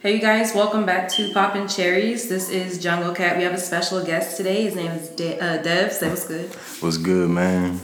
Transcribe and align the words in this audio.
Hey 0.00 0.14
you 0.14 0.20
guys, 0.20 0.54
welcome 0.54 0.86
back 0.86 1.08
to 1.10 1.32
Poppin' 1.32 1.66
Cherries. 1.66 2.28
This 2.28 2.48
is 2.50 2.78
Jungle 2.78 3.12
Cat. 3.14 3.36
We 3.36 3.42
have 3.42 3.52
a 3.54 3.58
special 3.58 4.04
guest 4.04 4.36
today. 4.36 4.62
His 4.62 4.76
name 4.76 4.92
is 4.92 5.08
De- 5.10 5.38
uh, 5.40 5.60
Dev. 5.62 5.92
Say 5.92 6.08
what's 6.08 6.26
good. 6.26 6.48
What's 6.80 6.98
good, 6.98 7.28
man? 7.30 7.80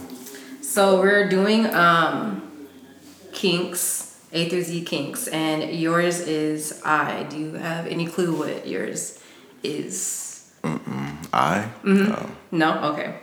So 0.61 0.99
we're 1.01 1.27
doing 1.27 1.65
um, 1.75 2.67
kinks, 3.33 4.17
A 4.31 4.47
through 4.49 4.61
Z 4.63 4.85
kinks, 4.85 5.27
and 5.27 5.69
yours 5.71 6.21
is 6.21 6.81
I. 6.85 7.23
Do 7.23 7.37
you 7.37 7.53
have 7.53 7.85
any 7.87 8.05
clue 8.07 8.33
what 8.37 8.65
yours 8.65 9.19
is? 9.63 10.53
Mm-mm. 10.63 11.27
I 11.33 11.69
Mm-hmm. 11.83 12.57
No? 12.57 12.91
Okay. 12.93 13.15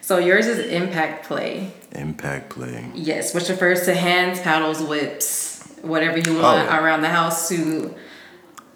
So 0.00 0.18
yours 0.18 0.46
is 0.48 0.58
impact 0.58 1.26
play. 1.26 1.70
Impact 1.92 2.50
play. 2.50 2.90
Yes, 2.94 3.32
which 3.32 3.48
refers 3.48 3.84
to 3.86 3.94
hands, 3.94 4.40
paddles, 4.40 4.82
whips, 4.82 5.62
whatever 5.82 6.18
you 6.18 6.34
want 6.42 6.68
Oh. 6.68 6.76
around 6.76 7.02
the 7.02 7.08
house 7.08 7.48
to 7.48 7.94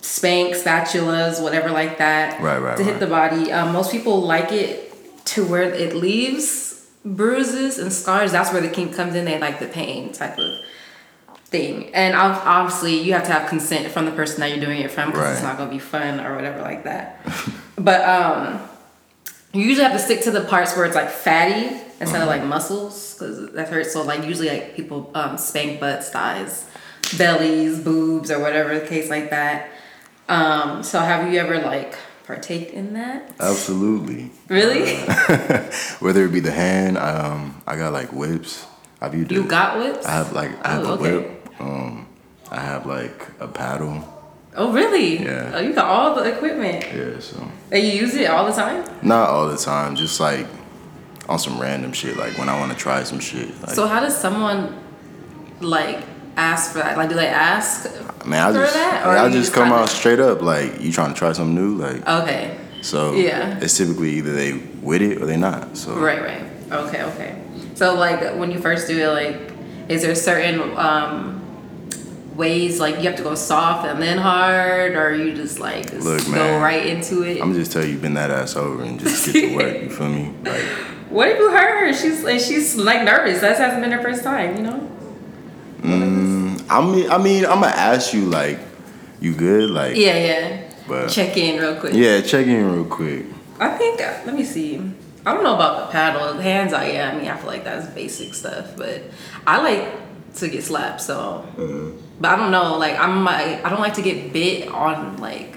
spank, 0.09 0.55
spatulas, 0.55 1.41
whatever 1.43 1.71
like 1.71 1.99
that. 1.99 2.41
Right, 2.41 2.59
right, 2.59 2.77
To 2.77 2.83
hit 2.83 2.93
right. 2.93 3.01
the 3.01 3.07
body. 3.07 3.53
Um, 3.53 3.73
most 3.73 3.93
people 3.93 4.23
like 4.23 4.53
it 4.53 5.25
to 5.27 5.45
where 5.45 5.63
it 5.63 5.95
leaves 5.95 6.87
bruises 7.05 7.79
and 7.79 7.93
scars. 7.93 8.33
That's 8.33 8.51
where 8.51 8.63
the 8.63 8.71
kink 8.71 8.95
comes 8.95 9.15
in. 9.15 9.27
They 9.27 9.39
like 9.39 9.61
the 9.61 9.67
pain 9.67 10.13
type 10.13 10.39
of 10.39 10.61
thing. 11.45 11.95
And 11.95 12.17
obviously, 12.17 13.01
you 13.01 13.13
have 13.13 13.25
to 13.25 13.33
have 13.33 13.51
consent 13.51 13.93
from 13.93 14.07
the 14.07 14.13
person 14.13 14.41
that 14.41 14.51
you're 14.51 14.65
doing 14.65 14.81
it 14.81 14.91
from 14.91 15.11
because 15.11 15.35
it's 15.35 15.43
not 15.43 15.59
going 15.59 15.69
to 15.69 15.75
be 15.75 15.81
fun 15.81 16.21
or 16.21 16.35
whatever 16.35 16.63
like 16.63 16.85
that. 16.85 17.21
but 17.77 18.01
um, 18.09 18.61
you 19.53 19.63
usually 19.63 19.85
have 19.85 19.93
to 19.93 20.03
stick 20.03 20.23
to 20.23 20.31
the 20.31 20.43
parts 20.43 20.75
where 20.75 20.87
it's 20.87 20.97
like 20.97 21.11
fatty 21.11 21.77
instead 22.01 22.23
of 22.23 22.29
like 22.29 22.45
muscles 22.45 23.13
because 23.15 23.53
that 23.53 23.69
hurts. 23.69 23.93
So 23.93 24.03
like 24.03 24.25
usually 24.25 24.49
like 24.49 24.75
people 24.75 25.11
um, 25.15 25.37
spank 25.37 25.81
butts, 25.81 26.09
thighs, 26.09 26.67
bellies, 27.19 27.79
boobs, 27.79 28.31
or 28.31 28.41
whatever 28.41 28.79
the 28.79 28.87
case 28.87 29.11
like 29.11 29.29
that. 29.29 29.71
Um, 30.29 30.83
so 30.83 31.01
have 31.01 31.33
you 31.33 31.39
ever 31.41 31.59
like 31.61 31.95
partake 32.27 32.73
in 32.75 32.95
that? 32.95 33.35
Absolutely. 33.41 34.31
Really? 34.49 34.97
Whether 36.01 36.25
it 36.27 36.33
be 36.33 36.41
the 36.41 36.51
hand, 36.53 36.99
um, 36.99 37.63
I 37.67 37.77
got 37.77 37.93
like 37.93 38.13
whips. 38.13 38.67
I've 39.01 39.15
used 39.15 39.31
you 39.33 39.45
got 39.45 39.79
whips? 39.79 40.05
I 40.07 40.11
have 40.13 40.33
like 40.33 40.51
I 40.67 40.73
have 40.73 40.85
Oh, 40.85 40.91
a 40.91 40.93
okay. 40.95 41.17
whip. 41.17 41.49
Um, 41.61 42.07
I 42.51 42.61
have 42.61 42.85
like 42.87 43.27
a 43.41 43.49
paddle. 43.49 44.05
oh 44.57 44.73
really? 44.73 45.23
Yeah. 45.23 45.53
Oh, 45.55 45.61
you 45.61 45.73
got 45.73 45.87
all 45.87 46.15
the 46.15 46.25
equipment. 46.25 46.85
Yeah, 46.95 47.19
so 47.21 47.47
And 47.71 47.83
you 47.83 47.93
use 47.93 48.15
it 48.15 48.29
all 48.29 48.47
the 48.47 48.53
time? 48.53 48.85
not 49.03 49.29
all 49.31 49.49
the 49.49 49.57
time, 49.57 49.97
just 49.97 50.19
like 50.21 50.47
on 51.29 51.39
some 51.39 51.61
random 51.61 51.93
shit. 51.93 52.17
Like 52.17 52.37
when 52.39 52.49
I 52.49 52.59
want 52.59 52.73
to 52.73 52.79
try 52.79 53.03
some 53.05 53.21
shit. 53.21 53.49
Like, 53.63 53.71
So 53.75 53.87
how 53.87 54.01
does 54.01 54.17
someone 54.17 54.77
like 55.61 56.01
ask 56.39 56.73
for 56.73 56.79
that? 56.79 56.97
Like, 56.97 57.09
do 57.09 57.15
they 57.15 57.27
ask? 57.29 57.85
man, 58.25 58.47
I 58.49 58.53
for 58.53 58.59
just 58.61 58.75
that, 58.75 59.07
or 59.07 59.11
I 59.11 59.27
just 59.29 59.37
just 59.39 59.53
come 59.55 59.73
out 59.73 59.89
straight 59.89 60.21
up. 60.21 60.43
Like 60.43 60.81
you 60.81 60.93
trying 60.93 61.13
to 61.13 61.19
try 61.19 61.33
something 61.33 61.55
new. 61.55 61.77
Like 61.77 62.07
Okay. 62.07 62.57
so. 62.83 63.15
Yeah. 63.15 63.59
It's 63.61 63.77
typically 63.77 64.11
either 64.11 64.33
they 64.33 64.53
with 64.83 65.03
it 65.03 65.21
or 65.21 65.27
they 65.27 65.37
not. 65.37 65.77
So 65.77 65.95
Right, 65.97 66.21
right. 66.23 66.43
Okay, 66.71 67.03
okay. 67.03 67.43
So 67.75 67.95
like 67.95 68.37
when 68.37 68.51
you 68.51 68.59
first 68.61 68.87
do 68.89 68.99
it, 68.99 69.09
like, 69.09 69.53
is 69.89 70.03
there 70.03 70.15
certain 70.15 70.61
um 70.77 71.35
ways 72.37 72.79
like 72.79 72.97
you 72.97 73.03
have 73.03 73.17
to 73.17 73.23
go 73.25 73.35
soft 73.35 73.87
and 73.89 74.01
then 74.01 74.19
hard, 74.19 74.95
or 74.95 75.15
you 75.15 75.35
just 75.35 75.59
like 75.59 75.91
just 75.91 76.05
Look, 76.07 76.25
go 76.27 76.33
man, 76.33 76.63
right 76.63 76.87
into 76.87 77.23
it? 77.23 77.41
I'm 77.43 77.55
just 77.55 77.73
tell 77.73 77.85
you, 77.85 77.99
bend 77.99 78.17
that 78.17 78.31
ass 78.31 78.55
over 78.57 78.83
and 78.83 78.99
just 79.01 79.27
get 79.27 79.33
to 79.49 79.57
work. 79.61 79.83
You 79.83 79.91
feel 79.91 80.09
me? 80.09 80.33
Like, 80.45 80.63
what 81.11 81.29
if 81.29 81.39
you 81.39 81.51
hurt 81.51 81.87
her? 81.87 81.93
She's 81.95 82.23
like 82.23 82.41
she's 82.41 82.77
like 82.77 83.03
nervous. 83.03 83.41
That 83.41 83.57
hasn't 83.57 83.81
been 83.83 83.93
her 83.93 84.03
first 84.03 84.23
time, 84.23 84.57
you 84.57 84.63
know? 84.63 84.91
mm, 85.83 86.18
I 86.71 86.81
mean, 86.85 87.11
I 87.11 87.19
mean, 87.19 87.45
I'm 87.47 87.61
gonna 87.61 87.69
ask 87.75 88.13
you, 88.13 88.25
like, 88.27 88.59
you 89.21 89.35
good? 89.35 89.71
Like, 89.71 89.97
Yeah, 89.97 90.17
yeah. 90.19 90.63
But- 90.87 91.09
Check 91.09 91.37
in 91.37 91.61
real 91.61 91.77
quick. 91.77 91.93
yeah, 91.95 92.21
check 92.23 92.47
in 92.47 92.73
real 92.73 92.85
quick. 92.85 93.27
I 93.61 93.71
think 93.77 94.01
uh, 94.01 94.13
let 94.25 94.35
me 94.35 94.45
see. 94.45 94.81
I 95.27 95.35
don't 95.35 95.43
know 95.45 95.55
about 95.55 95.87
the 95.89 95.93
paddle. 95.93 96.33
Hands 96.35 96.73
I 96.73 96.91
yeah, 96.93 97.11
I 97.13 97.19
mean 97.19 97.29
I 97.29 97.37
feel 97.37 97.49
like 97.49 97.65
that's 97.65 97.87
basic 97.89 98.33
stuff, 98.35 98.77
but 98.77 99.03
I 99.47 99.61
like 99.61 99.85
to 100.37 100.49
get 100.49 100.63
slapped, 100.65 101.01
so 101.03 101.45
but 102.21 102.29
I 102.31 102.37
don't 102.37 102.51
know, 102.53 102.79
like 102.79 102.99
I'm 102.99 103.23
my 103.23 103.61
I 103.63 103.69
don't 103.69 103.81
like 103.81 103.95
to 103.95 104.03
get 104.03 104.33
bit 104.33 104.69
on 104.69 105.19
like 105.19 105.57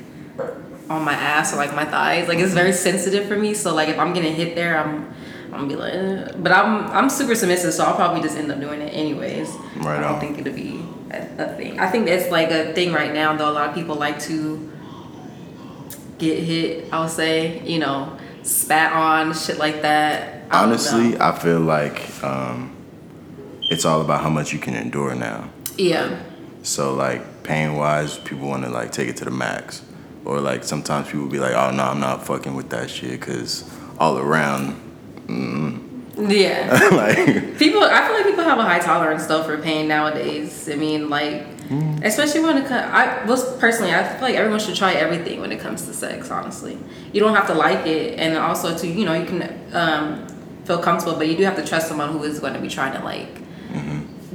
on 0.89 1.03
my 1.05 1.13
ass 1.13 1.53
or 1.53 1.57
like 1.57 1.73
my 1.75 1.85
thighs. 1.85 2.27
Like 2.27 2.39
it's 2.39 2.53
very 2.53 2.73
sensitive 2.73 3.27
for 3.27 3.37
me, 3.37 3.53
so 3.53 3.73
like 3.73 3.87
if 3.87 3.99
I'm 3.99 4.13
getting 4.13 4.33
hit 4.35 4.55
there, 4.55 4.77
I'm 4.77 5.13
I'm 5.53 5.67
gonna 5.67 5.67
be 5.67 5.75
like, 5.75 5.93
"Ugh." 5.93 6.35
but 6.43 6.51
I'm 6.51 6.87
I'm 6.91 7.09
super 7.09 7.35
submissive, 7.35 7.71
so 7.73 7.85
I'll 7.85 7.95
probably 7.95 8.21
just 8.21 8.35
end 8.35 8.51
up 8.51 8.59
doing 8.59 8.81
it 8.81 8.89
anyways. 8.89 9.47
Right 9.77 9.99
I 9.99 10.01
don't 10.01 10.15
on. 10.15 10.19
think 10.19 10.39
it'll 10.39 10.53
be 10.53 10.83
a, 11.11 11.55
thing. 11.55 11.79
I 11.79 11.89
think 11.89 12.07
it's 12.07 12.31
like 12.31 12.51
a 12.51 12.73
thing 12.73 12.93
right 12.93 13.13
now, 13.13 13.35
though. 13.35 13.49
A 13.49 13.53
lot 13.53 13.69
of 13.69 13.75
people 13.75 13.95
like 13.95 14.19
to 14.21 14.71
get 16.17 16.39
hit. 16.43 16.91
I 16.93 17.01
would 17.01 17.09
say, 17.09 17.61
you 17.65 17.79
know, 17.79 18.17
spat 18.43 18.93
on, 18.93 19.33
shit 19.33 19.57
like 19.57 19.81
that. 19.81 20.43
I 20.49 20.63
Honestly. 20.63 21.19
I 21.19 21.37
feel 21.37 21.59
like 21.59 22.23
um, 22.23 22.75
it's 23.63 23.85
all 23.85 24.01
about 24.01 24.21
how 24.21 24.29
much 24.29 24.53
you 24.53 24.59
can 24.59 24.75
endure 24.75 25.15
now. 25.15 25.49
yeah, 25.77 26.21
So, 26.63 26.93
like, 26.93 27.43
pain 27.43 27.75
wise, 27.75 28.17
people 28.19 28.47
want 28.47 28.63
to 28.63 28.69
like 28.69 28.91
take 28.91 29.09
it 29.09 29.17
to 29.17 29.25
the 29.25 29.31
max, 29.31 29.83
or 30.25 30.39
like 30.39 30.63
sometimes 30.63 31.07
people 31.09 31.27
be 31.27 31.39
like, 31.39 31.53
"Oh 31.53 31.71
no, 31.71 31.83
I'm 31.83 31.99
not 31.99 32.25
fucking 32.25 32.53
with 32.53 32.69
that 32.69 32.89
shit," 32.89 33.19
because 33.19 33.69
all 33.97 34.17
around, 34.17 34.75
yeah. 36.17 36.89
like, 36.91 37.57
people, 37.57 37.83
I 37.83 38.05
feel 38.05 38.15
like 38.15 38.25
people 38.25 38.43
have 38.43 38.59
a 38.59 38.63
high 38.63 38.79
tolerance 38.79 39.25
though 39.27 39.43
for 39.43 39.57
pain 39.57 39.87
nowadays. 39.87 40.69
I 40.69 40.75
mean, 40.75 41.09
like, 41.09 41.45
especially 42.03 42.41
when 42.41 42.57
it 42.57 42.67
comes. 42.67 42.91
I 42.91 43.23
was 43.25 43.57
personally, 43.57 43.93
I 43.93 44.03
feel 44.03 44.21
like 44.21 44.35
everyone 44.35 44.59
should 44.59 44.75
try 44.75 44.93
everything 44.93 45.39
when 45.39 45.51
it 45.51 45.59
comes 45.59 45.85
to 45.85 45.93
sex. 45.93 46.29
Honestly, 46.29 46.77
you 47.13 47.19
don't 47.19 47.35
have 47.35 47.47
to 47.47 47.53
like 47.53 47.85
it, 47.87 48.19
and 48.19 48.37
also 48.37 48.77
to 48.77 48.87
you 48.87 49.05
know 49.05 49.13
you 49.13 49.25
can 49.25 49.61
um, 49.73 50.27
feel 50.65 50.79
comfortable, 50.79 51.17
but 51.17 51.27
you 51.27 51.37
do 51.37 51.43
have 51.43 51.55
to 51.55 51.65
trust 51.65 51.87
someone 51.87 52.11
who 52.11 52.23
is 52.23 52.39
going 52.39 52.53
to 52.53 52.59
be 52.59 52.67
trying 52.67 52.93
to 52.93 53.03
like 53.03 53.41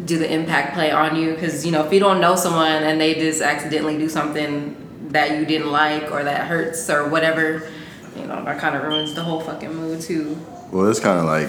do 0.06 0.18
the 0.18 0.32
impact 0.32 0.74
play 0.74 0.90
on 0.90 1.16
you 1.16 1.34
because 1.34 1.64
you 1.66 1.72
know 1.72 1.84
if 1.84 1.92
you 1.92 1.98
don't 1.98 2.20
know 2.20 2.36
someone 2.36 2.82
and 2.84 3.00
they 3.00 3.14
just 3.14 3.42
accidentally 3.42 3.98
do 3.98 4.08
something 4.08 4.76
that 5.08 5.38
you 5.38 5.44
didn't 5.46 5.70
like 5.70 6.10
or 6.12 6.22
that 6.22 6.46
hurts 6.46 6.88
or 6.90 7.08
whatever 7.08 7.68
you 8.14 8.26
know 8.26 8.44
that 8.44 8.58
kind 8.60 8.76
of 8.76 8.82
ruins 8.82 9.14
the 9.14 9.22
whole 9.22 9.40
fucking 9.40 9.74
mood 9.74 10.00
too 10.00 10.38
well, 10.72 10.90
it's 10.90 11.00
kind 11.00 11.18
of 11.18 11.26
like 11.26 11.48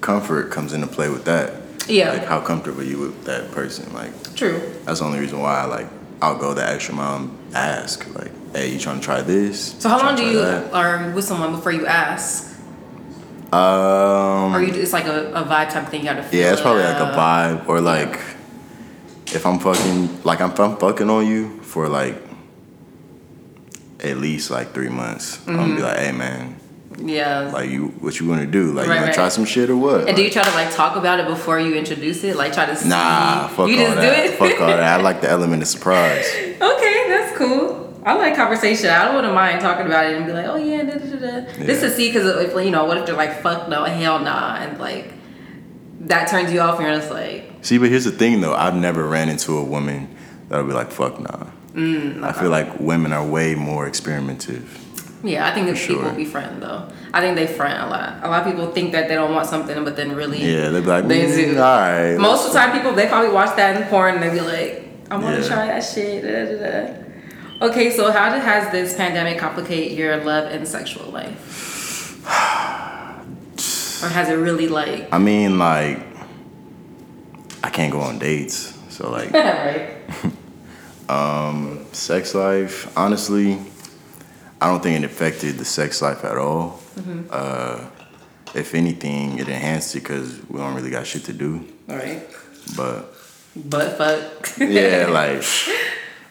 comfort 0.00 0.50
comes 0.50 0.72
into 0.72 0.86
play 0.86 1.08
with 1.08 1.24
that. 1.24 1.54
Yeah. 1.88 2.12
Like 2.12 2.24
how 2.24 2.40
comfortable 2.40 2.82
you 2.82 2.98
with 2.98 3.24
that 3.24 3.50
person. 3.52 3.92
Like 3.94 4.12
true 4.34 4.60
that's 4.84 5.00
the 5.00 5.06
only 5.06 5.18
reason 5.18 5.40
why 5.40 5.60
I 5.60 5.64
like 5.64 5.86
I'll 6.20 6.36
go 6.38 6.52
the 6.54 6.66
extra 6.68 6.94
mile 6.94 7.16
and 7.16 7.56
ask 7.56 8.06
like, 8.14 8.32
hey, 8.52 8.72
you 8.72 8.78
trying 8.78 9.00
to 9.00 9.04
try 9.04 9.20
this? 9.22 9.74
so 9.78 9.88
how 9.88 9.98
long 9.98 10.16
do 10.16 10.24
you 10.24 10.38
that?" 10.40 10.72
are 10.72 11.10
with 11.12 11.24
someone 11.24 11.52
before 11.52 11.72
you 11.72 11.86
ask 11.86 12.56
Um. 13.52 14.54
or 14.54 14.60
you 14.60 14.74
it's 14.74 14.92
like 14.92 15.06
a, 15.06 15.32
a 15.32 15.42
vibe 15.44 15.70
type 15.70 15.88
thing 15.88 16.04
you 16.04 16.22
feel 16.22 16.40
Yeah, 16.40 16.52
it's 16.52 16.60
probably 16.60 16.82
like 16.82 17.00
a 17.00 17.16
vibe 17.16 17.68
or 17.68 17.80
like 17.80 18.18
if 19.34 19.46
I'm 19.46 19.58
fucking 19.58 20.22
like 20.24 20.40
if 20.40 20.58
I'm 20.60 20.76
fucking 20.76 21.08
on 21.08 21.26
you 21.26 21.60
for 21.62 21.88
like 21.88 22.16
at 24.00 24.16
least 24.18 24.50
like 24.50 24.72
three 24.72 24.88
months, 24.88 25.40
I'm 25.46 25.56
gonna 25.56 25.76
be 25.76 25.82
like, 25.82 25.98
hey 25.98 26.12
man, 26.12 26.56
yeah 27.00 27.50
like 27.52 27.70
you 27.70 27.88
what 28.00 28.18
you 28.20 28.28
wanna 28.28 28.46
do? 28.46 28.72
Like 28.72 28.88
Right, 28.88 28.96
you 28.96 29.00
wanna 29.02 29.14
try 29.14 29.28
some 29.28 29.44
shit 29.44 29.70
or 29.70 29.76
what? 29.76 30.08
and 30.08 30.16
do 30.16 30.22
you 30.22 30.30
try 30.30 30.42
to 30.42 30.50
like 30.52 30.70
talk 30.74 30.96
about 30.96 31.20
it 31.20 31.26
before 31.26 31.58
you 31.60 31.74
introduce 31.76 32.24
it 32.24 32.36
like 32.36 32.52
try 32.52 32.66
to 32.66 32.76
see 32.76 32.88
nah, 32.88 33.48
fuck 33.48 33.68
you 33.68 33.78
all 33.80 33.84
just 33.86 33.96
that. 33.96 34.24
do 34.26 34.32
it 34.32 34.38
Fuck 34.38 34.60
all 34.60 34.66
that. 34.68 34.82
I 34.82 35.00
like 35.02 35.20
the 35.20 35.30
element 35.36 35.62
of 35.62 35.68
surprise. 35.68 36.26
Okay, 36.34 37.04
that's 37.08 37.36
cool. 37.38 37.86
I 38.04 38.14
like 38.14 38.34
conversation. 38.36 38.88
I 38.90 39.14
wouldn't 39.14 39.14
want 39.14 39.26
to 39.26 39.32
mind 39.34 39.60
talking 39.60 39.86
about 39.86 40.06
it 40.06 40.16
and 40.16 40.24
be 40.26 40.32
like, 40.32 40.46
oh 40.46 40.56
yeah, 40.56 40.82
da, 40.82 40.94
da, 40.98 41.16
da, 41.16 41.40
da. 41.40 41.66
Just 41.66 41.82
to 41.82 41.90
see, 41.90 42.08
because 42.08 42.26
if 42.42 42.54
you 42.64 42.70
know, 42.70 42.84
what 42.86 42.96
if 42.96 43.06
they're 43.06 43.14
like, 43.14 43.42
fuck 43.42 43.68
no, 43.68 43.84
hell 43.84 44.18
nah, 44.20 44.56
and 44.56 44.78
like 44.78 45.12
that 46.00 46.28
turns 46.28 46.52
you 46.52 46.60
off, 46.60 46.78
and 46.78 46.86
you're 46.88 46.96
just 46.96 47.10
like, 47.10 47.44
See, 47.60 47.76
but 47.76 47.90
here's 47.90 48.04
the 48.04 48.12
thing 48.12 48.40
though, 48.40 48.54
I've 48.54 48.76
never 48.76 49.06
ran 49.06 49.28
into 49.28 49.56
a 49.58 49.62
woman 49.64 50.08
that'll 50.48 50.66
be 50.66 50.72
like, 50.72 50.90
fuck 50.90 51.20
nah. 51.20 51.46
Mm, 51.74 52.22
I 52.24 52.32
feel 52.32 52.50
like 52.50 52.80
women 52.80 53.12
are 53.12 53.24
way 53.26 53.54
more 53.54 53.86
experimentative. 53.88 54.66
Yeah. 55.22 55.46
I 55.48 55.54
think 55.54 55.66
that 55.66 55.76
For 55.78 55.94
people 55.94 56.10
be 56.12 56.24
front 56.24 56.60
though. 56.60 56.88
I 57.12 57.20
think 57.20 57.36
they 57.36 57.46
front 57.46 57.80
a 57.82 57.86
lot. 57.86 58.22
A 58.22 58.28
lot 58.28 58.46
of 58.46 58.52
people 58.52 58.70
think 58.72 58.92
that 58.92 59.08
they 59.08 59.14
don't 59.14 59.34
want 59.34 59.46
something, 59.48 59.84
but 59.84 59.96
then 59.96 60.14
really, 60.14 60.40
Yeah, 60.42 60.68
they'd 60.70 60.80
be 60.80 60.86
like, 60.86 61.08
They 61.08 61.26
mm, 61.26 61.34
do. 61.54 61.58
all 61.58 61.78
right. 61.80 62.16
most 62.16 62.46
of 62.46 62.52
the 62.52 62.58
time, 62.58 62.72
people 62.72 62.92
they 62.92 63.06
probably 63.08 63.30
watch 63.32 63.56
that 63.56 63.80
in 63.80 63.88
porn 63.88 64.14
and 64.16 64.22
they 64.22 64.30
be 64.30 64.40
like, 64.40 64.84
I 65.10 65.16
want 65.16 65.36
to 65.36 65.42
Yeah. 65.42 65.48
try 65.48 65.66
that 65.66 65.80
shit. 65.80 66.22
Da, 66.22 66.44
da, 66.44 66.86
da. 66.98 67.66
Okay, 67.68 67.90
so 67.90 68.12
how 68.12 68.32
did, 68.32 68.42
has 68.42 68.70
this 68.70 68.94
pandemic 68.94 69.38
complicate 69.38 69.92
your 69.92 70.16
love 70.18 70.50
and 70.52 70.66
sexual 70.68 71.10
life? 71.10 72.24
or 74.04 74.08
has 74.08 74.28
it 74.28 74.34
really 74.34 74.68
like 74.68 75.08
I 75.12 75.18
mean, 75.18 75.58
like, 75.58 75.98
I 77.64 77.70
can't 77.70 77.90
go 77.92 78.00
on 78.00 78.18
dates. 78.20 78.74
So, 78.90 79.10
like, 79.10 79.32
right? 79.32 79.96
sex 81.92 82.34
life, 82.34 82.96
honestly, 82.96 83.58
I 84.60 84.66
don't 84.68 84.82
think 84.82 85.02
it 85.02 85.06
affected 85.06 85.56
the 85.58 85.64
sex 85.64 86.02
life 86.02 86.24
at 86.24 86.36
all. 86.36 86.80
Uh, 87.30 87.84
if 88.54 88.74
anything, 88.74 89.38
it 89.38 89.48
enhanced 89.48 89.94
it 89.94 90.00
because 90.00 90.40
we 90.48 90.58
don't 90.58 90.74
really 90.74 90.90
got 90.90 91.06
shit 91.06 91.24
to 91.24 91.32
do. 91.32 91.64
All 91.88 91.96
right. 91.96 92.22
But 92.76 93.14
Butt 93.54 93.96
fuck. 93.98 94.58
yeah, 94.58 95.06
like, 95.10 95.42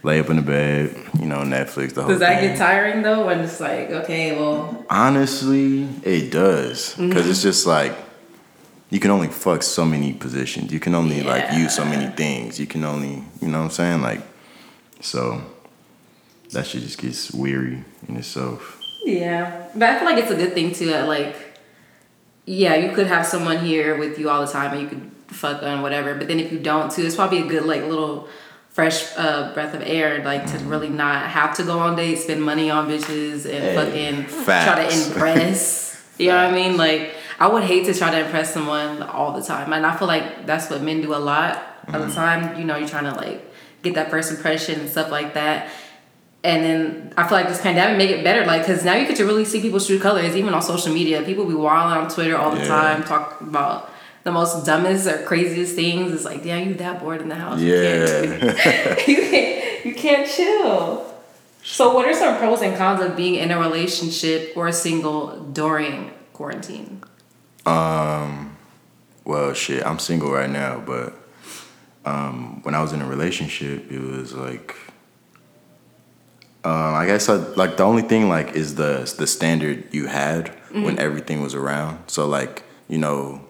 lay 0.04 0.20
up 0.20 0.30
in 0.30 0.36
the 0.38 0.42
bed, 0.42 0.96
you 1.20 1.26
know, 1.26 1.38
Netflix. 1.40 1.94
The 1.94 2.02
whole 2.02 2.12
Does 2.12 2.20
that 2.20 2.40
thing. 2.42 2.50
get 2.50 2.58
tiring 2.58 3.02
though? 3.02 3.26
When 3.26 3.40
it's 3.40 3.60
like, 3.60 3.90
okay, 3.92 4.36
well, 4.38 4.86
Honestly, 4.90 5.84
it 6.04 6.32
does 6.32 6.96
because 6.96 7.22
Mm-hmm. 7.24 7.30
it's 7.32 7.42
just 7.42 7.66
like 7.66 7.96
you 8.90 9.00
can 9.00 9.12
only 9.12 9.28
fuck 9.30 9.64
so 9.64 9.86
many 9.86 10.14
positions. 10.14 10.72
You 10.74 10.80
can 10.80 10.96
only 10.96 11.22
like 11.24 11.52
use 11.54 11.76
so 11.76 11.86
many 11.86 12.08
things. 12.16 12.60
You 12.60 12.68
can 12.68 12.84
only, 12.84 13.24
you 13.42 13.48
know 13.48 13.60
what 13.60 13.66
I'm 13.66 13.72
saying? 13.72 14.02
Like, 14.02 14.22
so 15.02 15.42
that 16.52 16.66
shit 16.68 16.82
just 16.84 16.98
gets 17.00 17.32
weary 17.32 17.84
in 18.08 18.18
itself. 18.18 18.80
yeah. 19.06 19.68
But 19.74 19.84
I 19.90 20.00
feel 20.00 20.06
like 20.10 20.18
it's 20.24 20.32
a 20.32 20.36
good 20.36 20.54
thing 20.54 20.74
too. 20.74 20.88
That 20.88 21.08
like, 21.08 21.36
yeah, 22.46 22.76
you 22.76 22.94
could 22.96 23.08
have 23.08 23.26
someone 23.26 23.60
here 23.60 23.98
with 23.98 24.18
you 24.20 24.30
all 24.30 24.46
the 24.46 24.52
time, 24.52 24.74
and 24.74 24.82
you 24.82 24.88
could 24.88 25.12
fuck 25.28 25.62
on 25.64 25.82
whatever. 25.82 26.16
But 26.16 26.28
then 26.28 26.40
if 26.40 26.52
you 26.52 26.60
don't 26.60 26.92
too, 26.92 27.04
it's 27.06 27.16
probably 27.16 27.40
a 27.42 27.48
good 27.48 27.66
like 27.66 27.84
little 27.84 28.28
fresh 28.70 29.06
uh, 29.18 29.54
breath 29.54 29.74
of 29.74 29.82
air, 29.82 30.24
like 30.24 30.46
to 30.52 30.58
really 30.60 30.90
not 30.90 31.28
have 31.30 31.56
to 31.58 31.64
go 31.64 31.80
on 31.80 31.96
dates, 31.96 32.24
spend 32.24 32.42
money 32.44 32.70
on 32.70 32.88
bitches, 32.88 33.46
and 33.46 33.64
Hey, 33.64 33.76
fucking 33.76 34.24
facts. 34.26 34.66
try 34.66 34.88
to 34.88 35.08
impress. 35.08 36.14
you 36.18 36.28
know 36.30 36.36
what 36.46 36.54
I 36.54 36.56
mean? 36.56 36.78
Like, 36.78 37.16
I 37.40 37.48
would 37.48 37.64
hate 37.64 37.86
to 37.88 37.94
try 37.94 38.12
to 38.12 38.20
impress 38.24 38.54
someone 38.54 39.02
all 39.04 39.34
the 39.34 39.42
time, 39.44 39.74
and 39.74 39.86
I 39.86 39.96
feel 39.98 40.08
like 40.08 40.46
that's 40.46 40.70
what 40.70 40.82
men 40.82 41.02
do 41.02 41.14
a 41.14 41.18
lot 41.18 41.62
of 41.88 42.08
the 42.08 42.14
time. 42.14 42.58
You 42.60 42.66
know, 42.66 42.78
you're 42.78 42.88
trying 42.88 43.12
to 43.12 43.20
like 43.20 43.52
get 43.84 43.96
that 43.96 44.10
first 44.10 44.32
impression 44.32 44.80
and 44.80 44.90
stuff 44.90 45.12
like 45.12 45.34
that. 45.34 45.70
And 46.48 46.64
then 46.64 47.14
I 47.18 47.28
feel 47.28 47.38
like 47.38 47.50
this 47.50 47.60
pandemic 47.62 47.98
make 47.98 48.10
it 48.10 48.24
better, 48.24 48.46
like, 48.46 48.66
cause 48.66 48.86
now 48.86 48.96
you 48.96 49.06
get 49.06 49.18
to 49.18 49.26
really 49.26 49.44
see 49.44 49.60
people's 49.62 49.86
true 49.86 50.00
colors, 50.00 50.34
even 50.34 50.54
on 50.54 50.62
social 50.62 50.94
media. 50.94 51.22
People 51.22 51.46
be 51.46 51.54
wilding 51.54 51.98
on 52.06 52.10
Twitter 52.10 52.38
all 52.38 52.52
the 52.52 52.60
Yeah. 52.60 52.68
time, 52.68 53.04
talk 53.04 53.42
about 53.42 53.92
the 54.24 54.32
most 54.32 54.66
dumbest 54.66 55.08
or 55.08 55.18
craziest 55.24 55.76
things. 55.76 56.14
It's 56.14 56.24
like, 56.24 56.44
damn, 56.46 56.70
you 56.70 56.76
that 56.76 57.02
bored 57.02 57.22
in 57.22 57.28
the 57.28 57.36
house. 57.36 57.60
You 57.60 57.74
can't- 57.74 58.34
Yeah. 58.44 58.96
you 59.08 59.16
can't, 59.30 59.86
you 59.86 59.94
can't 59.94 60.30
chill. 60.30 61.06
So, 61.64 61.94
what 61.94 62.06
are 62.08 62.14
some 62.14 62.38
pros 62.38 62.62
and 62.62 62.78
cons 62.78 63.02
of 63.02 63.18
being 63.18 63.36
in 63.36 63.52
a 63.52 63.60
relationship 63.60 64.54
or 64.56 64.72
single 64.72 65.38
during 65.52 66.12
quarantine? 66.32 67.04
um, 67.66 68.56
well, 69.26 69.54
shit, 69.54 69.86
I'm 69.86 70.00
single 70.00 70.32
right 70.32 70.50
now, 70.50 70.82
but 70.86 71.14
um, 72.06 72.62
when 72.64 72.74
I 72.74 72.82
was 72.82 72.94
in 72.94 73.02
a 73.02 73.06
relationship, 73.06 73.92
it 73.92 74.00
was 74.00 74.34
like. 74.34 74.74
Um, 76.68 76.94
I 77.02 77.06
guess 77.06 77.30
I, 77.30 77.36
like 77.64 77.78
the 77.78 77.84
only 77.84 78.02
thing 78.12 78.28
like 78.36 78.50
is 78.62 78.76
the 78.76 78.92
the 79.18 79.28
standard 79.28 79.78
you 79.98 80.08
had 80.08 80.50
when 80.86 81.00
everything 81.00 81.42
was 81.42 81.54
around. 81.56 81.94
So 82.08 82.28
like 82.28 82.64
you 82.90 82.98
know, 82.98 83.42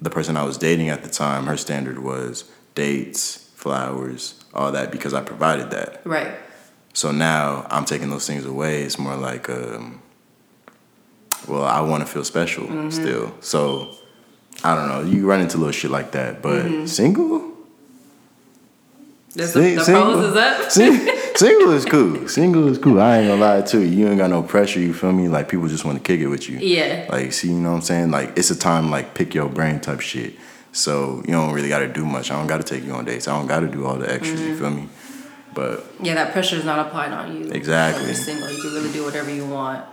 the 0.00 0.10
person 0.10 0.36
I 0.36 0.44
was 0.44 0.56
dating 0.58 0.88
at 0.88 1.02
the 1.02 1.08
time, 1.10 1.46
her 1.46 1.56
standard 1.56 1.98
was 1.98 2.44
dates, 2.74 3.22
flowers, 3.56 4.20
all 4.54 4.70
that 4.72 4.90
because 4.92 5.12
I 5.14 5.22
provided 5.22 5.70
that. 5.70 6.00
Right. 6.04 6.32
So 6.92 7.10
now 7.12 7.66
I'm 7.70 7.84
taking 7.84 8.10
those 8.10 8.26
things 8.26 8.44
away. 8.44 8.82
It's 8.82 8.98
more 8.98 9.16
like, 9.16 9.48
um, 9.48 10.00
well, 11.46 11.64
I 11.64 11.80
want 11.80 12.00
to 12.04 12.12
feel 12.12 12.24
special 12.24 12.64
Mm-hmm. 12.66 12.90
still. 12.90 13.34
So 13.40 13.94
I 14.64 14.74
don't 14.76 14.88
know. 14.88 15.02
You 15.02 15.26
run 15.26 15.40
into 15.40 15.56
little 15.58 15.72
shit 15.72 15.90
like 15.90 16.10
that, 16.12 16.42
but 16.42 16.64
Mm-hmm. 16.66 16.86
single, 16.86 17.52
That's 19.34 19.52
Sing- 19.52 19.76
the 19.76 19.84
single. 19.84 20.12
pros 20.14 20.30
is 20.30 20.36
up. 20.36 20.70
Sing- 20.70 21.08
single 21.38 21.72
is 21.72 21.84
cool. 21.84 22.28
Single 22.28 22.68
is 22.68 22.78
cool. 22.78 23.00
I 23.00 23.18
ain't 23.18 23.28
gonna 23.28 23.40
lie 23.40 23.62
to 23.62 23.80
you. 23.80 23.86
You 23.86 24.08
ain't 24.08 24.18
got 24.18 24.30
no 24.30 24.42
pressure. 24.42 24.80
You 24.80 24.92
feel 24.92 25.12
me? 25.12 25.28
Like 25.28 25.48
people 25.48 25.68
just 25.68 25.84
want 25.84 25.98
to 25.98 26.04
kick 26.04 26.20
it 26.20 26.28
with 26.28 26.48
you. 26.48 26.58
Yeah. 26.58 27.06
Like, 27.10 27.32
see, 27.32 27.48
you 27.48 27.54
know 27.54 27.70
what 27.70 27.76
I'm 27.76 27.82
saying? 27.82 28.10
Like, 28.10 28.36
it's 28.36 28.50
a 28.50 28.58
time 28.58 28.90
like 28.90 29.14
pick 29.14 29.34
your 29.34 29.48
brain 29.48 29.80
type 29.80 30.00
shit. 30.00 30.34
So 30.72 31.22
you 31.26 31.32
don't 31.32 31.52
really 31.52 31.68
got 31.68 31.80
to 31.80 31.88
do 31.88 32.04
much. 32.04 32.30
I 32.30 32.36
don't 32.36 32.46
got 32.46 32.58
to 32.58 32.62
take 32.64 32.84
you 32.84 32.92
on 32.92 33.04
dates. 33.04 33.26
I 33.26 33.36
don't 33.36 33.46
got 33.46 33.60
to 33.60 33.68
do 33.68 33.86
all 33.86 33.96
the 33.96 34.12
extras. 34.12 34.40
Mm-hmm. 34.40 34.48
You 34.50 34.58
feel 34.58 34.70
me? 34.70 34.88
But 35.54 35.84
Yeah, 36.00 36.14
that 36.14 36.32
pressure 36.32 36.56
is 36.56 36.64
not 36.64 36.86
applied 36.86 37.12
on 37.12 37.36
you. 37.36 37.50
Exactly. 37.50 38.04
You're 38.04 38.14
single, 38.14 38.50
you 38.50 38.60
can 38.60 38.74
really 38.74 38.92
do 38.92 39.04
whatever 39.04 39.30
you 39.30 39.46
want. 39.46 39.84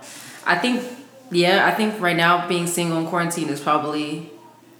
I 0.44 0.56
think, 0.56 0.84
yeah, 1.30 1.66
I 1.66 1.72
think 1.72 2.00
right 2.00 2.16
now 2.16 2.46
being 2.46 2.66
single 2.66 2.98
in 2.98 3.06
quarantine 3.06 3.48
is 3.48 3.60
probably, 3.60 4.30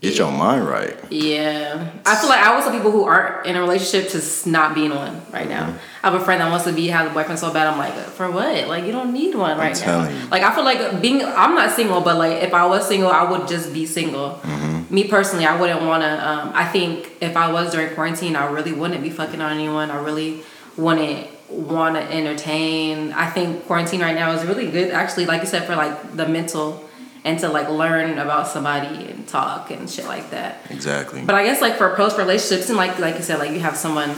get 0.00 0.16
your 0.19 0.31
mind 0.31 0.66
right. 0.69 0.96
yeah. 1.10 1.90
I 2.04 2.16
feel 2.16 2.28
like 2.28 2.40
I 2.40 2.48
always 2.48 2.64
tell 2.64 2.72
people 2.72 2.90
who 2.90 3.04
aren't 3.04 3.46
in 3.46 3.56
a 3.56 3.60
relationship 3.60 4.10
to 4.10 4.48
not 4.48 4.75
be 4.75 4.84
in 4.84 4.94
one 4.94 5.22
right 5.32 5.48
now. 5.48 5.66
Mm-hmm. 5.69 5.78
I 6.02 6.10
have 6.10 6.20
a 6.20 6.25
friend 6.25 6.40
that 6.40 6.50
wants 6.50 6.66
to 6.66 6.72
be 6.72 6.88
have 6.88 7.10
a 7.10 7.14
boyfriend 7.14 7.38
so 7.38 7.52
bad. 7.52 7.66
I'm 7.66 7.78
like, 7.78 7.94
for 7.94 8.31
what? 8.31 8.69
Like 8.69 8.84
you 8.84 8.93
don't 8.93 9.12
need 9.12 9.34
one 9.34 9.58
right 9.58 9.78
now. 9.84 10.08
you. 10.08 10.26
Like 10.28 10.43
I 10.43 10.54
feel 10.54 10.64
like 10.64 11.00
being, 11.00 11.22
I'm 11.25 11.54
not 11.54 11.72
single, 11.72 12.00
but 12.00 12.16
like 12.16 12.43
if 12.43 12.54
I 12.54 12.66
was 12.66 12.87
single, 12.87 13.10
I 13.10 13.28
would 13.31 13.48
just 13.48 13.72
be 13.72 13.87
single. 13.87 14.40
Mm-hmm. 14.43 14.94
Me 14.94 15.04
personally, 15.04 15.46
I 15.46 15.58
wouldn't 15.60 15.82
want 15.82 16.02
to. 16.02 16.28
Um, 16.28 16.52
I 16.54 16.64
think 16.66 17.12
if 17.20 17.37
I 17.37 17.50
was 17.52 17.72
during 17.72 17.94
quarantine, 17.94 18.37
I 18.37 18.50
really 18.50 18.72
wouldn't 18.72 19.02
be 19.02 19.10
fucking 19.10 19.40
on 19.40 19.52
anyone. 19.52 19.90
I 19.90 20.00
really 20.00 20.43
wouldn't 20.76 21.28
want 21.48 21.96
to 21.96 22.02
entertain. 22.02 23.12
I 23.12 23.28
think 23.31 23.66
quarantine 23.66 24.00
right 24.00 24.14
now 24.14 24.32
is 24.32 24.44
really 24.44 24.70
good, 24.70 24.93
actually. 24.93 25.26
Like 25.26 25.40
you 25.40 25.46
said, 25.48 25.64
for 25.64 25.75
like 25.75 26.16
the 26.16 26.28
mental 26.28 26.84
and 27.26 27.38
to 27.40 27.49
like 27.49 27.69
learn 27.69 28.19
about 28.19 28.46
somebody 28.46 29.06
and 29.11 29.26
talk 29.28 29.70
and 29.70 29.90
shit 29.90 30.06
like 30.06 30.31
that. 30.31 30.61
Exactly. 30.70 31.23
But 31.23 31.34
I 31.34 31.44
guess 31.44 31.61
like 31.61 31.76
for 31.76 31.94
post 31.96 32.17
relationships 32.17 32.69
and 32.70 32.78
like 32.78 32.99
like 32.99 33.17
you 33.17 33.23
said, 33.23 33.38
like 33.38 33.50
you 33.50 33.61
have 33.61 33.76
someone 33.76 34.14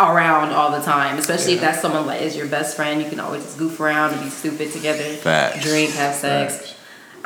around 0.00 0.50
all 0.52 0.72
the 0.72 0.80
time, 0.84 1.18
especially 1.18 1.52
if 1.52 1.60
Yeah. 1.60 1.70
that's 1.70 1.82
someone 1.82 2.06
like 2.06 2.22
is 2.22 2.34
your 2.36 2.46
best 2.46 2.74
friend. 2.76 3.00
You 3.02 3.08
can 3.08 3.20
always 3.20 3.42
just 3.44 3.58
goof 3.58 3.78
around 3.78 4.14
and 4.14 4.22
be 4.22 4.30
stupid 4.30 4.72
together, 4.72 5.04
Facts. 5.04 5.62
drink, 5.62 5.90
have 5.92 6.14
sex. 6.14 6.56
Facts. 6.56 6.70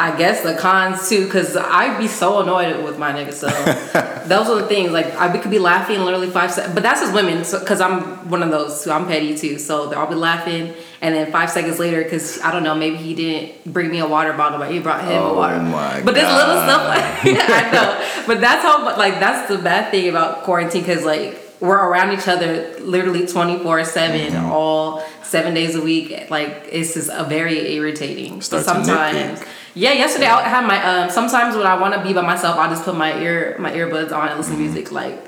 I 0.00 0.16
guess 0.16 0.42
the 0.42 0.54
cons 0.54 1.08
too, 1.08 1.28
cause 1.28 1.56
I'd 1.56 1.98
be 1.98 2.06
so 2.06 2.40
annoyed 2.40 2.84
with 2.84 2.98
my 3.00 3.12
nigga. 3.12 3.32
So 3.32 3.48
those 4.28 4.48
are 4.48 4.60
the 4.62 4.66
things. 4.68 4.90
Like 4.92 5.12
I 5.16 5.32
we 5.32 5.38
could 5.40 5.50
be 5.50 5.58
laughing 5.58 6.00
literally 6.04 6.30
five 6.30 6.52
seconds, 6.52 6.74
but 6.74 6.82
that's 6.84 7.02
as 7.02 7.12
women. 7.12 7.44
So, 7.44 7.64
cause 7.64 7.80
I'm 7.80 8.28
one 8.30 8.42
of 8.42 8.50
those. 8.50 8.84
Too. 8.84 8.90
I'm 8.92 9.06
petty 9.06 9.36
too. 9.36 9.58
So 9.58 9.92
I'll 9.94 10.06
be 10.06 10.14
laughing, 10.14 10.74
and 11.00 11.14
then 11.14 11.30
five 11.30 11.48
seconds 11.50 11.78
later, 11.78 12.02
cause 12.08 12.40
I 12.42 12.50
don't 12.52 12.62
know, 12.64 12.74
maybe 12.74 12.96
he 12.96 13.14
didn't 13.14 13.72
bring 13.72 13.90
me 13.90 13.98
a 14.00 14.06
water 14.06 14.32
bottle, 14.32 14.58
but 14.58 14.70
he 14.70 14.78
brought 14.80 15.02
him 15.04 15.12
a 15.12 15.28
Oh 15.30 15.34
water. 15.34 15.60
my 15.60 16.00
but 16.02 16.14
this 16.14 16.24
little 16.24 16.54
God. 16.54 16.68
stuff, 16.68 16.88
like 16.88 17.48
I 17.50 17.70
know. 17.70 18.24
But 18.26 18.40
that's 18.40 18.62
how. 18.62 18.84
Like 18.96 19.20
that's 19.20 19.48
the 19.48 19.58
bad 19.58 19.90
thing 19.90 20.08
about 20.08 20.42
quarantine, 20.44 20.84
cause 20.84 21.04
like 21.04 21.38
we're 21.60 21.76
around 21.88 22.12
each 22.16 22.28
other 22.28 22.78
literally 22.80 23.26
24 23.26 23.84
7 23.84 24.20
Mm-hmm. 24.32 24.52
all 24.52 25.02
seven 25.24 25.54
days 25.54 25.74
a 25.74 25.80
week 25.82 26.30
like 26.30 26.68
it's 26.70 26.94
just 26.94 27.10
a 27.12 27.24
very 27.24 27.74
irritating 27.74 28.40
so 28.40 28.62
Start 28.62 28.76
sometimes 28.86 29.42
yeah 29.74 29.92
yesterday 29.92 30.26
i 30.26 30.48
had 30.48 30.64
my 30.66 30.78
um 30.84 31.10
sometimes 31.10 31.56
when 31.56 31.66
i 31.66 31.74
want 31.78 31.92
to 31.94 32.02
be 32.02 32.12
by 32.14 32.22
myself 32.22 32.56
i 32.58 32.68
just 32.68 32.84
put 32.84 32.96
my 32.96 33.12
ear 33.20 33.56
my 33.58 33.72
earbuds 33.72 34.12
on 34.12 34.28
and 34.28 34.38
listen 34.38 34.54
Mm-hmm. 34.54 34.62
to 34.66 34.70
music 34.72 34.92
like 34.92 35.18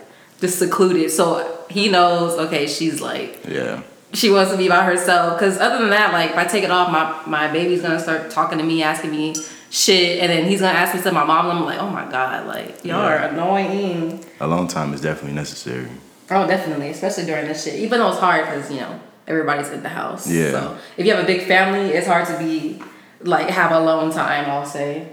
just 0.41 0.59
secluded 0.61 1.11
so 1.11 1.59
he 1.69 1.89
knows 1.89 2.39
okay 2.39 2.67
she's 2.69 3.01
like 3.01 3.45
Yeah. 3.47 3.83
She 4.13 4.31
wants 4.31 4.51
to 4.53 4.57
be 4.59 4.69
by 4.69 4.85
herself 4.85 5.39
because 5.39 5.59
other 5.59 5.79
than 5.79 5.91
that 5.91 6.13
like 6.13 6.31
if 6.31 6.37
i 6.37 6.45
take 6.45 6.65
it 6.65 6.71
off 6.71 6.91
my 6.91 7.23
my 7.27 7.51
baby's 7.53 7.81
gonna 7.83 8.01
start 8.01 8.31
talking 8.31 8.59
to 8.59 8.65
me 8.65 8.83
asking 8.83 9.11
me 9.11 9.35
shit 9.71 10.19
and 10.21 10.31
then 10.31 10.49
he's 10.49 10.61
gonna 10.61 10.77
ask 10.77 10.95
me 10.95 11.01
to 11.03 11.13
my 11.13 11.23
mom 11.25 11.49
and 11.49 11.59
i'm 11.61 11.65
like 11.65 11.79
oh 11.79 11.89
my 11.89 12.11
god 12.11 12.47
like 12.47 12.85
y'all 12.85 12.97
are 13.03 13.15
Yeah. 13.17 13.29
annoying 13.29 14.25
Alone 14.41 14.67
time 14.69 14.95
is 14.95 15.01
definitely 15.03 15.35
necessary. 15.35 15.87
Oh, 16.31 16.47
definitely, 16.47 16.89
especially 16.91 17.27
during 17.27 17.47
this 17.47 17.65
shit. 17.65 17.75
Even 17.75 17.99
though 17.99 18.09
it's 18.11 18.19
hard 18.21 18.47
because 18.47 18.71
you 18.71 18.81
know 18.81 18.99
everybody's 19.27 19.69
in 19.71 19.83
the 19.83 19.89
house. 19.91 20.31
Yeah. 20.31 20.51
So 20.53 20.79
if 20.97 21.05
you 21.05 21.13
have 21.15 21.23
a 21.23 21.27
big 21.27 21.47
family, 21.47 21.91
it's 21.91 22.07
hard 22.07 22.27
to 22.29 22.39
be 22.39 22.81
like 23.21 23.49
have 23.51 23.71
alone 23.73 24.11
time. 24.13 24.49
I'll 24.49 24.65
say. 24.65 25.09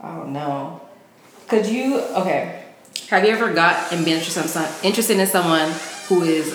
I 0.00 0.14
don't 0.16 0.32
know. 0.32 0.80
Could 1.48 1.66
you? 1.66 2.00
Okay. 2.20 2.64
Have 3.10 3.24
you 3.24 3.30
ever 3.32 3.52
got 3.52 3.92
and 3.92 4.04
been 4.04 4.14
interested 4.18 4.42
in, 4.44 4.48
some, 4.48 4.66
interested 4.84 5.18
in 5.18 5.26
someone 5.26 5.70
who 6.08 6.22
is 6.22 6.54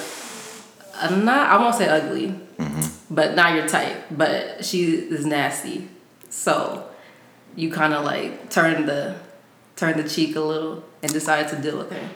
uh, 1.02 1.16
not? 1.16 1.50
I 1.50 1.58
won't 1.58 1.76
say 1.76 1.88
ugly, 1.88 2.34
but 3.10 3.36
not 3.36 3.56
your 3.56 3.68
type. 3.68 4.06
But 4.12 4.64
she 4.66 4.84
is 4.96 5.26
nasty. 5.26 5.88
So 6.30 6.90
you 7.56 7.72
kind 7.72 7.94
of 7.94 8.04
like 8.04 8.50
turn 8.50 8.86
the 8.86 9.16
turn 9.76 9.98
the 9.98 10.08
cheek 10.08 10.36
a 10.36 10.42
little 10.42 10.84
and 11.04 11.12
decide 11.12 11.48
to 11.50 11.56
deal 11.58 11.78
with 11.78 11.92
her. 11.92 12.10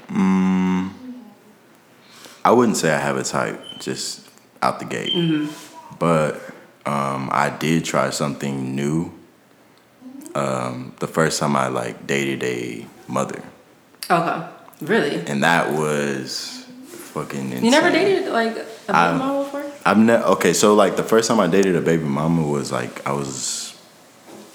I 2.45 2.51
wouldn't 2.51 2.77
say 2.77 2.91
I 2.93 2.97
have 2.99 3.17
a 3.17 3.23
type 3.23 3.59
just 3.79 4.27
out 4.61 4.79
the 4.79 4.85
gate, 4.85 5.13
but 5.99 6.35
um, 6.85 7.29
I 7.31 7.49
did 7.49 7.85
try 7.85 8.09
something 8.09 8.75
new. 8.75 9.13
Um, 10.35 10.93
the 10.99 11.07
first 11.07 11.39
time 11.39 11.55
I 11.55 11.67
like 11.67 12.05
dated 12.07 12.43
a 12.43 12.85
mother, 13.07 13.41
Okay. 14.09 14.47
Really? 14.81 15.15
and 15.27 15.43
that 15.43 15.71
was 15.73 16.58
fucking. 17.09 17.51
Insane. 17.51 17.63
You 17.65 17.71
never 17.71 17.89
dated 17.91 18.31
like 18.31 18.51
a 18.51 18.55
baby 18.55 18.65
I- 18.89 19.17
mama 19.17 19.43
before? 19.43 19.65
I've 19.85 19.97
never. 19.97 20.23
Okay, 20.35 20.53
so 20.53 20.73
like 20.75 20.95
the 20.95 21.03
first 21.03 21.27
time 21.27 21.39
I 21.39 21.47
dated 21.47 21.75
a 21.75 21.81
baby 21.81 22.03
mama 22.03 22.45
was 22.45 22.71
like 22.71 23.05
I 23.07 23.11
was 23.13 23.75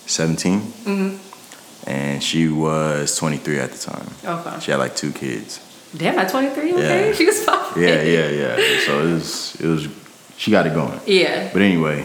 17, 0.07 0.61
Mm-hmm. 0.61 1.89
and 1.91 2.23
she 2.23 2.49
was 2.49 3.17
23 3.17 3.59
at 3.59 3.73
the 3.73 3.79
time. 3.79 4.07
Okay. 4.25 4.61
She 4.61 4.71
had 4.71 4.79
like 4.79 4.95
two 4.97 5.13
kids. 5.13 5.61
Damn, 5.97 6.19
at 6.19 6.29
23, 6.29 6.75
okay? 6.75 7.09
Yeah. 7.09 7.15
She 7.15 7.25
was 7.27 7.43
fine. 7.45 7.81
Yeah, 7.83 8.03
yeah, 8.03 8.29
yeah. 8.29 8.57
So 8.87 9.07
it 9.07 9.13
was, 9.13 9.61
it 9.61 9.67
was. 9.67 9.89
She 10.37 10.51
got 10.51 10.67
it 10.67 10.75
going. 10.75 11.01
Yeah. 11.07 11.51
But 11.53 11.63
anyway, 11.63 12.05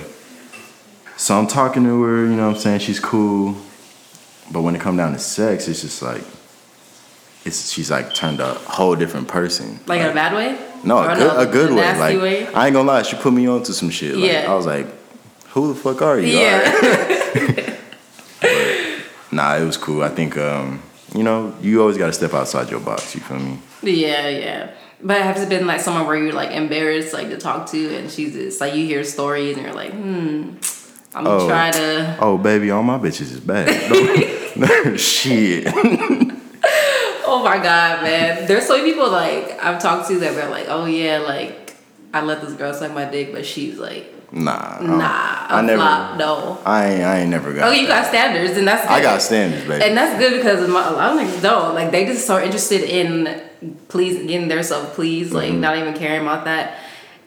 so 1.17 1.37
I'm 1.37 1.47
talking 1.47 1.83
to 1.83 2.01
her, 2.03 2.21
you 2.25 2.35
know 2.35 2.47
what 2.47 2.55
I'm 2.55 2.61
saying? 2.61 2.79
She's 2.79 2.99
cool. 2.99 3.55
But 4.51 4.61
when 4.61 4.75
it 4.75 4.81
come 4.81 4.95
down 4.97 5.13
to 5.13 5.19
sex, 5.19 5.67
it's 5.67 5.81
just 5.81 6.01
like, 6.01 6.23
it's 7.49 7.71
she's 7.73 7.89
like 7.91 8.13
turned 8.13 8.39
a 8.39 8.53
whole 8.53 8.95
different 8.95 9.27
person. 9.27 9.79
Like, 9.87 10.01
in 10.01 10.07
a 10.07 10.13
bad 10.13 10.33
way? 10.33 10.57
No, 10.83 10.99
Or 10.99 11.09
a 11.11 11.15
good, 11.15 11.47
a 11.47 11.51
good 11.51 11.69
the 11.71 11.75
way. 11.75 11.97
Like 11.99 12.21
way? 12.21 12.47
I 12.53 12.67
ain't 12.67 12.73
gonna 12.75 12.87
lie, 12.87 13.01
she 13.03 13.15
put 13.17 13.33
me 13.33 13.47
on 13.47 13.63
to 13.63 13.73
some 13.73 13.89
shit. 13.89 14.15
Like, 14.15 14.31
Yeah. 14.31 14.51
I 14.51 14.55
was 14.55 14.65
like, 14.65 14.87
who 15.49 15.73
the 15.73 15.79
fuck 15.79 16.01
are 16.01 16.17
you? 16.19 16.37
Yeah. 16.39 16.71
Alright. 16.83 17.75
Nah, 19.31 19.57
it 19.57 19.63
was 19.63 19.77
cool. 19.77 20.01
I 20.01 20.09
think 20.09 20.37
um, 20.37 20.81
you 21.15 21.21
know, 21.23 21.53
you 21.61 21.81
always 21.81 21.97
gotta 21.97 22.13
step 22.13 22.33
outside 22.33 22.69
your 22.71 22.79
box, 22.79 23.13
you 23.13 23.21
feel 23.21 23.37
me? 23.39 23.59
Yeah, 23.83 24.27
yeah. 24.27 24.71
But 25.01 25.21
has 25.21 25.41
it 25.43 25.49
been 25.49 25.67
like 25.67 25.81
someone 25.81 26.07
where 26.07 26.17
you're 26.17 26.33
like 26.33 26.51
embarrassed 26.51 27.13
like 27.13 27.29
to 27.29 27.37
talk 27.37 27.69
to 27.71 27.95
and 27.95 28.09
she's 28.09 28.33
just 28.33 28.59
like 28.59 28.73
you 28.73 28.85
hear 28.85 29.03
stories 29.03 29.55
and 29.55 29.65
you're 29.65 29.75
like, 29.75 29.91
hmm, 29.93 30.55
I'm 31.13 31.23
gonna 31.25 31.43
Oh. 31.43 31.47
try 31.47 31.69
to 31.71 32.17
Oh 32.19 32.37
baby, 32.39 32.71
all 32.71 32.81
my 32.83 32.97
bitches 32.97 33.31
is 33.31 33.39
bad. 33.39 33.69
shit. 34.99 35.67
Oh 37.31 37.43
my 37.43 37.57
god, 37.57 38.03
man. 38.03 38.47
There's 38.47 38.65
so 38.65 38.77
many 38.77 38.91
people 38.91 39.09
like 39.11 39.63
I've 39.63 39.81
talked 39.81 40.07
to 40.09 40.19
that 40.19 40.33
were 40.35 40.49
like, 40.49 40.65
oh 40.67 40.85
yeah, 40.85 41.19
like 41.19 41.75
I 42.13 42.21
let 42.23 42.41
this 42.41 42.53
girl 42.53 42.73
suck 42.73 42.91
my 42.93 43.05
dick, 43.05 43.31
but 43.31 43.45
she's 43.45 43.77
like, 43.77 44.13
Nah. 44.31 44.79
Nah, 44.79 45.47
a 45.49 45.55
I 45.55 45.61
never 45.61 45.77
flop, 45.81 46.17
no. 46.17 46.59
I 46.65 46.85
ain't 46.93 47.03
I 47.03 47.19
ain't 47.21 47.29
never 47.31 47.51
got 47.53 47.67
Oh, 47.67 47.71
you 47.71 47.87
that. 47.87 48.03
got 48.03 48.09
standards, 48.09 48.57
and 48.57 48.67
that's 48.67 48.83
good. 48.83 48.91
I 48.91 49.01
got 49.01 49.21
standards, 49.23 49.65
baby. 49.67 49.83
and 49.85 49.97
that's 49.97 50.19
good 50.19 50.37
because 50.37 50.67
my, 50.69 50.87
a 50.87 50.91
lot 50.91 51.13
of 51.13 51.19
niggas 51.19 51.41
don't. 51.41 51.73
Like 51.75 51.91
they 51.91 52.05
just 52.05 52.27
so 52.27 52.39
interested 52.41 52.81
in 52.81 53.41
please 53.87 54.17
getting 54.27 54.47
their 54.47 54.61
self 54.63 54.93
pleased, 54.93 55.31
like 55.33 55.51
Mm-hmm. 55.51 55.61
not 55.61 55.77
even 55.77 55.93
caring 55.95 56.21
about 56.21 56.45
that. 56.45 56.77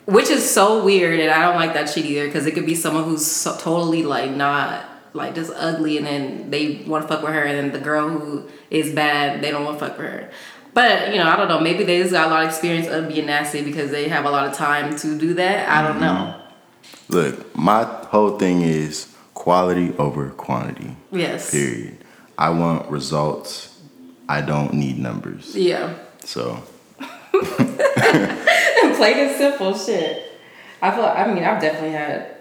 Which 0.07 0.31
is 0.31 0.49
so 0.49 0.85
weird, 0.85 1.21
and 1.21 1.31
I 1.31 1.43
don't 1.43 1.57
like 1.57 1.75
that 1.75 1.89
shit 1.89 2.05
either. 2.07 2.27
Because 2.27 2.47
it 2.47 2.53
could 2.55 2.67
be 2.67 2.75
someone 2.75 3.05
who's 3.05 3.25
so, 3.27 3.57
totally 3.57 4.03
like 4.03 4.31
not 4.33 4.85
like 5.15 5.35
just 5.35 5.53
ugly, 5.55 5.99
and 5.99 6.07
then 6.07 6.51
they 6.51 6.83
want 6.87 7.03
to 7.03 7.09
fuck 7.09 7.23
with 7.23 7.33
her, 7.33 7.43
and 7.43 7.59
then 7.59 7.73
the 7.73 7.85
girl 7.85 8.09
who 8.09 8.49
is 8.71 8.93
bad, 8.95 9.43
they 9.43 9.51
don't 9.51 9.65
want 9.65 9.79
to 9.79 9.87
fuck 9.87 9.99
with 9.99 10.07
her. 10.07 10.31
But 10.75 11.13
you 11.13 11.19
know, 11.19 11.29
I 11.29 11.37
don't 11.37 11.49
know. 11.49 11.61
Maybe 11.61 11.85
they 11.85 11.99
just 12.01 12.13
got 12.13 12.29
a 12.29 12.31
lot 12.31 12.43
of 12.43 12.49
experience 12.49 12.89
of 12.89 13.09
being 13.09 13.27
nasty 13.27 13.63
because 13.63 13.91
they 13.91 14.09
have 14.09 14.25
a 14.25 14.31
lot 14.31 14.47
of 14.47 14.55
time 14.55 14.97
to 14.97 15.19
do 15.19 15.35
that. 15.35 15.69
I 15.69 15.87
don't 15.87 16.01
know. 16.01 16.07
Mm-hmm. 16.07 17.13
Look, 17.13 17.57
my 17.57 17.85
whole 17.85 18.39
thing 18.39 18.63
is 18.63 19.15
quality 19.35 19.95
over 19.99 20.31
quantity. 20.31 20.97
Yes. 21.11 21.51
Period. 21.51 21.99
I 22.39 22.51
want 22.51 22.91
results. 22.91 23.81
I 24.29 24.41
don't 24.41 24.73
need 24.73 24.99
numbers. 24.99 25.55
Yeah. 25.55 25.95
So 26.21 26.63
Plain 29.03 29.19
and 29.19 29.37
simple 29.37 29.77
shit. 29.77 30.39
I 30.81 30.91
feel. 30.91 31.05
I 31.05 31.33
mean, 31.33 31.45
I've 31.45 31.61
definitely 31.61 31.93
had 31.93 32.37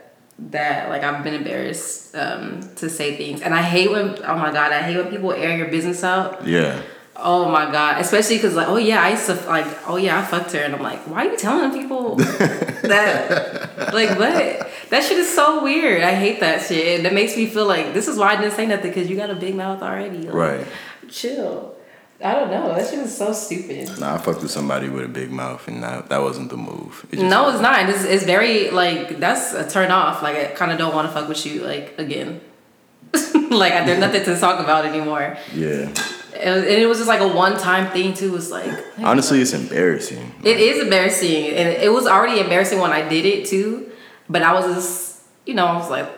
that. 0.50 0.90
Like, 0.90 1.04
I've 1.04 1.24
been 1.24 1.36
embarrassed 1.36 2.16
um, 2.16 2.62
to 2.78 2.90
say 2.90 3.16
things, 3.16 3.42
and 3.42 3.54
I 3.54 3.62
hate 3.62 3.92
when. 3.92 4.18
Oh 4.26 4.36
my 4.38 4.52
god, 4.52 4.72
I 4.74 4.82
hate 4.82 4.98
when 4.98 5.08
people 5.10 5.32
air 5.32 5.56
your 5.56 5.68
business 5.70 6.04
out. 6.04 6.46
yeah. 6.48 6.82
Oh 7.24 7.52
my 7.52 7.70
god, 7.72 8.02
especially 8.02 8.38
because 8.38 8.56
like, 8.56 8.68
oh 8.68 8.78
yeah, 8.78 9.00
I 9.04 9.10
used 9.12 9.28
to 9.28 9.36
like, 9.46 9.68
oh 9.88 9.98
yeah, 9.98 10.18
I 10.20 10.24
fucked 10.26 10.54
her, 10.54 10.60
and 10.60 10.74
I'm 10.74 10.82
like, 10.82 11.00
why 11.08 11.28
are 11.28 11.32
you 11.32 11.38
telling 11.38 11.72
people 11.72 12.16
that? 12.96 13.94
Like, 13.94 14.18
what? 14.18 14.70
That 14.90 15.04
shit 15.04 15.18
is 15.18 15.32
so 15.34 15.64
weird. 15.64 16.02
I 16.04 16.14
hate 16.16 16.40
that 16.40 16.66
shit. 16.66 17.04
That 17.04 17.14
makes 17.14 17.36
me 17.38 17.46
feel 17.48 17.68
like 17.68 17.94
this 17.94 18.08
is 18.08 18.18
why 18.18 18.34
I 18.34 18.36
didn't 18.42 18.54
say 18.54 18.66
nothing 18.66 18.90
because 18.92 19.10
you 19.10 19.18
got 19.18 19.30
a 19.30 19.36
big 19.36 19.56
mouth 19.56 19.82
already. 19.84 20.20
Like, 20.20 20.34
Right. 20.34 20.68
Chill. 21.10 21.76
I 22.24 22.36
don't 22.36 22.52
know. 22.52 22.74
That 22.74 22.90
shit 22.90 23.00
is 23.00 23.18
so 23.18 23.34
stupid. 23.34 24.00
Nah, 24.00 24.16
I 24.16 24.18
fucked 24.18 24.42
with 24.42 24.52
somebody 24.52 24.90
with 24.90 25.06
a 25.06 25.08
big 25.08 25.32
mouth, 25.32 25.68
and 25.68 25.82
that, 25.84 26.10
that 26.10 26.22
wasn't 26.22 26.50
the 26.50 26.58
move. 26.58 27.06
It 27.12 27.18
just 27.18 27.30
No, 27.30 27.50
it's 27.50 27.62
not. 27.62 27.90
It's, 27.90 28.04
it's 28.04 28.24
very 28.24 28.70
like 28.70 29.20
that's 29.20 29.54
a 29.54 29.68
turn 29.68 29.92
off. 29.92 30.22
Like 30.22 30.36
I 30.38 30.46
kind 30.48 30.72
of 30.72 30.78
don't 30.78 30.94
want 30.94 31.08
to 31.08 31.14
fuck 31.14 31.28
with 31.28 31.46
you 31.46 31.62
like 31.62 31.98
again. 31.98 32.42
like 33.14 33.74
there's 33.86 34.00
nothing 34.00 34.24
to 34.24 34.40
talk 34.40 34.60
about 34.60 34.86
anymore. 34.86 35.38
Yeah. 35.54 35.92
And 36.40 36.64
and 36.64 36.82
it 36.82 36.88
was 36.88 37.00
just 37.00 37.10
like 37.10 37.22
a 37.22 37.28
one 37.28 37.58
time 37.58 37.92
thing 37.92 38.14
too. 38.14 38.36
It's 38.36 38.52
like 38.52 38.72
Honestly, 39.00 39.42
it's 39.42 39.54
embarrassing. 39.54 40.34
it 40.44 40.60
is 40.60 40.82
embarrassing, 40.84 41.48
and 41.48 41.70
it 41.70 41.92
was 41.92 42.08
already 42.08 42.40
embarrassing 42.40 42.80
when 42.80 42.92
I 42.92 43.08
did 43.08 43.26
it 43.26 43.48
too. 43.48 43.92
But 44.30 44.44
I 44.44 44.54
was 44.54 44.66
just 44.74 45.22
you 45.46 45.54
know 45.54 45.66
I 45.66 45.78
was 45.78 45.90
like 45.90 46.10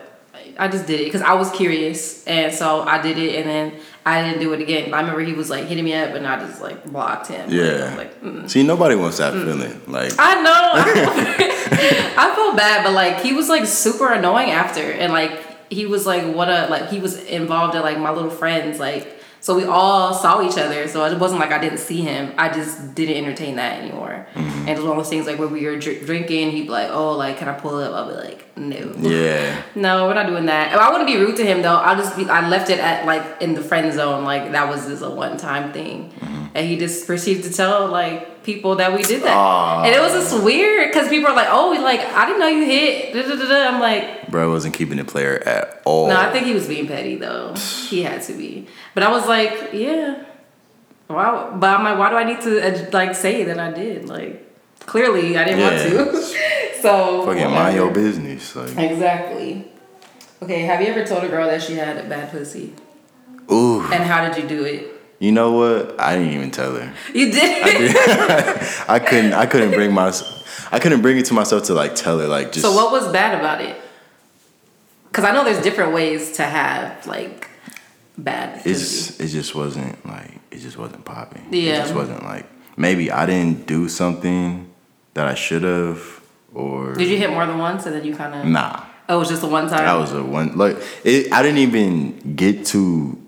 I 0.58 0.68
just 0.68 0.86
did 0.86 1.00
it 1.00 1.04
because 1.04 1.22
I 1.22 1.34
was 1.34 1.50
curious, 1.50 2.24
and 2.26 2.54
so 2.54 2.82
I 2.82 3.00
did 3.02 3.18
it, 3.18 3.36
and 3.36 3.48
then 3.48 3.80
I 4.06 4.22
didn't 4.22 4.40
do 4.40 4.52
it 4.52 4.60
again. 4.60 4.92
I 4.92 5.00
remember 5.00 5.20
he 5.22 5.32
was 5.32 5.48
like 5.48 5.64
hitting 5.64 5.84
me 5.84 5.94
up, 5.94 6.14
and 6.14 6.26
I 6.26 6.38
just 6.38 6.60
like 6.60 6.84
blocked 6.84 7.28
him. 7.28 7.48
Like, 7.48 7.52
Yeah. 7.56 7.94
like. 7.96 8.22
Mm. 8.22 8.50
See, 8.50 8.62
nobody 8.62 8.94
wants 8.96 9.18
that 9.18 9.32
feeling. 9.32 9.80
Like, 9.86 10.12
I 10.18 10.34
know. 10.42 10.70
I 12.16 12.32
felt 12.34 12.56
bad, 12.56 12.84
but 12.84 12.92
like 12.92 13.20
he 13.20 13.32
was 13.32 13.48
like 13.48 13.66
super 13.66 14.12
annoying 14.12 14.50
after, 14.50 14.82
and 14.82 15.12
like 15.12 15.40
he 15.70 15.86
was 15.86 16.06
like 16.06 16.34
what 16.34 16.48
a 16.48 16.66
like 16.68 16.88
he 16.90 17.00
was 17.00 17.22
involved 17.24 17.74
in 17.74 17.82
like 17.82 17.98
my 17.98 18.10
little 18.10 18.30
friends 18.30 18.78
like. 18.78 19.10
So 19.40 19.54
we 19.54 19.64
all 19.66 20.14
saw 20.14 20.40
each 20.40 20.56
other. 20.56 20.88
So 20.88 21.04
it 21.04 21.18
wasn't 21.18 21.38
like 21.40 21.50
I 21.52 21.58
didn't 21.58 21.76
see 21.76 22.00
him. 22.00 22.32
I 22.38 22.48
just 22.48 22.94
didn't 22.94 23.16
entertain 23.22 23.56
that 23.56 23.82
anymore. 23.82 24.26
And 24.34 24.70
it 24.70 24.76
was 24.76 24.84
one 24.86 24.92
of 24.92 25.04
those 25.04 25.10
things 25.10 25.26
like 25.26 25.38
where 25.38 25.48
we 25.48 25.66
were 25.66 25.76
dr- 25.78 26.06
drinking. 26.06 26.52
He'd 26.52 26.62
be 26.62 26.68
like, 26.70 26.88
"Oh, 26.90 27.12
like 27.12 27.36
can 27.36 27.48
I 27.48 27.52
pull 27.52 27.76
up?" 27.76 27.92
I'll 27.92 28.08
be 28.08 28.14
like, 28.14 28.43
"No." 28.56 28.92
yeah. 29.00 29.62
No, 29.74 30.06
we're 30.06 30.14
not 30.14 30.26
doing 30.26 30.46
that. 30.46 30.72
I 30.74 30.90
wouldn't 30.90 31.06
be 31.08 31.16
rude 31.16 31.36
to 31.36 31.44
him 31.44 31.62
though. 31.62 31.76
I'll 31.76 31.96
just 31.96 32.16
be. 32.16 32.24
I 32.28 32.48
left 32.48 32.70
it 32.70 32.78
at 32.78 33.04
like 33.06 33.42
in 33.42 33.54
the 33.54 33.60
friend 33.62 33.92
zone. 33.92 34.24
Like 34.24 34.52
that 34.52 34.68
was 34.68 34.86
just 34.86 35.02
a 35.02 35.10
one 35.10 35.36
time 35.36 35.72
thing, 35.72 36.12
and 36.54 36.66
he 36.66 36.76
just 36.76 37.06
proceeded 37.06 37.44
to 37.44 37.52
tell 37.52 37.88
like 37.88 38.42
people 38.44 38.76
that 38.76 38.92
we 38.94 39.02
did 39.02 39.22
that, 39.22 39.34
Aw. 39.36 39.84
and 39.84 39.94
it 39.94 40.00
was 40.00 40.12
just 40.12 40.44
weird 40.44 40.88
because 40.92 41.08
people 41.08 41.28
are 41.30 41.34
like, 41.36 41.48
"Oh, 41.50 41.76
like 41.82 42.00
I 42.00 42.26
didn't 42.26 42.40
know 42.40 42.48
you 42.48 42.64
hit." 42.64 43.12
Da, 43.14 43.22
da, 43.22 43.36
da, 43.36 43.48
da. 43.48 43.68
I'm 43.74 43.80
like, 43.80 44.30
Bro 44.30 44.50
wasn't 44.50 44.74
keeping 44.74 44.98
it 44.98 45.06
player 45.08 45.42
at 45.46 45.82
all. 45.84 46.08
no, 46.08 46.16
I 46.16 46.30
think 46.32 46.46
he 46.46 46.54
was 46.54 46.68
being 46.68 46.86
petty 46.86 47.16
though. 47.16 47.54
He 47.94 48.02
had 48.02 48.22
to 48.22 48.32
be, 48.32 48.66
but 48.94 49.02
I 49.04 49.10
was 49.10 49.26
like, 49.28 49.72
yeah. 49.72 50.24
Wow, 51.08 51.54
but 51.60 51.68
I'm 51.78 51.84
like, 51.84 51.98
why 51.98 52.08
do 52.10 52.16
I 52.16 52.24
need 52.24 52.40
to 52.40 52.60
uh, 52.86 52.90
like 52.92 53.14
say 53.14 53.44
that 53.44 53.58
I 53.60 53.70
did? 53.72 54.08
Like, 54.08 54.42
clearly 54.80 55.36
I 55.36 55.44
didn't 55.44 55.60
Yeah. 55.60 56.02
want 56.04 56.12
to. 56.12 56.24
so 56.84 57.24
Fucking 57.24 57.50
mind 57.50 57.76
your 57.76 57.90
business. 57.90 58.54
Like, 58.54 58.76
Exactly. 58.76 59.66
Okay, 60.42 60.60
have 60.60 60.82
you 60.82 60.88
ever 60.88 61.04
told 61.04 61.24
a 61.24 61.28
girl 61.28 61.46
that 61.46 61.62
she 61.62 61.74
had 61.74 61.96
a 61.96 62.06
bad 62.08 62.30
pussy? 62.30 62.74
ooh. 63.50 63.80
And 63.92 64.04
how 64.04 64.28
did 64.28 64.42
you 64.42 64.48
do 64.48 64.64
it? 64.64 64.90
You 65.18 65.32
know 65.32 65.52
what? 65.52 65.98
I 65.98 66.16
didn't 66.16 66.34
even 66.34 66.50
tell 66.50 66.74
her. 66.74 66.92
You 67.14 67.32
did. 67.32 67.96
I 68.88 68.98
couldn't. 68.98 69.32
I 69.32 69.46
couldn't 69.46 69.70
bring 69.70 69.92
my. 69.92 70.12
I 70.70 70.78
couldn't 70.78 71.00
bring 71.00 71.16
it 71.16 71.26
to 71.26 71.34
myself 71.34 71.64
to 71.64 71.74
like 71.74 71.94
tell 71.94 72.18
her 72.18 72.26
like 72.26 72.52
just. 72.52 72.62
so 72.66 72.72
what 72.74 72.92
was 72.92 73.10
bad 73.10 73.38
about 73.38 73.62
it? 73.62 73.80
Because 75.08 75.24
I 75.24 75.32
know 75.32 75.44
there's 75.44 75.62
different 75.62 75.94
ways 75.94 76.32
to 76.32 76.42
have 76.42 77.06
like 77.06 77.48
bad 78.18 78.60
It 78.66 78.74
just. 78.74 79.20
It 79.20 79.28
just 79.28 79.54
wasn't 79.54 80.04
like. 80.04 80.40
It 80.50 80.58
just 80.58 80.76
wasn't 80.76 81.04
popping. 81.06 81.46
Yeah. 81.50 81.76
It 81.76 81.76
just 81.78 81.94
wasn't 81.94 82.22
like. 82.24 82.46
Maybe 82.76 83.10
I 83.10 83.24
didn't 83.24 83.66
do 83.66 83.88
something 83.88 84.68
that 85.14 85.26
I 85.26 85.34
should 85.34 85.62
have, 85.62 86.20
or 86.54 86.94
Did 86.94 87.08
you 87.08 87.16
hit 87.18 87.30
more 87.30 87.44
than 87.46 87.58
once 87.58 87.84
and 87.86 87.94
then 87.94 88.04
you 88.04 88.14
kind 88.14 88.34
of? 88.34 88.46
nah. 88.46 88.84
Oh, 89.08 89.16
it 89.16 89.18
was 89.18 89.28
just 89.28 89.42
the 89.42 89.48
one 89.48 89.68
time. 89.68 89.84
That 89.84 89.94
was 89.94 90.12
a 90.12 90.22
one. 90.22 90.56
Like 90.56 90.78
it. 91.04 91.30
I 91.32 91.42
didn't 91.42 91.58
even 91.58 92.36
get 92.36 92.64
to 92.66 93.18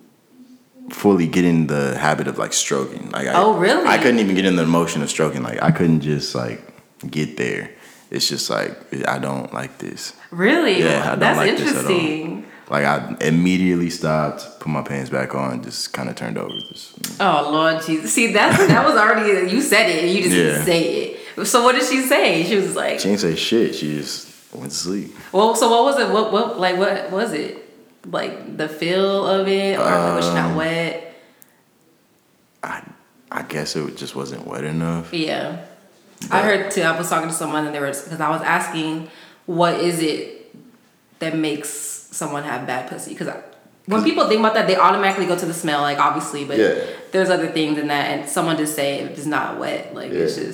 fully 0.90 1.26
get 1.26 1.45
in 1.45 1.66
the 1.66 1.97
habit 1.99 2.28
of 2.28 2.38
like 2.38 2.52
stroking. 2.52 3.11
Like 3.11 3.26
I, 3.28 3.35
Oh, 3.35 3.59
really? 3.59 3.87
I 3.87 3.99
couldn't 3.99 4.21
even 4.21 4.35
get 4.37 4.45
in 4.45 4.56
the 4.56 4.64
motion 4.66 5.02
of 5.02 5.11
stroking. 5.11 5.42
Like 5.42 5.62
I 5.62 5.71
couldn't 5.73 6.00
just 6.00 6.35
like 6.35 6.62
get 7.11 7.37
there. 7.37 7.71
It's 8.11 8.28
just 8.28 8.49
like 8.49 8.75
I 9.06 9.18
don't 9.18 9.52
like 9.52 9.78
this. 9.78 10.14
really? 10.30 10.80
Yeah, 10.83 11.02
I 11.02 11.09
don't 11.11 11.18
That's 11.21 11.37
like 11.37 11.56
this 11.59 11.61
at 11.76 11.85
all. 11.85 11.90
interesting. 11.90 12.47
Like 12.71 12.85
I 12.85 13.16
immediately 13.21 13.90
stopped, 13.90 14.61
put 14.61 14.68
my 14.68 14.83
pants 14.83 15.11
back 15.11 15.35
on, 15.35 15.62
just 15.62 15.92
kind 15.92 16.09
of 16.09 16.16
turned 16.16 16.38
over. 16.38 16.52
Just, 16.73 17.00
mm. 17.02 17.16
Oh 17.21 17.50
Lord 17.52 17.83
Jesus! 17.85 18.12
See, 18.12 18.33
that's 18.33 18.56
that 18.66 18.85
was 18.85 18.97
already 18.97 19.50
you 19.54 19.61
said 19.61 19.88
it. 19.90 20.04
You 20.09 20.23
just 20.23 20.35
Yeah. 20.35 20.42
didn't 20.45 20.64
say 20.64 20.83
it. 20.83 21.21
So 21.45 21.62
what 21.64 21.75
did 21.75 21.85
she 21.85 22.00
say? 22.02 22.45
She 22.45 22.57
was 22.57 22.75
like, 22.75 22.99
she 23.00 23.09
didn't 23.09 23.21
say 23.21 23.35
shit. 23.37 23.75
She 23.75 23.97
just 23.99 24.28
went 24.55 24.71
to 24.73 24.76
sleep. 24.76 25.14
well, 25.33 25.55
so 25.55 25.69
what 25.71 25.85
was 25.85 25.99
it? 25.99 26.11
What 26.11 26.33
what 26.33 26.59
like 26.59 26.76
what 26.78 27.11
was 27.12 27.33
it? 27.33 27.62
Like 28.07 28.57
the 28.57 28.69
feel 28.69 29.26
of 29.26 29.47
it, 29.49 29.78
or 29.78 29.83
was 30.16 30.25
she 30.25 30.31
Um, 30.31 30.35
not 30.37 30.57
wet? 30.57 31.14
I 32.62 32.83
I 33.31 33.43
guess 33.43 33.76
it 33.76 33.97
just 33.97 34.14
wasn't 34.14 34.47
wet 34.47 34.64
enough. 34.64 35.12
Yeah. 35.12 35.64
I 36.31 36.43
heard 36.43 36.71
too. 36.71 36.83
I 36.83 36.97
was 36.97 37.09
talking 37.11 37.28
to 37.28 37.35
someone 37.35 37.66
and 37.66 37.75
they 37.75 37.81
were 37.81 37.88
because 37.88 38.21
I 38.21 38.31
was 38.31 38.40
asking, 38.43 39.11
what 39.45 39.75
is 39.75 40.00
it 40.00 40.55
that 41.19 41.37
makes 41.37 41.69
someone 41.69 42.45
have 42.45 42.66
bad 42.66 42.88
pussy? 42.88 43.12
Because 43.12 43.28
when 43.87 44.02
people 44.02 44.26
think 44.28 44.40
about 44.40 44.55
that, 44.55 44.66
they 44.66 44.76
automatically 44.76 45.26
go 45.26 45.37
to 45.38 45.45
the 45.47 45.52
smell, 45.55 45.83
like 45.83 45.99
obviously, 45.99 46.45
but 46.45 46.57
Yeah. 46.59 46.75
there's 47.12 47.28
other 47.28 47.49
things 47.49 47.76
in 47.78 47.88
that. 47.88 48.07
And 48.11 48.28
someone 48.28 48.57
just 48.57 48.75
say 48.75 49.00
it's 49.00 49.26
not 49.26 49.59
wet, 49.59 49.95
like 49.95 50.11
it's 50.12 50.38
Yeah. 50.38 50.45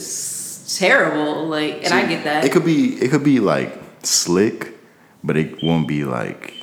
Terrible. 0.79 1.47
Like, 1.47 1.85
and 1.85 1.93
I 1.93 2.07
get 2.07 2.25
that. 2.25 2.45
It 2.45 2.53
could 2.53 2.65
be 2.65 2.95
it 3.03 3.11
could 3.11 3.25
be 3.25 3.41
like 3.41 3.73
slick, 4.03 4.75
but 5.23 5.37
it 5.37 5.63
won't 5.63 5.87
be 5.89 6.05
like 6.05 6.55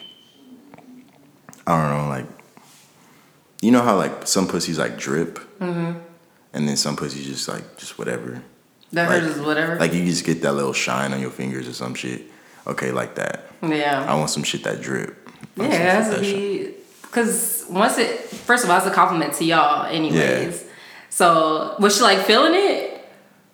I 1.67 1.77
don't 1.89 1.97
know, 2.03 2.07
like 2.09 2.25
you 3.61 3.71
know 3.71 3.81
how 3.81 3.95
like 3.97 4.27
some 4.27 4.47
pussies 4.47 4.79
like 4.79 4.97
drip, 4.97 5.39
mm-hmm. 5.59 5.99
and 6.53 6.67
then 6.67 6.77
some 6.77 6.95
pussies 6.95 7.25
just 7.25 7.47
like 7.47 7.77
just 7.77 7.97
whatever. 7.97 8.41
that 8.93 9.09
like- 9.09 9.21
hurts 9.21 9.35
is 9.35 9.41
whatever. 9.41 9.75
Like 9.77 9.93
you 9.93 10.05
just 10.05 10.25
get 10.25 10.41
that 10.41 10.53
little 10.53 10.73
shine 10.73 11.13
on 11.13 11.19
your 11.21 11.31
fingers 11.31 11.67
or 11.67 11.73
some 11.73 11.93
shit. 11.93 12.23
Okay, 12.67 12.91
like 12.91 13.15
that. 13.15 13.45
yeah. 13.63 14.05
I 14.07 14.15
want 14.15 14.29
some 14.29 14.43
shit 14.43 14.63
that 14.63 14.81
drip. 14.81 15.29
I 15.57 15.63
Yeah, 15.63 15.69
want 15.69 15.73
it 15.73 15.77
some 15.77 15.81
has 15.81 16.25
shit 16.25 16.35
to 16.35 16.63
that 16.63 16.73
be 16.73 16.75
because 17.03 17.65
once 17.69 17.97
it 17.97 18.19
first 18.19 18.63
of 18.63 18.69
all, 18.69 18.77
it's 18.77 18.85
a 18.87 18.91
compliment 18.91 19.33
to 19.35 19.45
y'all, 19.45 19.85
anyways. 19.85 20.65
So 21.09 21.75
was 21.79 21.97
she 21.97 22.03
like 22.03 22.19
feeling 22.25 22.53
it? 22.53 22.88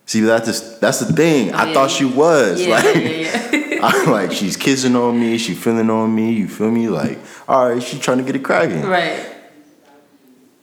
See, 0.06 0.20
that's 0.20 0.46
just, 0.46 0.80
that's 0.80 1.00
the 1.00 1.12
thing. 1.12 1.52
Oh, 1.52 1.56
I 1.58 1.66
yeah, 1.66 1.74
thought 1.74 1.90
she 1.90 2.04
was 2.04 2.64
Yeah, 2.64 2.74
like. 2.76 2.94
yeah, 2.94 3.00
yeah. 3.50 3.78
I'm 3.82 4.10
like, 4.10 4.32
she's 4.32 4.56
kissing 4.56 4.94
on 4.96 5.18
me, 5.20 5.36
she 5.36 5.54
feeling 5.54 5.90
on 5.90 6.14
me, 6.14 6.32
you 6.32 6.48
feel 6.48 6.70
me? 6.70 6.88
Like, 6.88 7.18
all 7.48 7.68
right, 7.70 7.82
she 7.82 7.98
trying 7.98 8.18
to 8.18 8.24
get 8.24 8.36
it 8.36 8.44
cracking. 8.44 8.82
right. 8.82 9.32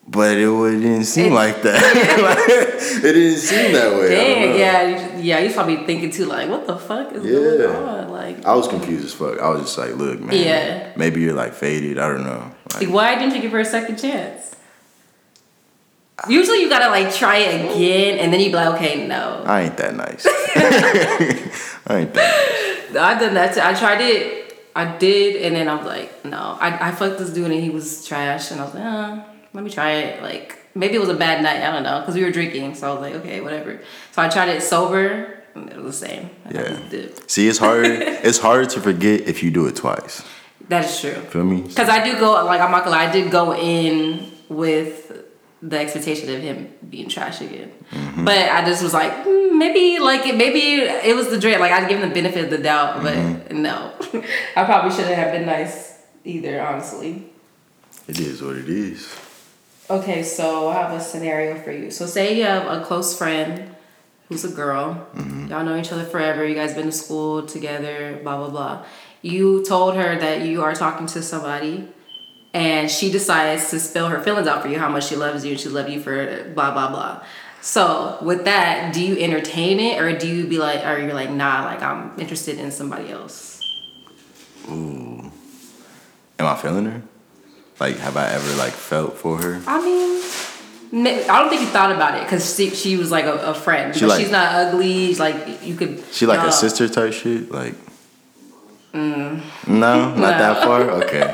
But 0.05 0.38
it, 0.38 0.47
it 0.50 0.79
didn't 0.81 1.05
seem 1.05 1.31
It- 1.31 1.35
like 1.35 1.62
that. 1.63 1.81
Like, 2.23 3.03
it 3.03 3.13
didn't 3.13 3.38
seem 3.39 3.71
that 3.73 3.93
way. 3.93 4.09
Dang, 4.09 4.59
yeah, 4.59 5.15
you, 5.17 5.23
yeah. 5.23 5.39
You 5.39 5.53
probably 5.53 5.77
thinking 5.85 6.12
too, 6.12 6.25
like, 6.25 6.50
what 6.50 6.67
the 6.67 6.77
fuck 6.77 7.13
is 7.13 7.23
going 7.23 7.75
on? 7.75 8.09
Like, 8.12 8.45
I 8.45 8.53
was 8.55 8.67
confused 8.67 9.05
as 9.05 9.13
fuck. 9.13 9.39
I 9.39 9.50
was 9.50 9.62
just 9.62 9.77
like, 9.77 9.95
look, 9.95 10.19
man. 10.19 10.35
Yeah. 10.35 10.91
Maybe 10.97 11.21
you're 11.21 11.33
like 11.33 11.53
faded. 11.53 11.97
I 12.00 12.07
don't 12.09 12.23
know. 12.25 12.51
Like, 12.75 12.89
why 12.89 13.15
didn't 13.17 13.35
you 13.35 13.41
give 13.41 13.51
her 13.53 13.59
a 13.62 13.65
second 13.65 13.97
chance? 13.97 14.55
Usually, 16.29 16.62
you 16.62 16.70
gotta 16.70 16.89
like 16.89 17.13
try 17.13 17.38
it 17.38 17.72
again, 17.72 18.20
and 18.20 18.32
then 18.32 18.39
you 18.39 18.48
be 18.48 18.53
like, 18.55 18.75
okay, 18.75 19.08
no. 19.08 19.43
I 19.46 19.63
ain't 19.63 19.77
that 19.77 19.96
nice. 19.96 20.25
I 21.88 22.00
ain't 22.00 22.13
that 22.13 22.89
nice. 22.91 22.96
I 22.96 23.20
done 23.20 23.34
that. 23.34 23.53
Too. 23.55 23.62
I 23.62 23.74
tried 23.74 24.01
it. 24.01 24.58
I 24.75 24.98
did, 24.98 25.41
and 25.41 25.55
then 25.55 25.67
I 25.67 25.75
was 25.75 25.86
like, 25.86 26.24
no. 26.25 26.58
I, 26.60 26.89
I 26.89 26.91
fucked 26.91 27.20
this 27.20 27.32
dude, 27.32 27.51
and 27.51 27.62
he 27.62 27.70
was 27.70 28.05
trash, 28.05 28.51
and 28.51 28.62
I 28.62 28.65
was 28.65 28.74
like, 28.74 28.84
uh, 28.84 29.24
let 29.53 29.63
me 29.63 29.70
try 29.70 29.93
it. 29.93 30.24
Like 30.24 30.58
maybe 30.75 30.96
it 30.96 31.00
was 31.00 31.10
a 31.10 31.15
bad 31.15 31.43
night. 31.43 31.62
I 31.62 31.72
don't 31.72 31.84
know, 31.84 32.00
because 32.00 32.15
we 32.15 32.24
were 32.24 32.32
drinking, 32.32 32.75
so 32.75 32.89
I 32.89 32.93
was 32.93 33.01
like, 33.01 33.15
okay, 33.22 33.41
whatever. 33.41 33.82
So 34.12 34.22
I 34.22 34.29
tried 34.29 34.50
it 34.50 34.62
sober, 34.62 35.43
and 35.55 35.70
it 35.70 35.77
was 35.77 36.00
the 36.00 36.08
same. 36.08 36.29
I 36.46 36.53
Yeah. 36.53 37.08
See, 37.27 37.48
it's 37.48 37.58
hard 37.58 37.86
it's 37.88 38.39
hard 38.39 38.70
to 38.72 38.82
forget 38.82 39.22
if 39.22 39.43
you 39.43 39.51
do 39.51 39.65
it 39.67 39.75
twice. 39.75 40.24
That 40.70 40.86
is 40.86 41.01
true. 41.01 41.12
Feel 41.12 41.43
me? 41.43 41.62
Because 41.62 41.89
I 41.89 42.03
do 42.03 42.17
go, 42.17 42.32
like, 42.46 42.62
I'm 42.62 42.72
not 42.72 42.86
gonna 42.86 42.96
lie, 42.96 43.08
I 43.08 43.12
did 43.12 43.29
go 43.32 43.53
in 43.53 44.32
with 44.48 45.02
the 45.65 45.79
expectation 45.79 46.29
of 46.36 46.41
him 46.41 46.70
being 46.89 47.08
trash 47.08 47.39
again. 47.39 47.72
Mm-hmm. 47.91 48.25
But 48.25 48.38
I 48.50 48.65
just 48.65 48.84
was 48.84 48.93
like, 48.93 49.12
mm, 49.25 49.58
maybe, 49.58 49.98
like, 50.00 50.25
it, 50.27 50.36
maybe 50.36 50.60
it 50.82 51.15
was 51.15 51.29
the 51.29 51.39
dread. 51.39 51.60
Like, 51.62 51.72
I'd 51.72 51.88
give 51.88 52.00
him 52.01 52.10
the 52.10 52.13
benefit 52.13 52.43
of 52.46 52.50
the 52.50 52.58
doubt, 52.58 53.01
but 53.01 53.15
Mm-hmm. 53.15 53.62
no. 53.62 53.93
I 54.55 54.65
probably 54.65 54.91
shouldn't 54.91 55.15
have 55.15 55.32
been 55.32 55.46
nice 55.46 56.00
either, 56.25 56.62
honestly. 56.62 57.27
It 58.08 58.20
is 58.20 58.41
what 58.41 58.58
it 58.58 58.67
is. 58.67 59.08
Okay, 59.89 60.22
so 60.24 60.67
I 60.70 60.74
have 60.82 60.91
a 60.91 61.00
scenario 61.00 61.55
for 61.60 61.72
you. 61.72 61.91
So, 61.91 62.05
say 62.08 62.36
you 62.38 62.43
have 62.43 62.67
a 62.67 62.84
close 62.84 63.17
friend 63.17 63.74
who's 64.27 64.43
a 64.43 64.50
girl. 64.50 65.08
Y'all 65.50 65.63
know 65.63 65.77
each 65.77 65.91
other 65.93 66.03
forever. 66.05 66.46
You 66.46 66.55
guys 66.55 66.74
been 66.74 66.88
to 66.88 66.91
school 66.91 67.46
together, 67.46 68.20
blah, 68.24 68.38
blah, 68.38 68.50
blah. 68.50 68.86
You 69.22 69.63
told 69.63 69.96
her 69.96 70.17
that 70.20 70.41
you 70.41 70.62
are 70.63 70.74
talking 70.74 71.08
to 71.08 71.22
somebody, 71.22 71.88
and 72.53 72.89
she 72.89 73.12
decides 73.12 73.69
to 73.72 73.79
spill 73.79 74.10
her 74.10 74.22
feelings 74.22 74.48
out 74.48 74.62
for 74.62 74.67
you, 74.67 74.77
how 74.77 74.89
much 74.89 75.07
she 75.07 75.15
loves 75.15 75.43
you, 75.43 75.51
and 75.51 75.60
she 75.60 75.69
loves 75.69 75.91
you 75.91 76.00
for 76.00 76.43
blah, 76.53 76.72
blah, 76.72 76.89
blah. 76.89 77.24
So, 77.62 78.17
with 78.22 78.45
that, 78.45 78.93
do 78.93 79.03
you 79.03 79.17
entertain 79.17 79.79
it, 79.79 80.00
or 80.01 80.17
do 80.17 80.27
you 80.27 80.45
be 80.45 80.57
like, 80.57 80.86
or 80.86 81.00
you're 81.00 81.13
like, 81.13 81.29
nah, 81.29 81.63
like, 81.65 81.81
I'm 81.81 82.19
interested 82.19 82.60
in 82.60 82.72
somebody 82.72 83.10
else? 83.10 83.62
Ooh. 84.69 85.31
Am 86.39 86.45
I 86.45 86.55
feeling 86.55 86.86
her? 86.86 87.01
Like, 87.79 87.98
have 87.98 88.17
I 88.17 88.29
ever 88.31 88.55
like 88.55 88.74
felt 88.74 89.17
for 89.17 89.41
her? 89.41 89.62
I 89.65 89.83
mean, 89.83 90.24
I 91.07 91.39
don't 91.39 91.50
think 91.50 91.62
you 91.62 91.67
thought 91.67 91.91
about 91.91 92.17
it 92.17 92.24
because 92.24 92.55
she, 92.55 92.69
she 92.69 92.98
was 92.98 93.12
like 93.12 93.25
a, 93.25 93.33
a 93.33 93.53
friend. 93.53 93.95
She 93.95 94.05
like- 94.05 94.22
she's 94.22 94.31
not 94.31 94.53
ugly. 94.53 95.07
She's 95.07 95.19
like 95.19 95.63
you 95.63 95.75
could. 95.75 96.03
She 96.12 96.25
like 96.25 96.39
no. 96.39 96.45
a 96.45 96.50
uh, 96.50 96.51
sister 96.51 96.88
type 96.88 97.13
shit? 97.13 97.51
Like 97.51 97.75
No, 99.67 100.13
not 100.13 100.38
that 100.38 100.63
far? 100.63 100.81
Okay. 101.01 101.25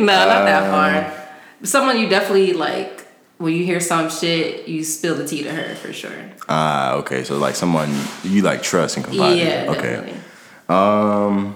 No, 0.00 0.06
not 0.06 0.28
Uh, 0.28 0.44
that 0.44 0.70
far. 0.70 1.28
Someone 1.62 1.98
you 2.00 2.08
definitely 2.08 2.52
like. 2.52 3.04
When 3.38 3.52
you 3.52 3.64
hear 3.66 3.80
some 3.80 4.08
shit, 4.08 4.66
you 4.66 4.82
spill 4.82 5.14
the 5.14 5.26
tea 5.26 5.42
to 5.42 5.50
her 5.52 5.74
for 5.74 5.92
sure. 5.92 6.32
Ah, 6.48 6.94
okay. 6.94 7.22
So 7.22 7.36
like 7.36 7.54
someone 7.54 7.92
you 8.24 8.40
like 8.40 8.62
trust 8.62 8.96
and 8.96 9.04
confide 9.04 9.36
yeah, 9.38 9.62
in. 9.64 9.68
Okay. 9.76 9.96
definitely. 9.96 10.20
Um 10.68 11.54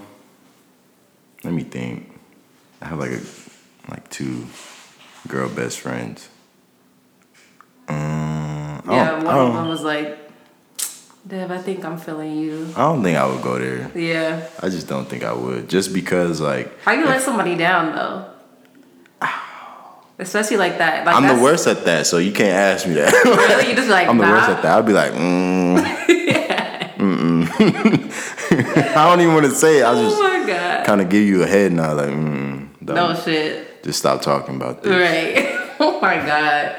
let 1.43 1.55
me 1.55 1.63
think. 1.65 2.13
I 2.83 2.87
have 2.89 2.99
like 2.99 3.13
a 3.13 3.21
like 3.91 4.09
two 4.11 4.47
girl 5.27 5.49
best 5.49 5.81
friends. 5.81 6.29
Um, 7.89 8.83
Yeah, 8.91 9.23
one 9.25 9.37
of 9.37 9.55
them 9.55 9.69
was 9.69 9.83
like, 9.83 10.19
"Dev, 11.27 11.51
I 11.51 11.59
think 11.59 11.85
I'm 11.85 11.99
feeling 11.99 12.37
you." 12.39 12.67
I 12.77 12.83
don't 12.83 13.03
think 13.03 13.17
I 13.19 13.27
would 13.27 13.43
go 13.43 13.59
there. 13.59 13.91
Yeah. 13.95 14.47
I 14.63 14.69
just 14.69 14.89
don't 14.89 15.07
think 15.09 15.23
I 15.25 15.33
would. 15.33 15.69
Just 15.69 15.93
because 15.93 16.41
like 16.41 16.81
How 16.83 16.93
you 16.93 17.05
let 17.07 17.23
somebody 17.23 17.57
down 17.57 17.95
though? 17.95 18.27
Especially 20.19 20.57
like 20.59 20.79
that. 20.79 21.07
Like 21.07 21.15
I'm 21.17 21.27
the 21.37 21.43
worst 21.43 21.67
at 21.67 21.85
that, 21.87 22.07
so 22.07 22.19
you 22.19 22.33
can't 22.33 22.51
ask 22.53 22.87
me 22.87 22.95
that. 22.95 23.13
Really, 23.25 23.71
you 23.71 23.77
just 23.77 23.89
like, 23.89 24.07
I'm 24.11 24.19
the 24.19 24.25
worst 24.25 24.49
at 24.51 24.63
that. 24.63 24.79
I'd 24.79 24.85
be 24.87 24.93
like, 24.93 25.13
mm, 25.13 25.79
mm-mm. 26.99 27.47
I 28.97 29.09
don't 29.09 29.21
even 29.21 29.33
want 29.35 29.47
to 29.47 29.53
say 29.53 29.79
it. 29.79 29.83
I'll 29.85 29.97
Oh 29.97 30.09
just 30.11 30.21
my 30.21 30.45
god. 30.47 30.85
kind 30.87 31.01
of 31.01 31.09
give 31.09 31.23
you 31.25 31.43
a 31.43 31.47
head 31.47 31.73
nod, 31.73 31.97
like, 31.97 32.09
mm, 32.11 32.69
No 32.83 32.95
don't- 32.95 33.23
shit. 33.25 33.83
just 33.83 33.99
stop 33.99 34.21
talking 34.23 34.57
about 34.57 34.83
this. 34.83 34.93
Right. 34.93 35.75
oh 35.81 35.99
my 36.01 36.17
god. 36.17 36.77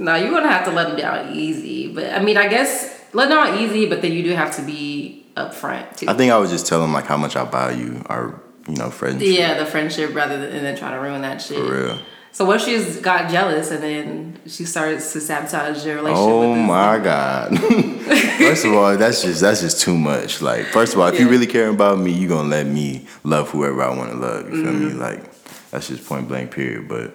No, 0.00 0.16
you're 0.16 0.30
gonna 0.32 0.50
have 0.50 0.64
to 0.64 0.72
let 0.72 0.88
them 0.88 0.96
down 0.96 1.32
easy. 1.36 1.92
But 1.92 2.12
I 2.12 2.20
mean, 2.20 2.36
I 2.36 2.48
guess 2.48 3.00
them 3.12 3.28
down 3.28 3.58
easy, 3.58 3.86
but 3.86 4.02
then 4.02 4.12
you 4.12 4.22
do 4.22 4.30
have 4.34 4.54
to 4.56 4.62
be 4.62 5.26
upfront 5.36 5.96
too. 5.96 6.08
I 6.08 6.14
think 6.14 6.32
I 6.32 6.38
would 6.38 6.50
just 6.50 6.66
tell 6.66 6.80
them 6.80 6.92
like 6.92 7.06
how 7.06 7.16
much 7.16 7.36
I 7.36 7.44
value 7.44 8.02
our, 8.06 8.40
you 8.68 8.76
know, 8.76 8.90
friendship. 8.90 9.28
yeah, 9.28 9.58
the 9.58 9.66
friendship 9.66 10.14
rather 10.14 10.38
than 10.38 10.50
and 10.56 10.64
then 10.66 10.76
try 10.76 10.90
to 10.90 10.98
ruin 10.98 11.22
that 11.22 11.40
shit. 11.42 11.58
For 11.58 11.72
real. 11.86 11.98
So 12.34 12.46
what 12.46 12.62
she's 12.62 12.96
got 13.00 13.30
jealous 13.30 13.70
and 13.70 13.82
then 13.82 14.40
she 14.46 14.64
starts 14.64 15.12
to 15.12 15.20
sabotage 15.20 15.84
your 15.84 15.96
relationship? 15.96 16.24
Oh 16.26 16.54
my 16.54 16.98
god! 16.98 17.58
first 18.38 18.64
of 18.64 18.72
all, 18.72 18.96
that's 18.96 19.22
just 19.22 19.42
that's 19.42 19.60
just 19.60 19.82
too 19.82 19.96
much. 19.98 20.40
Like, 20.40 20.64
first 20.66 20.94
of 20.94 21.00
all, 21.00 21.08
if 21.08 21.20
you 21.20 21.28
really 21.28 21.46
care 21.46 21.68
about 21.68 21.98
me, 21.98 22.10
you 22.10 22.26
are 22.28 22.36
gonna 22.36 22.48
let 22.48 22.66
me 22.66 23.06
love 23.22 23.50
whoever 23.50 23.82
I 23.82 23.94
want 23.94 24.12
to 24.12 24.16
love. 24.16 24.50
You 24.50 24.62
feel 24.64 24.72
Mm-hmm. 24.72 24.86
me? 24.88 24.92
Like, 24.94 25.30
that's 25.70 25.88
just 25.88 26.06
point 26.06 26.26
blank. 26.26 26.52
Period. 26.52 26.88
But 26.88 27.14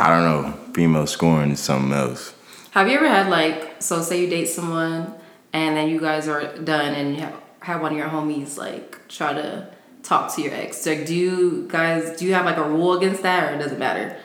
I 0.00 0.08
don't 0.10 0.24
know. 0.24 0.72
Female 0.74 1.06
scoring 1.06 1.52
is 1.52 1.60
something 1.60 1.92
else. 1.92 2.34
Have 2.74 2.88
you 2.88 2.96
ever 2.96 3.06
had 3.06 3.30
like 3.30 3.80
so 3.80 4.02
say 4.02 4.20
you 4.20 4.28
date 4.28 4.46
someone 4.46 5.14
and 5.52 5.76
then 5.76 5.88
you 5.88 6.00
guys 6.00 6.26
are 6.26 6.58
done 6.58 6.92
and 6.96 7.14
you 7.14 7.20
have, 7.20 7.40
have 7.60 7.80
one 7.80 7.92
of 7.92 7.98
your 7.98 8.08
homies 8.08 8.58
like 8.58 9.06
try 9.06 9.32
to 9.32 9.68
talk 10.02 10.34
to 10.34 10.42
your 10.42 10.52
ex? 10.52 10.84
Like 10.84 11.06
do 11.06 11.14
you 11.14 11.68
guys 11.68 12.18
do 12.18 12.26
you 12.26 12.34
have 12.34 12.44
like 12.44 12.56
a 12.56 12.68
rule 12.68 12.94
against 12.94 13.22
that 13.22 13.44
or 13.44 13.54
it 13.54 13.58
doesn't 13.58 13.78
matter? 13.78 14.16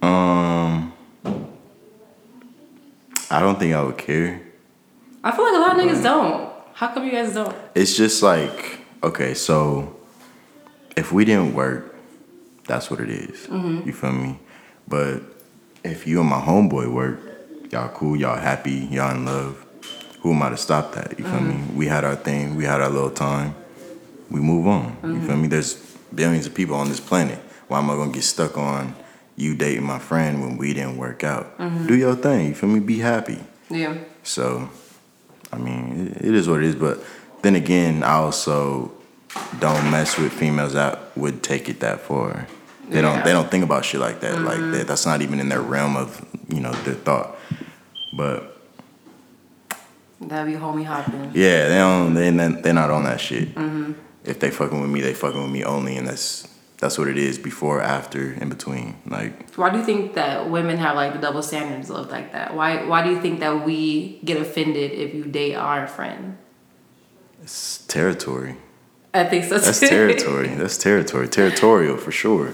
Um, 0.00 0.92
I 3.32 3.40
don't 3.40 3.58
think 3.58 3.74
I 3.74 3.82
would 3.82 3.98
care. 3.98 4.42
I 5.24 5.32
feel 5.32 5.44
like 5.44 5.54
a 5.54 5.58
lot 5.58 5.76
of 5.76 5.84
niggas 5.84 6.04
don't. 6.04 6.52
How 6.74 6.94
come 6.94 7.04
you 7.04 7.10
guys 7.10 7.34
don't? 7.34 7.56
It's 7.74 7.96
just 7.96 8.22
like 8.22 8.78
okay, 9.02 9.34
so 9.34 9.96
if 10.96 11.10
we 11.10 11.24
didn't 11.24 11.52
work, 11.52 11.96
that's 12.64 12.92
what 12.92 13.00
it 13.00 13.10
is. 13.10 13.48
You 13.48 13.92
feel 13.92 14.12
me? 14.12 14.38
But 14.86 15.20
if 15.82 16.06
you 16.06 16.20
and 16.20 16.30
my 16.30 16.40
homeboy 16.40 16.92
work, 16.92 17.27
y'all 17.70 17.88
cool, 17.90 18.16
y'all 18.16 18.38
happy, 18.38 18.88
y'all 18.90 19.14
in 19.14 19.24
love. 19.24 19.64
Who 20.20 20.32
am 20.32 20.42
I 20.42 20.50
to 20.50 20.56
stop 20.56 20.94
that? 20.94 21.18
You 21.18 21.24
feel 21.24 21.40
me? 21.40 21.54
Mm-hmm. 21.54 21.76
We 21.76 21.86
had 21.86 22.04
our 22.04 22.16
thing, 22.16 22.56
we 22.56 22.64
had 22.64 22.80
our 22.80 22.90
little 22.90 23.10
time. 23.10 23.54
We 24.30 24.40
move 24.40 24.66
on. 24.66 24.96
You 25.02 25.20
feel 25.20 25.30
mm-hmm. 25.30 25.42
me? 25.42 25.48
There's 25.48 25.74
billions 26.14 26.46
of 26.46 26.54
people 26.54 26.74
on 26.76 26.88
this 26.88 27.00
planet. 27.00 27.38
Why 27.68 27.78
am 27.78 27.90
I 27.90 27.94
gonna 27.94 28.12
get 28.12 28.24
stuck 28.24 28.58
on 28.58 28.94
you 29.36 29.54
dating 29.54 29.84
my 29.84 29.98
friend 29.98 30.42
when 30.42 30.56
we 30.58 30.74
didn't 30.74 30.96
work 30.96 31.24
out? 31.24 31.56
Mm-hmm. 31.58 31.86
Do 31.86 31.96
your 31.96 32.16
thing. 32.16 32.48
You 32.48 32.54
feel 32.54 32.68
me? 32.68 32.80
Be 32.80 32.98
happy. 32.98 33.38
Yeah. 33.70 33.96
So, 34.22 34.68
I 35.52 35.58
mean, 35.58 36.14
it, 36.20 36.34
is 36.34 36.48
what 36.48 36.62
it 36.62 36.66
is. 36.66 36.74
But 36.74 37.02
then 37.42 37.54
again, 37.54 38.02
I 38.02 38.14
also 38.14 38.92
don't 39.60 39.90
mess 39.90 40.18
with 40.18 40.32
females 40.32 40.72
that 40.72 41.16
would 41.16 41.42
take 41.42 41.68
it 41.68 41.80
that 41.80 42.00
far. 42.00 42.46
They 42.88 43.02
don't. 43.02 43.22
They 43.24 43.32
don't 43.32 43.50
think 43.50 43.64
about 43.64 43.84
shit 43.84 44.00
like 44.00 44.20
that. 44.20 44.40
Like 44.40 44.58
that. 44.58 44.86
That's 44.86 45.04
not 45.04 45.20
even 45.20 45.40
in 45.40 45.50
their 45.50 45.60
realm 45.60 45.96
of 45.96 46.26
you 46.48 46.60
know 46.60 46.72
their 46.72 46.94
thought. 46.94 47.37
But 48.12 48.56
That'd 50.20 50.52
be 50.52 50.58
homie 50.58 50.84
hopping. 50.84 51.30
yeah, 51.34 51.68
they 51.68 51.78
don't. 51.78 52.14
They 52.14 52.30
not- 52.30 52.62
they're 52.62 52.72
not 52.74 52.90
on 52.90 53.04
that 53.04 53.20
shit. 53.20 53.54
Mm-hmm. 53.54 53.92
If 54.24 54.40
they 54.40 54.50
fucking 54.50 54.80
with 54.80 54.90
me, 54.90 55.00
they 55.00 55.14
fucking 55.14 55.40
with 55.40 55.50
me 55.50 55.64
only, 55.64 55.96
and 55.96 56.06
that's 56.08 56.46
that's 56.78 56.98
what 56.98 57.08
it 57.08 57.16
is. 57.18 57.38
Before, 57.38 57.80
after, 57.80 58.32
in 58.32 58.48
between. 58.48 58.96
Like 59.06 59.54
Why 59.54 59.70
do 59.70 59.78
you 59.78 59.84
think 59.84 60.14
that 60.14 60.50
women 60.50 60.76
have 60.78 60.96
like 60.96 61.20
double 61.20 61.42
standards 61.42 61.90
of 61.90 62.10
like 62.10 62.32
that? 62.32 62.54
Why 62.54 62.84
why 62.84 63.04
do 63.04 63.10
you 63.10 63.20
think 63.20 63.40
that 63.40 63.64
we 63.64 64.18
get 64.24 64.40
offended 64.40 64.92
if 64.92 65.14
you 65.14 65.24
date 65.24 65.54
our 65.54 65.86
friend? 65.86 66.36
it's 67.42 67.78
territory. 67.86 68.56
I 69.14 69.24
think 69.24 69.44
so 69.44 69.58
That's 69.58 69.80
territory. 69.80 70.48
That's 70.48 70.76
territory. 70.76 71.28
Territorial 71.28 71.96
for 71.96 72.10
sure. 72.10 72.52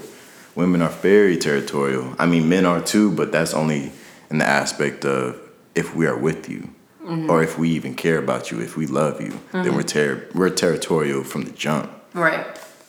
Women 0.55 0.81
are 0.81 0.89
very 0.89 1.35
territorial. 1.37 2.15
I 2.17 2.25
mean, 2.27 2.47
men 2.47 2.65
are 2.65 2.81
too, 2.81 3.11
but 3.11 3.31
that's 3.31 3.53
only 3.53 3.91
in 4.29 4.37
the 4.37 4.45
aspect 4.45 5.03
of 5.03 5.37
if 5.75 5.95
we 5.95 6.07
are 6.07 6.17
with 6.17 6.49
you, 6.49 6.69
mm-hmm. 7.03 7.29
or 7.29 7.43
if 7.43 7.57
we 7.59 7.69
even 7.69 7.93
care 7.93 8.17
about 8.17 8.51
you, 8.51 8.61
if 8.61 8.75
we 8.77 8.87
love 8.87 9.21
you, 9.21 9.39
then 9.51 9.75
we're 9.75 9.83
mm-hmm. 9.83 10.21
ter- 10.21 10.27
we're 10.33 10.49
territorial 10.49 11.23
from 11.23 11.43
the 11.43 11.51
jump. 11.51 11.91
Right. 12.13 12.45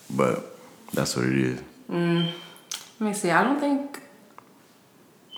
But 0.08 0.56
that's 0.92 1.16
what 1.16 1.26
it 1.26 1.36
is. 1.36 1.60
Mm, 1.90 2.30
let 3.00 3.06
me 3.06 3.12
see. 3.12 3.30
I 3.30 3.42
don't 3.42 3.60
think. 3.60 4.02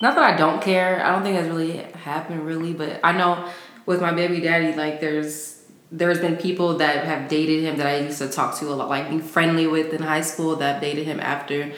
not 0.00 0.14
that 0.14 0.34
I 0.34 0.36
don't 0.36 0.62
care. 0.62 1.04
I 1.04 1.12
don't 1.12 1.22
think 1.22 1.36
that's 1.36 1.48
really 1.48 1.78
happened 1.78 2.46
really, 2.46 2.72
but 2.72 3.00
I 3.02 3.12
know 3.12 3.50
with 3.86 4.00
my 4.00 4.12
baby 4.12 4.40
daddy, 4.40 4.74
like 4.74 5.00
there's 5.00 5.62
there's 5.90 6.20
been 6.20 6.36
people 6.36 6.76
that 6.78 7.04
have 7.04 7.28
dated 7.28 7.64
him 7.64 7.78
that 7.78 7.86
I 7.86 8.00
used 8.00 8.18
to 8.18 8.28
talk 8.28 8.58
to 8.58 8.66
a 8.66 8.74
lot, 8.74 8.90
like 8.90 9.08
be 9.08 9.20
friendly 9.20 9.66
with 9.66 9.94
in 9.94 10.02
high 10.02 10.20
school 10.20 10.56
that 10.56 10.82
dated 10.82 11.06
him 11.06 11.18
after. 11.18 11.72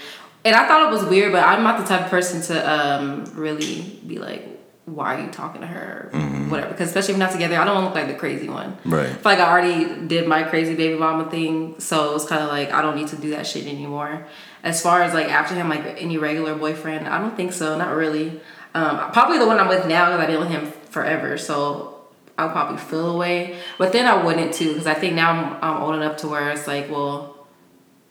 And 0.45 0.57
I 0.57 0.67
thought 0.67 0.89
it 0.89 0.93
was 0.93 1.05
weird, 1.05 1.33
but 1.33 1.45
I'm 1.45 1.63
not 1.63 1.79
the 1.79 1.85
type 1.85 2.07
of 2.07 2.11
person 2.11 2.43
to 2.43 2.73
um, 2.73 3.25
really 3.35 3.83
be 4.07 4.19
like, 4.19 4.60
why 4.87 5.17
are 5.17 5.25
you 5.25 5.31
talking 5.31 5.61
to 5.61 5.67
her? 5.67 6.11
Mm-hmm. 6.13 6.51
Whatever. 6.51 6.71
Because 6.71 6.89
especially 6.89 7.15
if 7.15 7.19
we're 7.19 7.25
not 7.25 7.33
together, 7.33 7.57
I 7.57 7.65
don't 7.65 7.75
want 7.75 7.85
to 7.85 7.89
look 7.89 8.07
like 8.07 8.13
the 8.13 8.19
crazy 8.19 8.49
one. 8.49 8.77
Right. 8.85 9.25
Like 9.25 9.39
I 9.39 9.51
already 9.51 10.07
did 10.07 10.27
my 10.27 10.43
crazy 10.43 10.75
baby 10.75 10.99
mama 10.99 11.31
thing, 11.31 11.79
so 11.79 12.15
it's 12.17 12.25
kind 12.25 12.43
of 12.43 12.49
like 12.49 12.73
I 12.73 12.83
don't 12.83 12.97
need 12.97 13.09
to 13.09 13.17
do 13.17 13.31
that 13.31 13.47
shit 13.47 13.67
anymore. 13.67 14.27
As 14.63 14.83
far 14.83 15.03
as 15.03 15.15
like 15.15 15.29
after 15.29 15.55
him, 15.55 15.69
like 15.69 15.85
any 16.01 16.19
regular 16.19 16.55
boyfriend, 16.55 17.09
I 17.09 17.21
don't 17.21 17.37
think 17.37 17.53
so. 17.53 17.77
Not 17.79 17.95
really. 17.95 18.41
Um, 18.75 19.11
probably 19.13 19.39
the 19.39 19.47
one 19.47 19.59
I'm 19.59 19.69
with 19.69 19.87
now 19.87 20.07
because 20.07 20.21
I've 20.21 20.29
been 20.29 20.41
with 20.41 20.51
him 20.51 20.71
forever, 20.91 21.37
so 21.39 22.01
I'll 22.39 22.51
probably 22.51 22.79
feel 22.79 23.11
away. 23.11 23.59
But 23.79 23.93
then 23.93 24.07
I 24.07 24.23
wouldn't 24.25 24.55
too 24.55 24.69
because 24.71 24.87
I 24.87 24.95
think 24.95 25.15
now 25.15 25.31
I'm, 25.31 25.59
I'm 25.63 25.83
old 25.83 25.95
enough 25.95 26.19
to 26.19 26.29
where 26.29 26.51
it's 26.51 26.67
like, 26.67 26.91
well, 26.91 27.47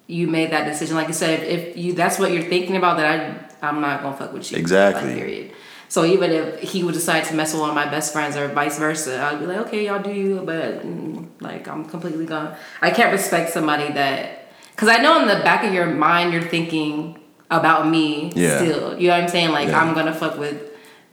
you 0.07 0.27
made 0.27 0.51
that 0.51 0.65
decision. 0.65 0.95
Like 0.95 1.07
you 1.07 1.13
said, 1.13 1.41
if, 1.43 1.69
if 1.69 1.77
you 1.77 1.93
that's 1.93 2.19
what 2.19 2.31
you're 2.31 2.43
thinking 2.43 2.75
about, 2.77 2.97
that 2.97 3.05
I 3.05 3.67
I'm 3.67 3.81
not 3.81 4.01
gonna 4.01 4.15
fuck 4.15 4.33
with 4.33 4.51
you. 4.51 4.57
Exactly. 4.57 5.09
Like, 5.09 5.17
period. 5.17 5.51
So 5.89 6.05
even 6.05 6.31
if 6.31 6.61
he 6.61 6.83
would 6.83 6.93
decide 6.93 7.25
to 7.25 7.33
mess 7.35 7.51
with 7.51 7.61
one 7.61 7.69
of 7.69 7.75
my 7.75 7.89
best 7.89 8.13
friends 8.13 8.37
or 8.37 8.47
vice 8.47 8.77
versa, 8.79 9.21
I'd 9.21 9.39
be 9.39 9.45
like, 9.47 9.57
okay, 9.67 9.85
y'all 9.87 10.01
do 10.01 10.11
you, 10.13 10.41
but 10.45 10.85
mm, 10.85 11.27
like 11.41 11.67
I'm 11.67 11.83
completely 11.83 12.25
gone. 12.25 12.55
I 12.81 12.91
can't 12.91 13.11
respect 13.11 13.49
somebody 13.51 13.91
that, 13.93 14.51
because 14.71 14.87
I 14.87 14.97
know 14.97 15.19
in 15.21 15.27
the 15.27 15.43
back 15.43 15.65
of 15.65 15.73
your 15.73 15.87
mind 15.87 16.31
you're 16.31 16.43
thinking 16.43 17.17
about 17.51 17.87
me 17.89 18.31
Yeah. 18.35 18.57
still. 18.59 18.99
You 18.99 19.07
know 19.07 19.15
what 19.15 19.23
I'm 19.23 19.29
saying? 19.29 19.49
Like 19.51 19.69
Yeah. 19.69 19.81
I'm 19.81 19.93
gonna 19.95 20.13
fuck 20.13 20.37
with 20.37 20.61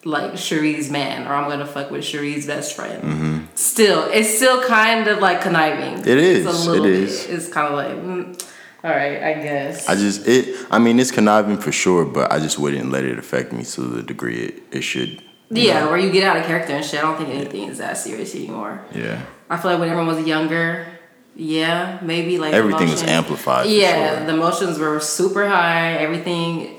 like 0.04 0.32
Cherie's 0.34 0.90
man, 0.90 1.26
or 1.26 1.32
I'm 1.34 1.48
gonna 1.48 1.66
fuck 1.66 1.90
with 1.90 2.04
Cherie's 2.04 2.46
best 2.46 2.76
friend. 2.76 3.02
Mm-hmm. 3.02 3.38
Still, 3.54 4.04
it's 4.12 4.36
still 4.36 4.62
kind 4.62 5.08
of 5.08 5.18
like 5.20 5.40
conniving. 5.40 6.00
It 6.00 6.18
is. 6.18 6.46
It's 6.46 6.66
a 6.66 6.70
little 6.70 6.84
It 6.86 7.06
bit. 7.06 7.30
It's 7.30 7.48
kind 7.48 7.66
of 7.68 7.74
like, 7.74 7.96
mm, 7.96 8.46
all 8.86 8.92
right, 8.92 9.20
I 9.20 9.34
guess. 9.42 9.88
I 9.88 9.96
just 9.96 10.28
it. 10.28 10.64
I 10.70 10.78
mean, 10.78 11.00
it's 11.00 11.10
conniving 11.10 11.58
for 11.58 11.72
sure, 11.72 12.04
but 12.04 12.30
I 12.32 12.38
just 12.38 12.56
wouldn't 12.56 12.92
let 12.92 13.02
it 13.04 13.18
affect 13.18 13.52
me 13.52 13.64
to 13.64 13.80
the 13.80 14.02
degree 14.02 14.44
it, 14.44 14.62
it 14.70 14.82
should. 14.82 15.20
yeah, 15.50 15.86
where 15.86 15.98
you 15.98 16.12
get 16.12 16.22
out 16.22 16.36
of 16.36 16.44
character 16.44 16.72
and 16.72 16.84
shit. 16.84 17.00
I 17.00 17.02
don't 17.02 17.16
think 17.16 17.30
anything 17.30 17.68
is 17.68 17.78
that 17.78 17.98
serious 17.98 18.32
anymore. 18.36 18.84
Yeah. 18.94 19.20
I 19.50 19.56
feel 19.56 19.72
like 19.72 19.80
when 19.80 19.88
everyone 19.88 20.14
was 20.14 20.24
younger, 20.24 20.86
yeah, 21.34 21.98
maybe 22.00 22.38
like 22.38 22.54
Everything 22.54 22.88
was 22.88 23.02
amplified. 23.02 23.66
Yeah, 23.66 24.18
sure. 24.18 24.26
the 24.26 24.34
emotions 24.34 24.78
were 24.78 25.00
super 25.00 25.48
high. 25.48 25.94
Everything, 25.94 26.76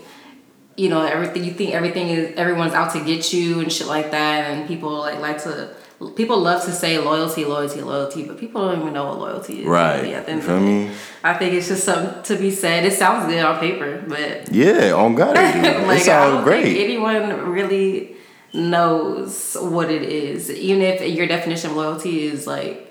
you 0.78 0.88
know, 0.88 1.02
everything 1.02 1.44
you 1.44 1.52
think 1.52 1.74
everything 1.74 2.08
is 2.08 2.36
everyone's 2.38 2.74
out 2.74 2.94
to 2.94 3.04
get 3.04 3.34
you 3.34 3.60
and 3.60 3.70
shit 3.70 3.88
like 3.88 4.12
that. 4.12 4.50
And 4.50 4.66
people 4.66 4.98
like 4.98 5.20
like 5.20 5.44
to 5.44 5.76
people 6.16 6.40
love 6.40 6.64
to 6.66 6.72
say 6.72 6.98
loyalty, 7.00 7.44
loyalty, 7.46 7.82
loyalty, 7.82 8.24
but 8.26 8.38
people 8.38 8.68
don't 8.68 8.80
even 8.82 8.94
know 8.94 9.06
what 9.06 9.20
loyalty 9.20 9.62
is. 9.62 9.68
Right. 9.68 10.02
really, 10.02 10.14
at 10.14 10.30
You 10.30 10.42
feel 10.42 10.60
me? 10.60 10.92
I 11.24 11.34
think 11.34 11.54
it's 11.54 11.68
just 11.68 11.84
something 11.84 12.22
to 12.24 12.36
be 12.36 12.52
said. 12.52 12.86
It 12.86 12.94
sounds 12.94 13.26
good 13.32 13.44
on 13.44 13.60
paper, 13.60 14.04
but 14.08 14.52
Yeah. 14.54 14.92
On 14.94 15.16
God, 15.16 15.36
it 15.38 15.40
like 15.88 15.98
it 15.98 16.02
I 16.04 16.12
sounds 16.12 16.34
don't 16.36 16.44
great. 16.44 16.64
think 16.64 16.80
anyone 16.80 17.52
really 17.52 18.16
knows 18.54 19.56
what 19.60 19.90
it 19.90 20.04
is. 20.04 20.50
Even 20.52 20.82
if 20.82 21.02
your 21.18 21.28
definition 21.28 21.72
of 21.72 21.78
loyalty 21.78 22.24
is 22.26 22.46
like 22.48 22.84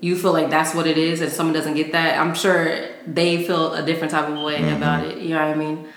you 0.00 0.16
feel 0.16 0.32
like 0.32 0.48
that's 0.48 0.74
what 0.74 0.86
it 0.86 0.96
is, 0.96 1.20
and 1.20 1.30
someone 1.30 1.52
doesn't 1.54 1.74
get 1.74 1.92
that, 1.92 2.18
I'm 2.18 2.34
sure 2.34 2.88
they 3.06 3.44
feel 3.44 3.74
a 3.74 3.82
different 3.82 4.10
type 4.12 4.28
of 4.28 4.38
way 4.42 4.58
Mm-hmm. 4.60 4.76
about 4.76 5.04
it. 5.04 5.18
You 5.18 5.30
know 5.30 5.46
what 5.46 5.54
I 5.56 5.58
mean? 5.58 5.88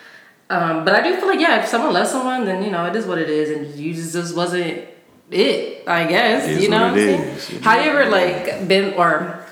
Um, 0.49 0.83
but 0.85 0.93
I 0.93 1.01
do 1.01 1.15
feel 1.17 1.27
like 1.27 1.39
yeah, 1.39 1.61
if 1.63 1.67
someone 1.69 1.93
loves 1.93 2.11
someone, 2.11 2.45
then 2.45 2.63
you 2.63 2.69
know 2.71 2.85
it 2.85 2.95
is 2.95 3.05
what 3.05 3.17
it 3.17 3.29
is, 3.29 3.49
and 3.49 3.73
you 3.75 3.93
just 3.93 4.13
just 4.13 4.35
wasn't 4.35 4.85
it. 5.31 5.87
I 5.87 6.05
guess 6.05 6.45
It 6.47 6.51
is 6.57 6.63
you 6.63 6.69
know 6.69 6.77
what 6.83 6.91
what 6.91 6.99
I'm 7.01 7.07
saying. 7.07 7.21
is. 7.21 7.49
It 7.51 7.61
Have 7.63 7.85
you 7.85 7.91
ever 7.91 8.09
like 8.09 8.67
been 8.67 8.93
or 8.95 9.45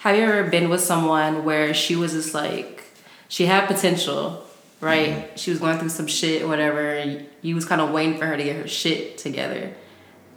have 0.00 0.16
you 0.16 0.22
ever 0.22 0.48
been 0.50 0.68
with 0.68 0.80
someone 0.80 1.44
where 1.44 1.72
she 1.74 1.96
was 1.96 2.12
just 2.12 2.34
like 2.34 2.82
she 3.28 3.46
had 3.46 3.66
potential, 3.66 4.44
right? 4.80 5.08
Mm-hmm. 5.10 5.36
She 5.36 5.50
was 5.50 5.60
going 5.60 5.78
through 5.78 5.88
some 5.90 6.06
shit 6.06 6.42
or 6.42 6.48
whatever, 6.48 6.80
and 6.94 7.26
you 7.40 7.54
was 7.54 7.64
kind 7.64 7.80
of 7.80 7.90
waiting 7.92 8.18
for 8.18 8.26
her 8.26 8.36
to 8.36 8.42
get 8.44 8.56
her 8.56 8.68
shit 8.68 9.16
together. 9.16 9.72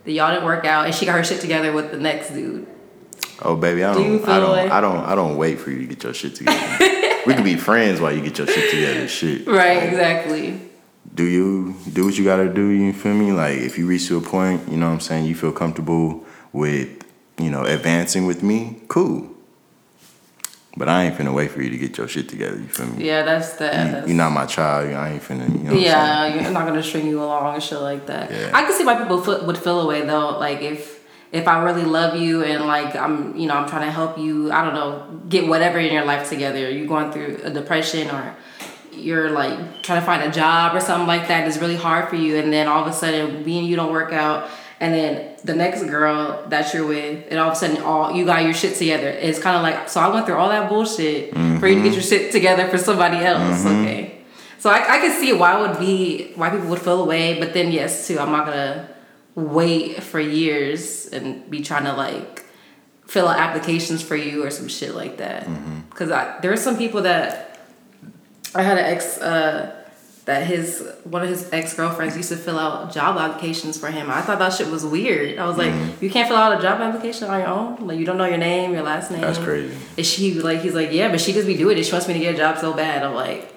That 0.05 0.11
y'all 0.11 0.31
didn't 0.31 0.45
work 0.45 0.65
out, 0.65 0.85
and 0.85 0.93
she 0.95 1.05
got 1.05 1.17
her 1.17 1.23
shit 1.23 1.41
together 1.41 1.73
with 1.73 1.91
the 1.91 1.97
next 1.97 2.29
dude. 2.29 2.67
Oh 3.41 3.55
baby, 3.55 3.83
I 3.83 3.93
Do 3.95 4.01
you 4.01 4.09
don't, 4.17 4.19
feel 4.19 4.29
I 4.33 4.39
don't, 4.39 4.49
like- 4.51 4.71
I 4.71 4.81
don't, 4.81 4.97
I 4.97 5.15
don't 5.15 5.35
wait 5.35 5.59
for 5.59 5.71
you 5.71 5.79
to 5.79 5.87
get 5.87 6.03
your 6.03 6.13
shit 6.13 6.35
together. 6.35 6.77
we 7.25 7.33
could 7.33 7.43
be 7.43 7.55
friends 7.57 7.99
while 7.99 8.13
you 8.15 8.21
get 8.21 8.37
your 8.37 8.47
shit 8.47 8.69
together. 8.71 9.07
Shit. 9.09 9.45
Right, 9.47 9.83
exactly. 9.83 10.61
Do 11.13 11.23
you 11.23 11.75
do 11.93 12.05
what 12.05 12.17
you 12.17 12.23
gotta 12.23 12.51
do? 12.51 12.67
You 12.67 12.93
feel 12.93 13.13
me? 13.13 13.31
Like 13.31 13.57
if 13.57 13.77
you 13.77 13.87
reach 13.87 14.07
to 14.07 14.17
a 14.17 14.21
point, 14.21 14.67
you 14.69 14.77
know 14.77 14.87
what 14.87 14.93
I'm 14.93 14.99
saying, 14.99 15.25
you 15.25 15.35
feel 15.35 15.51
comfortable 15.51 16.25
with, 16.51 16.89
you 17.37 17.49
know, 17.49 17.63
advancing 17.63 18.25
with 18.25 18.43
me, 18.43 18.81
cool. 18.87 19.29
But 20.77 20.89
I 20.89 21.05
ain't 21.05 21.17
finna 21.17 21.33
wait 21.33 21.51
for 21.51 21.61
you 21.61 21.69
to 21.69 21.77
get 21.77 21.97
your 21.97 22.07
shit 22.07 22.27
together. 22.27 22.57
You 22.57 22.67
feel 22.67 22.87
me? 22.87 23.05
Yeah, 23.05 23.23
that's 23.23 23.53
the. 23.53 24.03
You, 24.03 24.07
you're 24.07 24.17
not 24.17 24.31
my 24.31 24.45
child. 24.45 24.93
I 24.93 25.13
ain't 25.13 25.23
finna. 25.23 25.47
You 25.47 25.55
know 25.55 25.63
what 25.63 25.65
I'm 25.65 25.69
saying? 25.69 25.83
yeah, 25.83 26.35
you're 26.41 26.51
not 26.51 26.67
gonna 26.67 26.83
string 26.83 27.07
you 27.07 27.23
along 27.23 27.53
and 27.53 27.63
shit 27.63 27.79
like 27.79 28.07
that. 28.07 28.29
Yeah. 28.29 28.51
I 28.53 28.63
can 28.63 28.73
see 28.73 28.83
why 28.83 28.95
people 28.95 29.21
feel, 29.21 29.45
would 29.45 29.57
feel 29.57 29.79
away 29.81 30.01
though. 30.01 30.37
Like 30.37 30.61
if 30.61 31.01
if 31.31 31.47
I 31.47 31.63
really 31.63 31.83
love 31.83 32.17
you 32.17 32.43
and 32.43 32.65
like 32.65 32.95
I'm, 32.95 33.35
you 33.35 33.47
know, 33.47 33.55
I'm 33.55 33.69
trying 33.69 33.85
to 33.85 33.91
help 33.91 34.17
you. 34.17 34.51
I 34.51 34.63
don't 34.63 34.73
know, 34.73 35.21
get 35.29 35.47
whatever 35.47 35.79
in 35.79 35.93
your 35.93 36.05
life 36.05 36.29
together. 36.29 36.69
You're 36.69 36.87
going 36.87 37.11
through 37.11 37.39
a 37.43 37.49
depression 37.49 38.09
or 38.09 38.35
you're 38.97 39.29
like 39.29 39.83
trying 39.83 39.99
to 39.99 40.05
find 40.05 40.23
a 40.23 40.31
job 40.31 40.75
or 40.75 40.79
something 40.79 41.07
like 41.07 41.27
that. 41.27 41.47
It's 41.47 41.57
really 41.57 41.75
hard 41.75 42.09
for 42.09 42.15
you, 42.15 42.37
and 42.37 42.51
then 42.51 42.67
all 42.67 42.81
of 42.81 42.87
a 42.87 42.93
sudden, 42.93 43.45
me 43.45 43.59
and 43.59 43.67
you 43.67 43.75
don't 43.75 43.91
work 43.91 44.13
out. 44.13 44.49
And 44.79 44.93
then 44.93 45.37
the 45.43 45.55
next 45.55 45.83
girl 45.83 46.45
that 46.49 46.73
you're 46.73 46.85
with, 46.85 47.27
and 47.29 47.39
all 47.39 47.47
of 47.47 47.53
a 47.53 47.55
sudden, 47.55 47.81
all 47.81 48.11
you 48.11 48.25
got 48.25 48.43
your 48.43 48.53
shit 48.53 48.75
together. 48.77 49.07
It's 49.07 49.39
kind 49.39 49.55
of 49.55 49.63
like 49.63 49.89
so. 49.89 50.01
I 50.01 50.09
went 50.09 50.25
through 50.25 50.35
all 50.35 50.49
that 50.49 50.69
bullshit 50.69 51.33
for 51.33 51.39
you 51.39 51.59
to 51.59 51.59
get 51.59 51.75
mm-hmm. 51.75 51.93
your 51.93 52.01
shit 52.01 52.31
together 52.31 52.67
for 52.67 52.77
somebody 52.77 53.17
else. 53.17 53.63
Mm-hmm. 53.63 53.81
Okay, 53.81 54.21
so 54.59 54.69
I, 54.69 54.97
I 54.97 54.99
can 54.99 55.19
see 55.19 55.31
why 55.33 55.57
it 55.57 55.67
would 55.67 55.79
be 55.79 56.33
why 56.35 56.49
people 56.49 56.67
would 56.67 56.81
feel 56.81 57.01
away, 57.01 57.39
but 57.39 57.53
then 57.53 57.71
yes 57.71 58.07
too, 58.07 58.19
I'm 58.19 58.31
not 58.31 58.45
gonna 58.45 58.89
wait 59.35 60.03
for 60.03 60.19
years 60.19 61.07
and 61.07 61.49
be 61.49 61.61
trying 61.61 61.85
to 61.85 61.93
like 61.93 62.45
fill 63.07 63.27
out 63.27 63.39
applications 63.39 64.01
for 64.01 64.15
you 64.15 64.43
or 64.43 64.49
some 64.49 64.67
shit 64.67 64.95
like 64.95 65.17
that. 65.17 65.45
Mm-hmm. 65.45 65.81
Because 65.89 66.11
I 66.11 66.39
there 66.41 66.51
are 66.51 66.57
some 66.57 66.77
people 66.77 67.03
that 67.03 67.54
I 68.55 68.61
had 68.61 68.77
an 68.77 68.85
ex 68.85 69.17
uh, 69.19 69.83
that 70.25 70.47
his 70.47 70.87
one 71.03 71.21
of 71.21 71.29
his 71.29 71.51
ex 71.53 71.73
girlfriends 71.75 72.15
used 72.17 72.29
to 72.29 72.35
fill 72.37 72.57
out 72.57 72.91
job 72.93 73.17
applications 73.17 73.77
for 73.77 73.87
him. 73.91 74.09
I 74.09 74.21
thought 74.21 74.39
that 74.39 74.53
shit 74.53 74.67
was 74.67 74.83
weird. 74.85 75.37
I 75.37 75.45
was 75.47 75.57
like, 75.57 75.73
you 76.01 76.09
can't 76.09 76.27
fill 76.27 76.37
out 76.37 76.57
a 76.57 76.61
job 76.61 76.79
application 76.81 77.27
on 77.29 77.39
your 77.39 77.47
own. 77.49 77.85
Like 77.87 77.99
you 77.99 78.05
don't 78.05 78.17
know 78.17 78.25
your 78.25 78.37
name, 78.39 78.73
your 78.73 78.81
last 78.83 79.11
name. 79.11 79.21
That's 79.21 79.37
crazy. 79.37 79.75
And 79.97 80.05
she 80.05 80.33
like 80.41 80.61
he's 80.61 80.73
like, 80.73 80.91
yeah, 80.91 81.09
but 81.11 81.21
she 81.21 81.33
just 81.33 81.45
be 81.47 81.55
doing 81.57 81.77
it. 81.77 81.83
She 81.85 81.91
wants 81.91 82.07
me 82.07 82.13
to 82.15 82.19
get 82.19 82.33
a 82.35 82.37
job 82.37 82.57
so 82.57 82.73
bad. 82.73 83.03
I'm 83.03 83.13
like, 83.13 83.53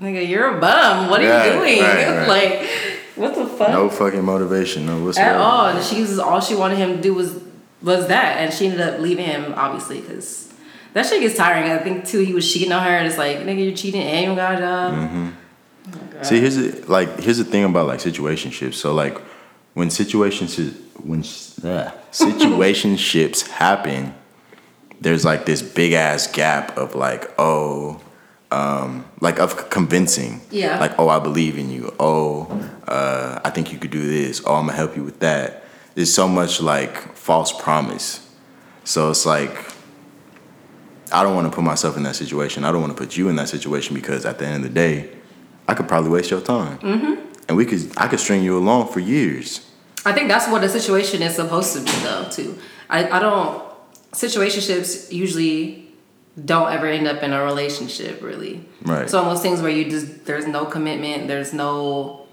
nigga, 0.00 0.26
you're 0.28 0.56
a 0.56 0.60
bum. 0.60 1.10
What 1.10 1.22
are 1.24 1.28
Right, 1.28 1.46
you 1.46 1.52
doing? 1.60 1.80
right, 1.82 2.18
right. 2.18 2.28
like, 2.28 2.70
what 3.16 3.34
the 3.34 3.46
fuck? 3.46 3.70
No 3.70 3.88
fucking 3.90 4.24
motivation. 4.24 4.86
No 4.86 5.02
whatsoever. 5.02 5.30
At 5.30 5.36
all. 5.40 5.66
And 5.70 5.84
she 5.84 6.02
was 6.02 6.18
all 6.18 6.40
she 6.40 6.54
wanted 6.54 6.78
him 6.78 6.96
to 6.96 7.00
do 7.02 7.14
was 7.14 7.40
was 7.82 8.06
that, 8.08 8.36
and 8.36 8.52
she 8.52 8.66
ended 8.66 8.80
up 8.82 9.00
leaving 9.00 9.24
him 9.24 9.54
obviously 9.56 10.00
because 10.02 10.49
that 10.92 11.06
shit 11.06 11.20
gets 11.20 11.36
tiring. 11.36 11.70
I 11.70 11.78
think 11.78 12.06
too 12.06 12.20
he 12.20 12.34
was 12.34 12.50
cheating 12.50 12.72
on 12.72 12.82
her, 12.82 12.90
and 12.90 13.06
it's 13.06 13.18
like 13.18 13.38
nigga, 13.38 13.64
you're 13.64 13.76
cheating 13.76 14.02
and 14.02 14.30
you 14.30 14.36
got 14.36 14.54
a 14.54 14.58
job. 14.58 14.94
Mm-hmm. 14.94 15.28
Oh. 16.18 16.22
See, 16.22 16.40
here's 16.40 16.56
the, 16.56 16.90
like 16.90 17.20
here's 17.20 17.38
the 17.38 17.44
thing 17.44 17.64
about 17.64 17.86
like 17.86 18.00
situationships. 18.00 18.74
So 18.74 18.92
like 18.92 19.18
when 19.74 19.90
situations 19.90 20.56
when 21.02 21.20
uh, 21.20 21.92
situationships 22.12 23.48
happen, 23.48 24.14
there's 25.00 25.24
like 25.24 25.46
this 25.46 25.62
big 25.62 25.92
ass 25.92 26.26
gap 26.26 26.76
of 26.76 26.94
like 26.94 27.30
oh, 27.38 28.00
um, 28.50 29.04
like 29.20 29.38
of 29.38 29.70
convincing. 29.70 30.40
Yeah. 30.50 30.78
Like 30.78 30.98
oh, 30.98 31.08
I 31.08 31.18
believe 31.18 31.56
in 31.56 31.70
you. 31.70 31.94
Oh, 32.00 32.48
uh, 32.86 33.40
I 33.44 33.50
think 33.50 33.72
you 33.72 33.78
could 33.78 33.90
do 33.90 34.06
this. 34.06 34.42
Oh, 34.44 34.54
I'm 34.54 34.66
gonna 34.66 34.76
help 34.76 34.96
you 34.96 35.04
with 35.04 35.20
that. 35.20 35.64
There's 35.94 36.12
so 36.12 36.28
much 36.28 36.60
like 36.60 36.96
false 37.16 37.52
promise. 37.52 38.26
So 38.84 39.10
it's 39.10 39.26
like 39.26 39.56
I 41.12 41.22
don't 41.22 41.34
want 41.34 41.50
to 41.50 41.54
put 41.54 41.64
myself 41.64 41.96
in 41.96 42.02
that 42.04 42.16
situation. 42.16 42.64
I 42.64 42.72
don't 42.72 42.80
want 42.80 42.96
to 42.96 43.02
put 43.02 43.16
you 43.16 43.28
in 43.28 43.36
that 43.36 43.48
situation 43.48 43.94
because 43.94 44.24
at 44.24 44.38
the 44.38 44.46
end 44.46 44.56
of 44.56 44.62
the 44.62 44.68
day, 44.74 45.10
I 45.68 45.74
could 45.74 45.88
probably 45.88 46.10
waste 46.10 46.30
your 46.30 46.40
time, 46.40 46.78
mm-hmm. 46.78 47.14
and 47.48 47.56
we 47.56 47.64
could 47.64 47.92
I 47.96 48.08
could 48.08 48.20
string 48.20 48.42
you 48.42 48.58
along 48.58 48.88
for 48.88 49.00
years. 49.00 49.66
I 50.04 50.12
think 50.12 50.28
that's 50.28 50.48
what 50.48 50.64
a 50.64 50.68
situation 50.68 51.22
is 51.22 51.36
supposed 51.36 51.74
to 51.74 51.80
be 51.80 51.90
though 52.02 52.28
too. 52.30 52.58
I, 52.88 53.08
I 53.08 53.18
don't 53.20 53.70
situationships 54.12 55.12
usually 55.12 55.88
don't 56.44 56.72
ever 56.72 56.86
end 56.86 57.06
up 57.06 57.22
in 57.22 57.32
a 57.32 57.44
relationship 57.44 58.22
really. 58.22 58.64
Right. 58.82 59.02
It's 59.02 59.14
almost 59.14 59.42
things 59.42 59.60
where 59.60 59.70
you 59.70 59.90
just 59.90 60.24
there's 60.26 60.46
no 60.46 60.64
commitment, 60.64 61.28
there's 61.28 61.52
no 61.52 62.26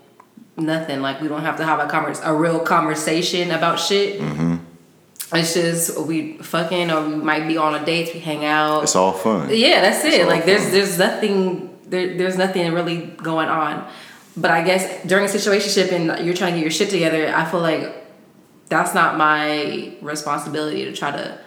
nothing. 0.56 1.02
Like 1.02 1.22
we 1.22 1.28
don't 1.28 1.42
have 1.42 1.58
to 1.58 1.66
have 1.66 1.80
a 1.80 1.88
convers 1.88 2.20
a 2.22 2.34
real 2.34 2.60
conversation 2.60 3.52
about 3.52 3.80
shit. 3.80 4.20
Mm-hmm. 4.20 4.56
It's 5.34 5.54
just 5.54 5.98
we 6.00 6.38
fucking 6.38 6.90
or 6.90 7.08
we 7.08 7.16
might 7.16 7.48
be 7.48 7.58
on 7.58 7.76
a 7.76 7.86
date, 7.86 8.14
we 8.14 8.20
hang 8.22 8.46
out. 8.46 8.84
It's 8.84 8.96
all 8.96 9.12
fun. 9.12 9.50
Yeah, 9.52 9.82
that's 9.82 10.04
it. 10.06 10.26
Like 10.28 10.46
there's 10.46 10.64
fun. 10.64 10.72
there's 10.72 10.98
nothing 10.98 11.78
there, 11.86 12.18
there's 12.18 12.38
nothing 12.38 12.72
really 12.74 13.08
going 13.18 13.50
on. 13.50 13.88
But 14.38 14.52
I 14.52 14.64
guess 14.64 15.06
during 15.06 15.26
a 15.26 15.28
situationship 15.28 15.92
and 15.92 16.26
you're 16.26 16.36
trying 16.36 16.54
to 16.54 16.60
get 16.60 16.62
your 16.64 16.72
shit 16.72 16.90
together, 16.90 17.28
I 17.36 17.44
feel 17.46 17.60
like 17.60 17.94
that's 18.70 18.94
not 18.94 19.18
my 19.18 19.94
responsibility 20.02 20.86
to 20.86 20.94
try 20.94 21.12
to 21.12 21.40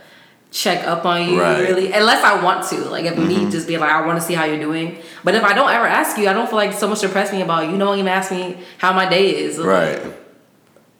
check 0.51 0.85
up 0.87 1.05
on 1.07 1.29
you 1.29 1.41
Right. 1.41 1.61
really 1.61 1.93
unless 1.93 2.25
I 2.25 2.43
want 2.43 2.67
to. 2.71 2.77
Like 2.91 3.05
if 3.05 3.15
Mm-hmm. 3.15 3.45
me 3.45 3.51
just 3.51 3.67
be 3.69 3.79
like, 3.79 3.91
I 3.91 4.05
want 4.07 4.19
to 4.21 4.27
see 4.27 4.35
how 4.35 4.45
you're 4.45 4.59
doing. 4.61 4.99
But 5.25 5.35
if 5.37 5.45
I 5.45 5.53
don't 5.55 5.71
ever 5.71 5.87
ask 5.87 6.19
you, 6.19 6.29
I 6.29 6.33
don't 6.33 6.49
feel 6.49 6.57
like 6.57 6.73
so 6.75 6.89
much 6.89 7.01
to 7.01 7.09
press 7.09 7.33
me 7.33 7.41
about 7.41 7.71
you 7.71 7.79
don't 7.79 7.97
even 7.99 8.09
ask 8.09 8.31
me 8.33 8.59
how 8.79 8.93
my 8.93 9.09
day 9.09 9.37
is. 9.37 9.57
Like, 9.59 9.67
Right. 9.67 10.17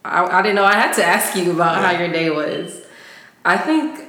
I, 0.03 0.23
I 0.25 0.41
didn't 0.41 0.55
know 0.55 0.65
I 0.65 0.73
had 0.73 0.93
to 0.93 1.03
ask 1.03 1.35
you 1.35 1.51
about 1.51 1.75
how 1.83 1.91
your 1.91 2.11
day 2.11 2.29
was. 2.29 2.81
I 3.45 3.57
think 3.57 3.99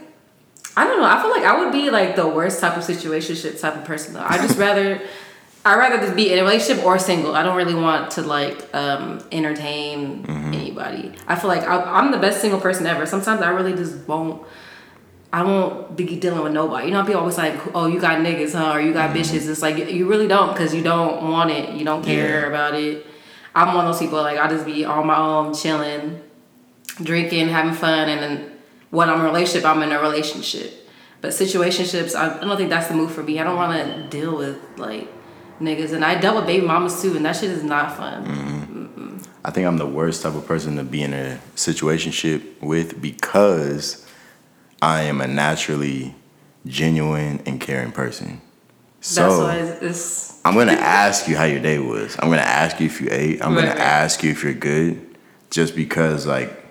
I 0.76 0.84
don't 0.84 1.00
know. 1.00 1.06
I 1.06 1.20
feel 1.20 1.30
like 1.30 1.42
I 1.44 1.58
would 1.62 1.72
be 1.72 1.90
like 1.90 2.16
the 2.16 2.26
worst 2.26 2.60
type 2.60 2.76
of 2.76 2.82
situationship 2.84 3.60
type 3.60 3.76
of 3.76 3.84
person 3.84 4.14
though. 4.14 4.24
I 4.26 4.38
just 4.38 4.58
rather 4.66 5.00
I 5.64 5.76
rather 5.76 5.98
just 5.98 6.16
be 6.16 6.32
in 6.32 6.38
a 6.38 6.42
relationship 6.42 6.84
or 6.84 6.98
single. 6.98 7.34
I 7.36 7.42
don't 7.42 7.56
really 7.56 7.74
want 7.74 8.10
to 8.12 8.22
like 8.22 8.74
um, 8.74 9.22
entertain 9.30 10.24
anybody. 10.28 11.12
I 11.28 11.36
feel 11.36 11.48
like 11.48 11.62
I, 11.62 11.76
I'm 11.82 12.10
the 12.10 12.18
best 12.18 12.40
single 12.40 12.60
person 12.60 12.86
ever. 12.86 13.06
Sometimes 13.06 13.42
I 13.42 13.50
really 13.50 13.74
just 13.74 14.08
won't. 14.08 14.42
I 15.34 15.42
won't 15.44 15.96
be 15.96 16.04
dealing 16.16 16.42
with 16.42 16.52
nobody. 16.52 16.88
You 16.88 16.92
know, 16.92 17.04
people 17.04 17.20
always 17.20 17.38
like, 17.38 17.54
"Oh, 17.74 17.86
you 17.86 18.00
got 18.00 18.18
niggas, 18.18 18.52
huh? 18.52 18.72
Or 18.72 18.80
you 18.80 18.92
got 18.92 19.14
bitches." 19.14 19.48
It's 19.48 19.62
like 19.62 19.76
you 19.90 20.06
really 20.08 20.26
don't, 20.28 20.52
because 20.52 20.74
you 20.74 20.82
don't 20.82 21.30
want 21.30 21.50
it. 21.50 21.70
You 21.74 21.84
don't 21.84 22.04
care 22.04 22.40
Yeah. 22.42 22.46
about 22.48 22.74
it. 22.74 23.06
I'm 23.54 23.74
one 23.74 23.86
of 23.86 23.92
those 23.92 24.00
people. 24.00 24.18
Like 24.18 24.38
I 24.38 24.48
just 24.48 24.64
be 24.64 24.84
on 24.84 25.06
my 25.06 25.16
own, 25.16 25.54
chilling, 25.54 26.22
drinking, 27.02 27.48
having 27.48 27.74
fun, 27.74 28.08
and 28.08 28.20
then 28.22 28.52
when 28.90 29.08
I'm 29.08 29.20
in 29.20 29.22
a 29.22 29.24
relationship, 29.24 29.64
I'm 29.64 29.82
in 29.82 29.92
a 29.92 30.00
relationship. 30.00 30.88
But 31.20 31.30
situationships, 31.30 32.14
I, 32.14 32.40
don't 32.40 32.56
think 32.56 32.68
that's 32.68 32.88
the 32.88 32.94
move 32.94 33.12
for 33.12 33.22
me. 33.22 33.38
I 33.38 33.44
don't 33.44 33.56
want 33.56 33.72
to 33.72 34.08
deal 34.08 34.36
with 34.36 34.58
like 34.76 35.08
niggas, 35.60 35.92
and 35.92 36.04
I 36.04 36.20
dealt 36.20 36.36
with 36.36 36.46
baby 36.46 36.66
mamas 36.66 37.00
too, 37.00 37.16
and 37.16 37.24
that 37.24 37.36
shit 37.36 37.50
is 37.50 37.62
not 37.62 37.96
fun. 37.96 38.26
Mm-hmm. 38.26 39.18
I 39.44 39.50
think 39.50 39.66
I'm 39.66 39.78
the 39.78 39.86
worst 39.86 40.22
type 40.22 40.34
of 40.34 40.46
person 40.46 40.76
to 40.76 40.84
be 40.84 41.02
in 41.02 41.12
a 41.12 41.40
situationship 41.56 42.60
with 42.60 43.00
because 43.02 44.06
I 44.80 45.02
am 45.02 45.20
a 45.20 45.26
naturally 45.26 46.14
genuine 46.66 47.42
and 47.46 47.60
caring 47.60 47.92
person. 47.92 48.40
So 49.02 49.22
that's 49.22 49.38
why 49.80 49.86
it's, 49.86 50.40
I'm 50.44 50.54
gonna 50.54 50.72
ask 50.72 51.28
you 51.28 51.36
how 51.36 51.44
your 51.44 51.60
day 51.60 51.78
was. 51.78 52.16
I'm 52.20 52.30
gonna 52.30 52.42
ask 52.42 52.80
you 52.80 52.86
if 52.86 53.00
you 53.00 53.08
ate. 53.10 53.44
I'm 53.44 53.54
Right, 53.54 53.66
gonna 53.68 53.80
ask 53.80 54.22
you 54.22 54.30
if 54.30 54.42
you're 54.44 54.54
good, 54.54 55.04
just 55.50 55.74
because 55.76 56.26
like 56.26 56.61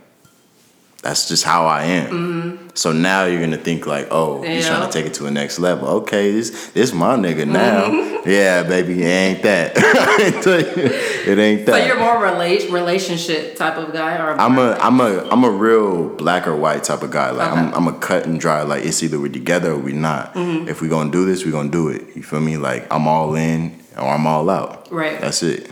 that's 1.02 1.28
just 1.28 1.44
how 1.44 1.66
I 1.66 1.84
am. 1.84 2.70
So 2.76 2.92
now 2.92 3.26
you're 3.26 3.42
gonna 3.42 3.58
think 3.58 3.88
like, 3.88 4.08
oh, 4.12 4.42
he's 4.44 4.68
trying 4.68 4.82
Mm-hmm. 4.82 4.92
To 4.92 4.98
take 4.98 5.06
it 5.06 5.14
to 5.16 5.26
a 5.26 5.32
next 5.32 5.60
level. 5.60 5.88
Okay, 5.88 6.32
this 6.32 6.70
this 6.70 6.94
my 6.94 7.16
nigga 7.16 7.48
now. 7.48 7.86
Mm-hmm. 7.86 8.30
Yeah, 8.30 8.64
baby, 8.64 9.02
it 9.02 9.08
ain't 9.08 9.44
that. 9.44 9.74
I 9.78 10.42
tell 10.42 10.60
you, 10.60 10.92
it 11.32 11.40
ain't 11.40 11.66
that. 11.66 11.76
so 11.82 11.86
you're 11.86 12.00
more 12.00 12.22
relate 12.22 12.70
relationship 12.72 13.56
type 13.56 13.78
of 13.78 13.92
guy, 13.94 14.18
or 14.18 14.40
I'm 14.40 14.58
a 14.58 14.74
I'm 14.74 15.00
a 15.02 15.28
I'm 15.30 15.44
a 15.44 15.50
real 15.50 16.10
black 16.10 16.48
or 16.48 16.56
white 16.56 16.84
type 16.84 17.02
of 17.02 17.12
guy. 17.12 17.32
Like 17.32 17.52
I'm 17.52 17.68
Okay. 17.70 17.76
I'm 17.78 17.88
a 17.88 17.94
cut 18.00 18.26
and 18.26 18.40
dry. 18.40 18.62
Like 18.62 18.86
it's 18.86 19.02
either 19.04 19.20
we're 19.20 19.32
together 19.32 19.72
or 19.72 19.78
we're 19.78 19.96
not. 19.96 20.34
Mm-hmm. 20.36 20.68
If 20.70 20.82
we 20.82 20.88
gonna 20.88 21.12
do 21.12 21.26
this, 21.26 21.44
we 21.46 21.52
gonna 21.52 21.70
do 21.70 21.90
it. 21.90 22.16
You 22.16 22.24
feel 22.24 22.42
me? 22.42 22.58
Like 22.58 22.92
I'm 22.94 23.08
all 23.08 23.36
in 23.36 23.80
or 23.98 24.08
I'm 24.08 24.28
all 24.28 24.50
out. 24.50 24.92
Right. 24.92 25.20
That's 25.20 25.42
it. 25.44 25.72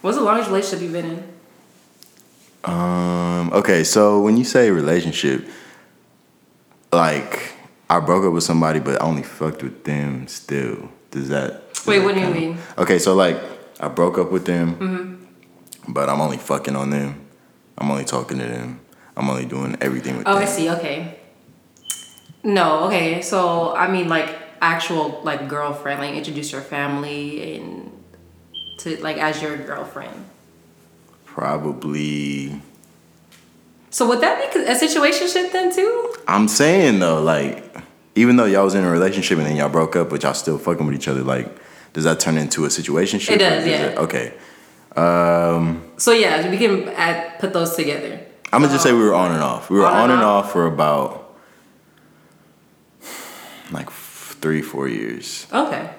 What's 0.00 0.16
the 0.18 0.24
longest 0.24 0.48
relationship 0.48 0.82
you've 0.82 0.92
been 0.92 1.06
in? 1.06 1.33
Um. 2.64 3.52
Okay. 3.52 3.84
So 3.84 4.20
when 4.20 4.36
you 4.36 4.44
say 4.44 4.70
relationship, 4.70 5.46
like 6.92 7.52
I 7.90 8.00
broke 8.00 8.24
up 8.24 8.32
with 8.32 8.44
somebody, 8.44 8.80
but 8.80 9.00
I 9.00 9.04
only 9.04 9.22
fucked 9.22 9.62
with 9.62 9.84
them 9.84 10.26
still. 10.28 10.88
Does 11.10 11.28
that? 11.28 11.72
does 11.74 11.86
Wait, 11.86 11.98
that 11.98 12.04
what 12.04 12.14
do 12.14 12.20
you 12.20 12.28
mean? 12.30 12.58
Okay. 12.78 12.98
So 12.98 13.14
like 13.14 13.38
I 13.80 13.88
broke 13.88 14.18
up 14.18 14.30
with 14.32 14.46
them, 14.46 14.76
Mhm. 14.76 15.92
but 15.94 16.08
I'm 16.08 16.20
only 16.20 16.38
fucking 16.38 16.74
on 16.76 16.90
them. 16.90 17.20
I'm 17.76 17.90
only 17.90 18.04
talking 18.04 18.38
to 18.38 18.44
them. 18.44 18.80
I'm 19.16 19.28
only 19.28 19.44
doing 19.44 19.76
everything 19.80 20.16
with 20.16 20.24
them. 20.26 20.34
Oh, 20.34 20.38
them. 20.38 20.48
I 20.48 20.50
see. 20.50 20.70
Okay. 20.70 21.18
No, 22.42 22.84
okay. 22.86 23.20
So 23.22 23.74
I 23.74 23.88
mean, 23.90 24.08
like 24.08 24.28
actual 24.60 25.20
like 25.24 25.48
girlfriend, 25.48 26.00
like 26.00 26.14
introduce 26.14 26.52
your 26.52 26.62
family 26.62 27.56
and 27.56 27.90
to 28.78 28.96
like 29.02 29.18
as 29.18 29.42
your 29.42 29.56
girlfriend. 29.56 30.24
Probably. 31.34 32.60
So 33.90 34.06
would 34.08 34.20
that 34.20 34.54
be 34.54 34.60
a 34.60 34.74
situation 34.76 35.26
situationship 35.26 35.50
then 35.50 35.74
too? 35.74 36.14
I'm 36.28 36.46
saying 36.46 37.00
though, 37.00 37.20
like, 37.20 37.76
even 38.14 38.36
though 38.36 38.44
y'all 38.44 38.62
was 38.64 38.76
in 38.76 38.84
a 38.84 38.90
relationship 38.90 39.38
and 39.38 39.46
then 39.48 39.56
y'all 39.56 39.68
broke 39.68 39.96
up, 39.96 40.10
but 40.10 40.22
y'all 40.22 40.34
still 40.34 40.58
fucking 40.58 40.86
with 40.86 40.94
each 40.94 41.08
other, 41.08 41.22
like, 41.22 41.48
does 41.92 42.04
that 42.04 42.20
turn 42.20 42.36
into 42.38 42.66
a 42.66 42.70
situation? 42.70 43.18
It 43.18 43.38
does, 43.38 43.66
yeah. 43.66 43.94
okay. 43.98 44.32
Um, 44.94 45.82
So 45.96 46.12
yeah, 46.12 46.48
we 46.48 46.56
can 46.56 46.88
add, 46.90 47.40
put 47.40 47.52
those 47.52 47.74
together. 47.74 48.20
I'm 48.52 48.60
gonna 48.62 48.72
just 48.72 48.84
say 48.84 48.92
we 48.92 49.00
were 49.00 49.14
on 49.14 49.32
and 49.32 49.42
off. 49.42 49.70
We 49.70 49.78
were 49.78 49.86
On 49.86 49.92
on, 49.92 50.02
and 50.04 50.12
and 50.12 50.22
off? 50.22 50.44
off 50.46 50.52
for 50.52 50.66
about 50.66 51.34
like 53.72 53.88
f- 53.88 54.36
three, 54.40 54.62
four 54.62 54.86
years. 54.86 55.48
Okay, 55.52 55.90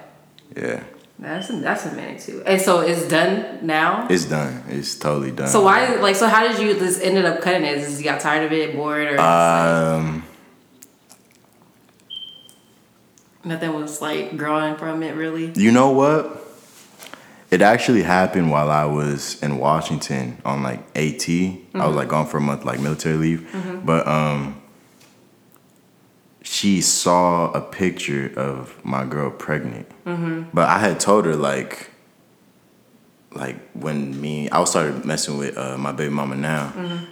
Yeah, 0.56 0.82
that's 1.18 1.48
a, 1.50 1.52
that's 1.60 1.86
a 1.86 1.92
minute 1.94 2.20
too. 2.20 2.42
And 2.46 2.60
so 2.60 2.80
it's 2.80 3.08
done 3.08 3.60
now. 3.66 4.06
it's 4.10 4.26
done. 4.26 4.62
It's 4.68 4.94
totally 4.98 5.30
done. 5.32 5.48
So 5.48 5.62
why 5.62 5.94
like 5.96 6.16
so 6.16 6.26
how 6.28 6.46
did 6.46 6.58
you 6.60 6.74
just 6.78 7.02
ended 7.02 7.24
up 7.24 7.40
cutting 7.40 7.64
it? 7.64 7.78
Is 7.78 7.98
you 7.98 8.04
got 8.04 8.20
tired 8.20 8.44
of 8.44 8.52
it, 8.52 8.74
bored, 8.76 9.08
or 9.08 9.20
Um, 9.20 10.24
nothing 13.44 13.72
was 13.74 14.00
like 14.02 14.36
growing 14.36 14.76
from 14.76 15.02
it 15.02 15.14
really? 15.14 15.52
you 15.56 15.70
know 15.72 15.90
what? 15.90 16.42
It 17.50 17.62
actually 17.62 18.02
happened 18.02 18.50
while 18.50 18.70
I 18.70 18.84
was 18.86 19.40
in 19.40 19.58
Washington 19.58 20.38
on 20.44 20.62
like 20.64 20.80
AT. 20.96 21.28
I 21.28 21.86
was 21.86 21.94
like 21.94 22.08
gone 22.08 22.26
for 22.26 22.38
a 22.38 22.40
month, 22.40 22.64
like 22.64 22.80
military 22.80 23.16
leave. 23.16 23.82
But 23.86 24.06
um, 24.08 24.60
she 26.46 26.80
saw 26.80 27.50
a 27.50 27.60
picture 27.60 28.32
of 28.36 28.78
my 28.84 29.04
girl 29.04 29.30
pregnant. 29.30 29.88
Mm-hmm. 30.04 30.50
But 30.54 30.68
I 30.68 30.78
had 30.78 31.00
told 31.00 31.24
her 31.24 31.34
like, 31.34 31.90
like 33.32 33.56
when 33.72 34.20
me 34.20 34.48
I 34.50 34.62
started 34.64 35.04
messing 35.04 35.38
with 35.38 35.58
uh, 35.58 35.76
my 35.76 35.90
baby 35.90 36.10
mama 36.10 36.36
now. 36.36 36.72
Mm-hmm. 36.76 37.04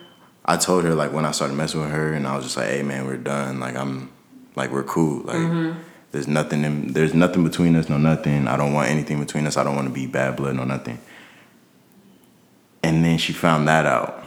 I 0.44 0.57
told 0.57 0.85
her 0.85 0.94
like 0.94 1.12
when 1.12 1.25
I 1.25 1.33
started 1.33 1.55
messing 1.55 1.81
with 1.81 1.90
her, 1.90 2.12
and 2.12 2.29
I 2.29 2.37
was 2.37 2.44
just 2.44 2.57
like, 2.57 2.68
"Hey 2.68 2.83
man, 2.83 3.07
we're 3.07 3.16
done. 3.16 3.59
Like 3.59 3.75
I'm, 3.75 4.11
like 4.55 4.70
we're 4.70 4.85
cool. 4.85 5.25
Like 5.25 5.37
mm-hmm. 5.37 5.81
there's 6.12 6.29
nothing. 6.29 6.62
In, 6.64 6.92
there's 6.92 7.12
nothing 7.12 7.42
between 7.42 7.75
us. 7.75 7.88
No 7.88 7.99
nothing. 7.99 8.47
I 8.47 8.57
don't 8.57 8.73
want 8.73 8.88
anything 8.88 9.18
between 9.18 9.47
us. 9.49 9.57
I 9.57 9.64
don't 9.64 9.75
want 9.75 9.88
to 9.88 9.94
be 9.94 10.07
bad 10.07 10.37
blood. 10.37 10.55
No 10.55 10.64
nothing." 10.64 11.01
And 12.85 13.05
then 13.05 13.18
she 13.18 13.33
found 13.33 13.66
that 13.66 13.85
out, 13.87 14.23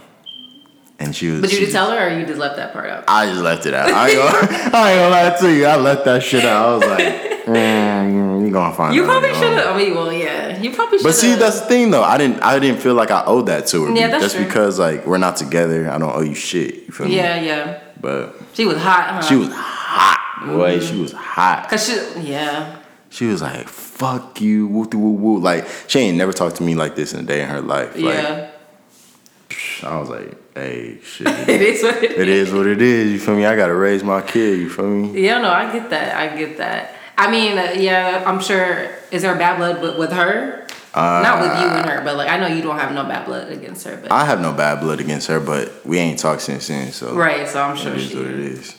and 0.98 1.14
she 1.14 1.28
was. 1.30 1.40
But 1.40 1.52
you 1.52 1.60
did 1.60 1.70
tell 1.72 1.90
her, 1.90 2.08
or 2.08 2.18
you 2.18 2.26
just 2.26 2.38
left 2.38 2.56
that 2.56 2.72
part 2.72 2.90
out? 2.90 3.04
I 3.08 3.26
just 3.26 3.40
left 3.42 3.66
it 3.66 3.74
out. 3.74 3.90
I 3.90 4.08
ain't 4.08 4.18
gonna, 4.18 4.48
I 4.76 4.92
ain't 4.92 5.00
gonna 5.00 5.10
lie 5.10 5.36
to 5.40 5.52
you. 5.56 5.66
I 5.66 5.76
left 5.76 6.04
that 6.04 6.22
shit 6.22 6.44
out. 6.44 6.66
I 6.66 6.74
was 6.76 6.86
like, 6.86 7.44
mm, 7.46 8.46
you 8.46 8.50
gonna 8.52 8.74
find 8.74 8.90
out. 8.90 8.94
You 8.94 9.04
probably 9.04 9.34
should 9.34 9.52
have. 9.58 9.74
I 9.74 9.76
mean, 9.76 9.94
well, 9.94 10.12
yeah, 10.12 10.60
you 10.60 10.72
probably 10.72 10.98
should. 10.98 11.04
But 11.04 11.14
see, 11.14 11.34
that's 11.34 11.60
the 11.60 11.66
thing 11.66 11.90
though. 11.90 12.02
I 12.02 12.18
didn't. 12.18 12.40
I 12.42 12.58
didn't 12.58 12.80
feel 12.80 12.94
like 12.94 13.10
I 13.10 13.24
owed 13.24 13.46
that 13.46 13.66
to 13.68 13.84
her. 13.86 13.94
Yeah, 13.94 14.08
that's 14.08 14.24
Just 14.24 14.36
true. 14.36 14.44
because 14.44 14.78
like 14.78 15.06
we're 15.06 15.18
not 15.18 15.36
together. 15.36 15.90
I 15.90 15.98
don't 15.98 16.14
owe 16.14 16.22
you 16.22 16.34
shit. 16.34 16.86
You 16.86 16.92
feel 16.92 17.06
me? 17.08 17.16
yeah, 17.16 17.40
yeah. 17.40 17.80
But 18.00 18.36
She 18.54 18.64
was 18.64 18.78
hot, 18.78 19.08
huh? 19.10 19.22
she 19.22 19.34
was 19.36 19.48
hot, 19.52 20.46
boy. 20.46 20.78
She 20.78 20.96
was 21.00 21.12
hot. 21.12 21.68
Cause 21.68 21.86
she, 21.86 22.20
yeah. 22.20 22.76
She 23.10 23.26
was 23.26 23.40
like, 23.42 23.68
"Fuck 23.68 24.40
you, 24.40 24.68
woo 24.68 24.86
woo 24.92 25.10
woo." 25.12 25.38
Like 25.38 25.66
she 25.86 26.00
ain't 26.00 26.18
never 26.18 26.32
talked 26.32 26.56
to 26.56 26.62
me 26.62 26.74
like 26.74 26.94
this 26.94 27.14
in 27.14 27.20
a 27.20 27.22
day 27.22 27.42
in 27.42 27.48
her 27.48 27.60
life. 27.62 27.94
Like, 27.96 28.14
yeah, 28.14 28.50
I 29.82 29.98
was 29.98 30.10
like, 30.10 30.36
"Hey, 30.58 30.98
shit." 31.02 31.26
it 31.48 31.62
is 31.62 31.82
what 31.82 32.02
it, 32.02 32.12
It 32.12 32.28
is 32.28 32.52
what 32.52 32.66
it 32.66 32.82
is. 32.82 33.12
You 33.12 33.18
feel 33.18 33.36
me? 33.36 33.46
I 33.46 33.56
gotta 33.56 33.74
raise 33.74 34.02
my 34.02 34.20
kid. 34.20 34.58
You 34.58 34.70
feel 34.70 34.88
me? 34.88 35.20
Yeah, 35.20 35.40
no, 35.40 35.50
I 35.50 35.72
get 35.72 35.90
that. 35.90 36.16
I 36.16 36.36
get 36.36 36.58
that. 36.58 36.94
I 37.16 37.30
mean, 37.30 37.58
uh, 37.58 37.74
yeah, 37.76 38.22
I'm 38.26 38.40
sure. 38.40 38.90
Is 39.10 39.22
there 39.22 39.34
bad 39.36 39.56
blood 39.58 39.82
with, 39.82 39.98
with 39.98 40.12
her? 40.12 40.66
Not 40.94 41.40
with 41.40 41.50
you 41.60 41.68
and 41.68 41.88
her, 41.88 42.02
but 42.04 42.16
like 42.16 42.28
I 42.28 42.38
know 42.38 42.46
you 42.48 42.62
don't 42.62 42.78
have 42.78 42.92
no 42.92 43.04
bad 43.04 43.26
blood 43.26 43.52
against 43.52 43.86
her, 43.86 43.96
but 43.96 44.10
I 44.10 44.24
have 44.24 44.40
no 44.40 44.52
bad 44.52 44.80
blood 44.80 45.00
against 45.00 45.28
her, 45.28 45.38
but 45.38 45.86
we 45.86 45.98
ain't 45.98 46.18
talked 46.18 46.42
since 46.42 46.68
then. 46.68 46.92
So 46.92 47.14
right. 47.14 47.46
So 47.48 47.62
I'm 47.62 47.76
sure 47.76 47.92
it 47.92 47.98
is 47.98 48.10
she. 48.10 48.16
what 48.16 48.26
it 48.26 48.40
is. 48.40 48.76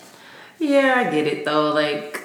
Yeah, 0.59 0.95
I 0.97 1.03
get 1.05 1.27
it 1.27 1.45
though. 1.45 1.71
Like, 1.71 2.21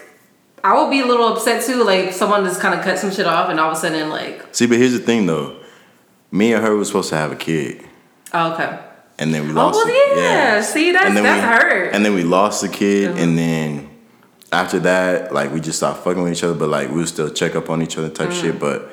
I 0.64 0.80
would 0.80 0.90
be 0.90 1.00
a 1.00 1.06
little 1.06 1.28
upset 1.28 1.64
too. 1.64 1.84
Like 1.84 2.12
someone 2.12 2.44
just 2.44 2.60
kind 2.60 2.78
of 2.78 2.84
cut 2.84 2.98
some 2.98 3.12
shit 3.12 3.26
off, 3.26 3.50
and 3.50 3.60
all 3.60 3.70
of 3.70 3.76
a 3.76 3.80
sudden, 3.80 4.08
like, 4.08 4.54
See, 4.54 4.66
but 4.66 4.78
here's 4.78 4.92
the 4.92 4.98
thing 4.98 5.26
though. 5.26 5.60
Me 6.30 6.52
and 6.52 6.64
her 6.64 6.74
was 6.74 6.88
supposed 6.88 7.10
to 7.10 7.16
have 7.16 7.30
a 7.30 7.36
kid, 7.36 7.84
oh, 8.32 8.54
okay. 8.54 8.80
And 9.18 9.32
then 9.32 9.46
we 9.46 9.52
lost. 9.52 9.74
Oh 9.76 9.78
lost. 9.78 9.86
well, 9.90 10.14
the, 10.14 10.20
yeah. 10.20 10.60
See, 10.62 10.92
that's 10.92 11.06
and 11.06 11.16
then 11.16 11.24
that's 11.24 11.42
we, 11.42 11.48
hurt. 11.48 11.86
Mm-hmm. 11.86 11.94
And 11.96 12.04
then 12.04 12.14
we 12.14 12.24
lost 12.24 12.62
the 12.62 12.68
kid, 12.68 13.16
and 13.18 13.36
then 13.38 13.90
after 14.52 14.78
that, 14.80 15.32
like 15.34 15.52
we 15.52 15.60
just 15.60 15.78
stopped 15.78 16.04
fucking 16.04 16.22
with 16.22 16.32
each 16.32 16.44
other, 16.44 16.54
but 16.54 16.68
like 16.68 16.88
we 16.88 16.96
would 16.96 17.08
still 17.08 17.30
check 17.30 17.54
up 17.56 17.70
on 17.70 17.82
each 17.82 17.96
other 17.98 18.08
type 18.08 18.30
Mm. 18.30 18.40
shit. 18.40 18.58
But 18.60 18.90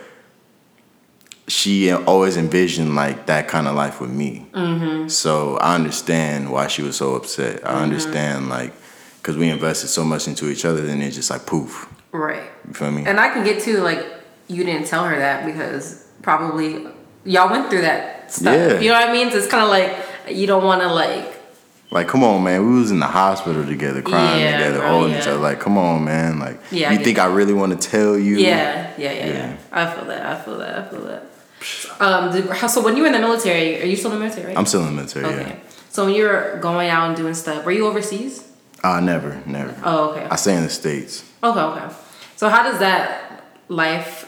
she 1.48 1.92
always 1.92 2.38
envisioned 2.38 2.96
like 2.96 3.26
that 3.26 3.48
kind 3.48 3.68
of 3.68 3.76
life 3.76 4.00
with 4.00 4.12
me. 4.12 4.48
Mm-hmm. 4.54 5.08
So 5.10 5.58
I 5.58 5.76
understand 5.76 6.52
why 6.52 6.68
she 6.68 6.82
was 6.82 6.96
so 6.96 7.16
upset. 7.16 7.66
I 7.68 7.82
understand 7.84 8.50
like 8.50 8.74
because 9.22 9.38
we 9.38 9.50
invested 9.50 9.88
so 9.90 10.04
much 10.04 10.28
into 10.28 10.50
each 10.50 10.66
other, 10.66 10.82
then 10.82 11.02
it 11.02 11.12
just 11.12 11.30
like 11.30 11.46
poof. 11.46 11.88
right. 12.12 12.44
You 12.68 12.74
feel 12.74 12.92
me? 12.92 13.04
And 13.06 13.20
I 13.20 13.30
can 13.30 13.44
get 13.44 13.62
to 13.64 13.82
like 13.82 14.06
you 14.48 14.64
didn't 14.64 14.88
tell 14.88 15.04
her 15.06 15.18
that 15.18 15.46
because 15.46 16.08
probably 16.22 16.88
y'all 17.26 17.50
went 17.50 17.70
through 17.70 17.82
that 17.82 18.32
stuff. 18.32 18.56
Yeah. 18.56 18.80
You 18.80 18.90
know 18.90 19.00
what 19.00 19.10
I 19.10 19.14
mean? 19.14 19.30
So 19.32 19.38
it's 19.38 19.48
kind 19.48 19.64
of 19.64 19.70
like 19.70 19.96
you 20.30 20.48
don't 20.48 20.64
want 20.64 20.82
to 20.82 20.88
like. 20.94 21.40
Like, 21.94 22.08
come 22.08 22.24
on, 22.24 22.44
man. 22.44 22.66
We 22.66 22.80
was 22.80 22.90
in 22.92 23.00
the 23.00 23.08
hospital 23.08 23.66
together, 23.66 24.02
crying 24.02 24.42
Yeah, 24.42 24.58
together, 24.58 24.80
bro, 24.80 24.90
holding 24.90 25.18
each 25.18 25.28
other. 25.28 25.40
Like, 25.40 25.60
come 25.60 25.78
on, 25.78 26.06
man. 26.06 26.40
Like, 26.40 26.58
Yeah, 26.72 26.92
you 26.92 26.98
get 26.98 27.04
think 27.06 27.20
I 27.20 27.26
really 27.26 27.54
want 27.54 27.80
to 27.80 27.90
tell 27.90 28.18
you? 28.18 28.38
Yeah, 28.38 28.94
yeah, 28.98 29.12
yeah, 29.12 29.26
yeah, 29.26 29.26
Yeah. 29.28 29.58
I 29.74 29.94
feel 29.94 30.06
that. 30.06 30.26
I 30.26 30.42
feel 30.42 30.58
that. 30.60 30.80
I 30.80 30.90
feel 30.90 31.02
that. 31.02 31.26
Um, 32.00 32.32
did, 32.32 32.70
so 32.70 32.82
when 32.82 32.96
you 32.96 33.02
were 33.04 33.08
in 33.08 33.14
the 33.14 33.20
military, 33.20 33.82
are 33.82 33.86
you 33.86 33.96
still 33.98 34.12
in 34.14 34.20
the 34.20 34.24
military? 34.26 34.48
Right? 34.48 34.58
I'm 34.58 34.66
still 34.66 34.82
in 34.82 34.88
the 34.88 34.92
military. 34.94 35.26
okay. 35.26 35.60
So 35.90 36.06
when 36.06 36.16
you 36.16 36.24
were 36.24 36.58
going 36.62 36.90
out 36.90 37.08
and 37.10 37.18
doing 37.18 37.34
stuff, 37.34 37.66
were 37.66 37.72
you 37.74 37.86
overseas? 37.88 38.48
Yeah. 38.84 38.94
Uh, 38.94 39.00
never, 39.02 39.42
never. 39.46 39.76
Oh, 39.84 40.12
okay. 40.12 40.26
I 40.32 40.38
stay 40.38 40.56
in 40.56 40.64
the 40.64 40.70
states. 40.70 41.24
Okay, 41.44 41.60
okay. 41.60 41.94
So 42.38 42.48
how 42.50 42.64
does 42.64 42.80
that 42.80 43.44
life, 43.68 44.26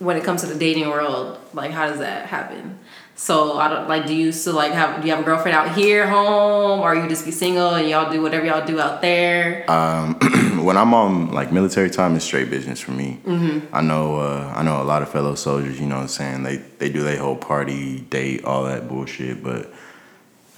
when 0.00 0.16
it 0.16 0.24
comes 0.24 0.40
to 0.42 0.48
the 0.48 0.56
dating 0.58 0.88
world, 0.88 1.38
like 1.54 1.70
how 1.70 1.86
does 1.88 2.00
that 2.00 2.26
happen? 2.26 2.78
So 3.14 3.58
I 3.58 3.68
don't 3.68 3.88
like. 3.88 4.06
Do 4.06 4.14
you 4.14 4.32
still 4.32 4.54
like 4.54 4.72
have? 4.72 5.00
Do 5.00 5.06
you 5.06 5.14
have 5.14 5.22
a 5.22 5.26
girlfriend 5.26 5.56
out 5.56 5.76
here, 5.76 6.08
home, 6.08 6.80
or 6.80 6.94
you 6.94 7.08
just 7.08 7.24
be 7.24 7.30
single 7.30 7.74
and 7.74 7.88
y'all 7.88 8.10
do 8.10 8.22
whatever 8.22 8.46
y'all 8.46 8.66
do 8.66 8.80
out 8.80 9.02
there? 9.02 9.70
Um, 9.70 10.14
when 10.64 10.76
I'm 10.76 10.94
on 10.94 11.30
like 11.30 11.52
military 11.52 11.90
time, 11.90 12.16
it's 12.16 12.24
straight 12.24 12.50
business 12.50 12.80
for 12.80 12.92
me. 12.92 13.20
Mm-hmm. 13.24 13.74
I 13.74 13.82
know, 13.82 14.16
uh, 14.16 14.52
I 14.56 14.62
know 14.62 14.80
a 14.80 14.84
lot 14.84 15.02
of 15.02 15.10
fellow 15.10 15.34
soldiers. 15.34 15.78
You 15.78 15.86
know, 15.86 15.96
what 15.96 16.02
I'm 16.02 16.08
saying 16.08 16.42
they 16.42 16.56
they 16.56 16.90
do 16.90 17.02
their 17.02 17.18
whole 17.18 17.36
party, 17.36 18.00
date, 18.00 18.44
all 18.44 18.64
that 18.64 18.88
bullshit, 18.88 19.42
but 19.42 19.72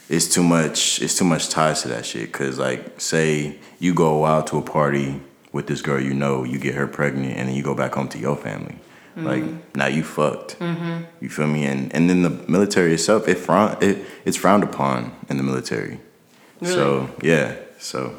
it's 0.08 0.32
too 0.32 0.44
much. 0.44 1.02
It's 1.02 1.18
too 1.18 1.24
much 1.24 1.48
ties 1.48 1.82
to 1.82 1.88
that 1.88 2.06
shit. 2.06 2.32
Cause 2.32 2.58
like, 2.58 3.00
say 3.00 3.58
you 3.80 3.94
go 3.94 4.24
out 4.24 4.46
to 4.48 4.58
a 4.58 4.62
party 4.62 5.20
with 5.52 5.66
this 5.66 5.82
girl 5.82 6.00
you 6.00 6.14
know, 6.14 6.44
you 6.44 6.58
get 6.58 6.74
her 6.74 6.86
pregnant, 6.86 7.36
and 7.36 7.48
then 7.48 7.54
you 7.56 7.62
go 7.62 7.74
back 7.74 7.94
home 7.94 8.08
to 8.08 8.18
your 8.18 8.36
family. 8.36 8.76
Mm-hmm. 9.16 9.26
Like 9.26 9.76
now 9.76 9.86
you 9.86 10.02
fucked. 10.02 10.56
You 11.20 11.28
feel 11.28 11.46
me? 11.46 11.64
And 11.66 11.94
and 11.94 12.08
then 12.10 12.22
the 12.22 12.30
military 12.48 12.92
itself, 12.94 13.28
it 13.28 13.38
frown 13.38 13.76
it 13.80 14.04
it's 14.24 14.36
frowned 14.36 14.64
upon 14.64 15.12
in 15.28 15.36
the 15.36 15.42
military. 15.44 16.00
So 16.64 17.08
yeah, 17.22 17.54
so 17.78 18.14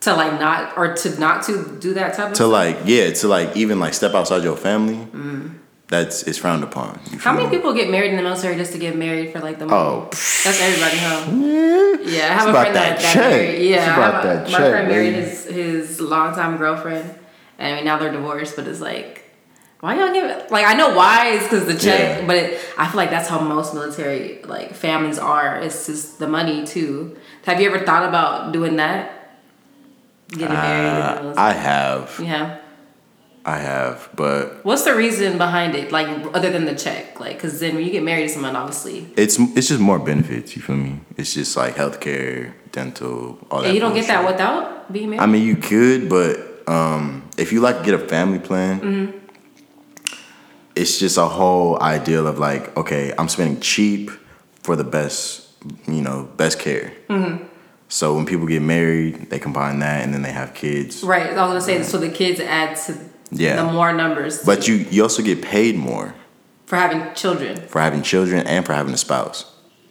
to 0.00 0.14
like 0.14 0.38
not 0.40 0.76
or 0.76 0.94
to 0.94 1.18
not 1.18 1.42
to 1.44 1.76
do 1.80 1.94
that 1.94 2.14
type 2.14 2.26
of 2.26 2.32
to 2.32 2.36
stuff? 2.36 2.52
like 2.52 2.76
yeah 2.84 3.10
to 3.10 3.26
like 3.28 3.56
even 3.56 3.80
like 3.80 3.94
step 3.94 4.14
outside 4.14 4.42
your 4.44 4.54
family 4.56 4.98
that's 5.88 6.22
it's 6.24 6.38
frowned 6.38 6.62
upon 6.64 6.98
Mm. 6.98 7.20
How 7.20 7.32
many 7.32 7.46
me? 7.48 7.56
people 7.56 7.72
get 7.74 7.90
married 7.90 8.10
in 8.10 8.16
the 8.16 8.22
military 8.22 8.56
just 8.56 8.72
to 8.72 8.78
get 8.78 8.96
married 8.96 9.32
for 9.32 9.40
like 9.40 9.58
the 9.58 9.66
money? 9.66 9.78
oh 9.82 10.08
That's 10.44 10.60
everybody, 10.60 10.96
huh? 10.98 11.30
yeah 11.30 11.96
Yeah, 12.04 12.30
I 12.30 12.32
have 12.34 12.48
It's 12.48 12.56
a 12.56 12.60
friend 12.60 12.76
that, 12.76 12.98
that 13.00 13.12
check. 13.14 13.30
married. 13.32 13.68
Yeah, 13.70 13.96
about 13.96 14.24
a- 14.24 14.28
that 14.28 14.44
my 14.44 14.58
check, 14.58 14.70
friend 14.72 14.88
married 14.88 15.12
baby. 15.14 15.26
his 15.26 15.44
his 15.46 16.00
longtime 16.00 16.56
girlfriend, 16.58 17.14
and 17.58 17.72
I 17.72 17.76
mean, 17.76 17.84
now 17.86 17.96
they're 17.98 18.12
divorced. 18.12 18.56
But 18.56 18.66
it's 18.68 18.80
like, 18.80 19.23
why 19.84 19.98
y'all 19.98 20.12
give 20.14 20.24
it? 20.24 20.50
Like 20.50 20.64
I 20.64 20.72
know 20.74 20.94
why 20.96 21.32
it's 21.34 21.44
because 21.44 21.66
the 21.66 21.74
check, 21.74 22.20
Yeah. 22.20 22.26
but 22.26 22.36
it, 22.36 22.60
I 22.78 22.88
feel 22.88 22.96
like 22.96 23.10
that's 23.10 23.28
how 23.28 23.38
most 23.40 23.74
military 23.74 24.40
like 24.44 24.72
families 24.74 25.18
are. 25.18 25.58
It's 25.58 25.86
just 25.86 26.18
the 26.18 26.26
money 26.26 26.64
too. 26.66 27.16
Have 27.44 27.60
you 27.60 27.66
ever 27.70 27.84
thought 27.84 28.08
about 28.08 28.52
doing 28.52 28.76
that? 28.76 29.02
Getting 30.30 30.48
married. 30.48 31.26
Uh. 31.26 31.34
I 31.36 31.52
have 31.52 32.18
yeah. 32.22 32.60
I 33.44 33.58
have 33.58 34.08
but 34.16 34.64
What's 34.64 34.84
the 34.84 34.94
reason 34.94 35.36
behind 35.36 35.74
it? 35.74 35.92
Like 35.92 36.08
other 36.34 36.50
than 36.50 36.64
the 36.64 36.74
check, 36.74 37.20
like 37.20 37.34
because 37.36 37.60
then 37.60 37.74
when 37.74 37.84
you 37.84 37.90
get 37.92 38.02
married 38.02 38.28
to 38.28 38.32
someone, 38.34 38.56
obviously, 38.56 39.06
it's 39.18 39.38
it's 39.38 39.68
just 39.68 39.80
more 39.80 39.98
benefits 39.98 40.56
you 40.56 40.62
feel 40.62 40.76
me 40.76 41.00
it's 41.18 41.34
just 41.34 41.54
like 41.58 41.74
healthcare 41.76 42.54
dental 42.72 43.36
all 43.50 43.60
that 43.60 43.66
and 43.66 43.74
you 43.74 43.80
don't 43.80 43.92
get 43.94 44.06
that 44.06 44.24
without 44.26 44.90
being 44.90 45.10
married. 45.10 45.22
I 45.22 45.26
mean 45.26 45.42
you 45.46 45.56
could 45.56 46.08
but 46.08 46.32
um 46.66 47.28
if 47.36 47.52
you 47.52 47.60
like 47.60 47.84
get 47.84 47.92
a 47.92 47.98
family 47.98 48.38
plan 48.38 48.80
Mm-hmm. 48.80 49.18
It's 50.76 50.98
just 50.98 51.16
a 51.18 51.26
whole 51.26 51.80
ideal 51.82 52.26
of 52.26 52.38
like 52.38 52.76
okay 52.76 53.12
I'm 53.18 53.28
spending 53.28 53.60
cheap 53.60 54.10
for 54.62 54.76
the 54.76 54.84
best 54.84 55.48
you 55.86 56.02
know 56.02 56.28
best 56.36 56.58
care 56.58 56.92
Mm-hmm. 57.08 57.44
so 57.88 58.14
when 58.16 58.26
people 58.26 58.46
get 58.46 58.62
married 58.62 59.30
they 59.30 59.38
combine 59.38 59.78
that 59.80 60.02
and 60.04 60.12
then 60.12 60.22
they 60.22 60.32
have 60.32 60.54
kids 60.54 61.02
Right. 61.02 61.26
I 61.26 61.32
was 61.32 61.36
gonna 61.50 61.60
say 61.60 61.82
so 61.82 61.98
the 61.98 62.08
kids 62.10 62.40
add 62.40 62.76
to 62.86 62.96
Yeah. 63.30 63.56
the 63.56 63.72
more 63.72 63.92
numbers. 63.92 64.42
but 64.44 64.66
you 64.68 64.74
you 64.90 65.02
also 65.02 65.22
get 65.22 65.42
paid 65.42 65.76
more 65.76 66.14
for 66.66 66.76
having 66.76 67.14
children. 67.14 67.56
for 67.68 67.80
having 67.80 68.02
children 68.02 68.46
and 68.46 68.64
for 68.66 68.72
having 68.74 68.94
a 68.94 68.98
spouse 68.98 69.44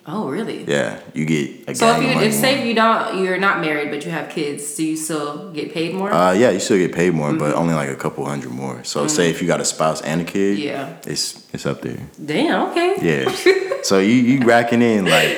Oh, 0.06 0.28
really? 0.30 0.66
yeah 0.66 1.00
you 1.14 1.26
get 1.26 1.70
a 1.70 1.76
So 1.76 1.90
if 1.96 2.02
you 2.04 2.14
money 2.14 2.28
if 2.28 2.34
say 2.34 2.68
you 2.68 2.74
don't 2.76 3.24
you're 3.24 3.38
not 3.38 3.62
married 3.62 3.90
but 3.90 4.04
you 4.06 4.12
have 4.12 4.30
kids, 4.30 4.76
do 4.76 4.84
you 4.86 4.98
still 4.98 5.52
get 5.54 5.74
paid 5.74 5.94
more? 5.96 6.12
uh, 6.12 6.34
yeah, 6.34 6.50
you 6.52 6.60
still 6.60 6.78
get 6.78 6.92
paid 6.94 7.14
more, 7.14 7.30
Mm-hmm. 7.30 7.38
but 7.40 7.56
only 7.56 7.74
like 7.74 7.90
a 7.90 7.96
couple 7.96 8.26
hundred 8.26 8.52
more. 8.52 8.84
So 8.84 9.08
say 9.08 9.30
if 9.30 9.42
you 9.42 9.48
got 9.48 9.62
a 9.62 9.66
spouse 9.66 10.02
and 10.02 10.22
a 10.22 10.26
kid, 10.26 10.60
Yeah. 10.60 10.98
it's 11.08 11.48
it's 11.54 11.66
up 11.66 11.82
there. 11.82 12.00
Damn. 12.24 12.70
Okay. 12.72 12.90
Yeah. 13.02 13.82
so 13.84 14.00
you 14.00 14.16
you 14.16 14.46
racking 14.46 14.82
in 14.82 15.06
like 15.06 15.38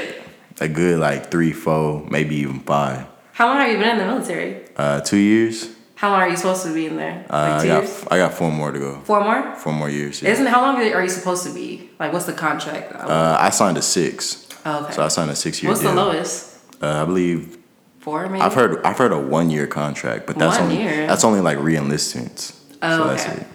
a 0.59 0.67
good 0.67 0.99
like 0.99 1.29
three, 1.29 1.53
four, 1.53 2.03
maybe 2.09 2.35
even 2.37 2.59
five. 2.61 3.05
How 3.33 3.47
long 3.47 3.57
have 3.59 3.69
you 3.71 3.77
been 3.77 3.89
in 3.89 3.97
the 3.99 4.05
military? 4.07 4.63
Uh, 4.75 5.01
two 5.01 5.17
years. 5.17 5.69
How 5.95 6.09
long 6.11 6.21
are 6.21 6.29
you 6.29 6.35
supposed 6.37 6.63
to 6.65 6.73
be 6.73 6.85
in 6.87 6.97
there? 6.97 7.25
Uh, 7.29 7.35
I 7.35 7.67
got 7.67 7.83
years? 7.83 8.05
I 8.11 8.17
got 8.17 8.33
four 8.33 8.51
more 8.51 8.71
to 8.71 8.79
go. 8.79 8.99
Four 9.05 9.21
more? 9.23 9.55
Four 9.55 9.73
more 9.73 9.89
years. 9.89 10.21
Yeah. 10.21 10.31
Isn't 10.31 10.45
how 10.47 10.61
long 10.61 10.75
are 10.77 11.03
you 11.03 11.09
supposed 11.09 11.43
to 11.47 11.53
be? 11.53 11.89
Like, 11.99 12.11
what's 12.13 12.25
the 12.25 12.33
contract? 12.33 12.93
Uh, 12.93 13.37
I 13.39 13.49
signed 13.51 13.77
a 13.77 13.81
six. 13.81 14.44
Oh, 14.65 14.83
okay. 14.85 14.93
So 14.93 15.03
I 15.03 15.07
signed 15.09 15.29
a 15.31 15.35
six 15.35 15.61
year 15.61 15.71
what's 15.71 15.81
deal. 15.81 15.91
the 15.91 15.95
lowest? 16.03 16.57
Uh, 16.81 17.03
I 17.03 17.05
believe 17.05 17.57
Four, 17.99 18.27
maybe. 18.29 18.41
I've 18.41 18.53
heard 18.53 18.83
I've 18.85 18.97
heard 18.97 19.11
a 19.11 19.19
one 19.19 19.49
year 19.49 19.65
contract, 19.67 20.27
but 20.27 20.37
that's 20.37 20.57
One 20.59 20.69
only 20.69 20.83
year? 20.83 21.07
that's 21.07 21.23
only 21.23 21.41
like 21.41 21.57
re-enlistments. 21.59 22.59
Oh, 22.81 23.15
so 23.15 23.23
okay. 23.31 23.45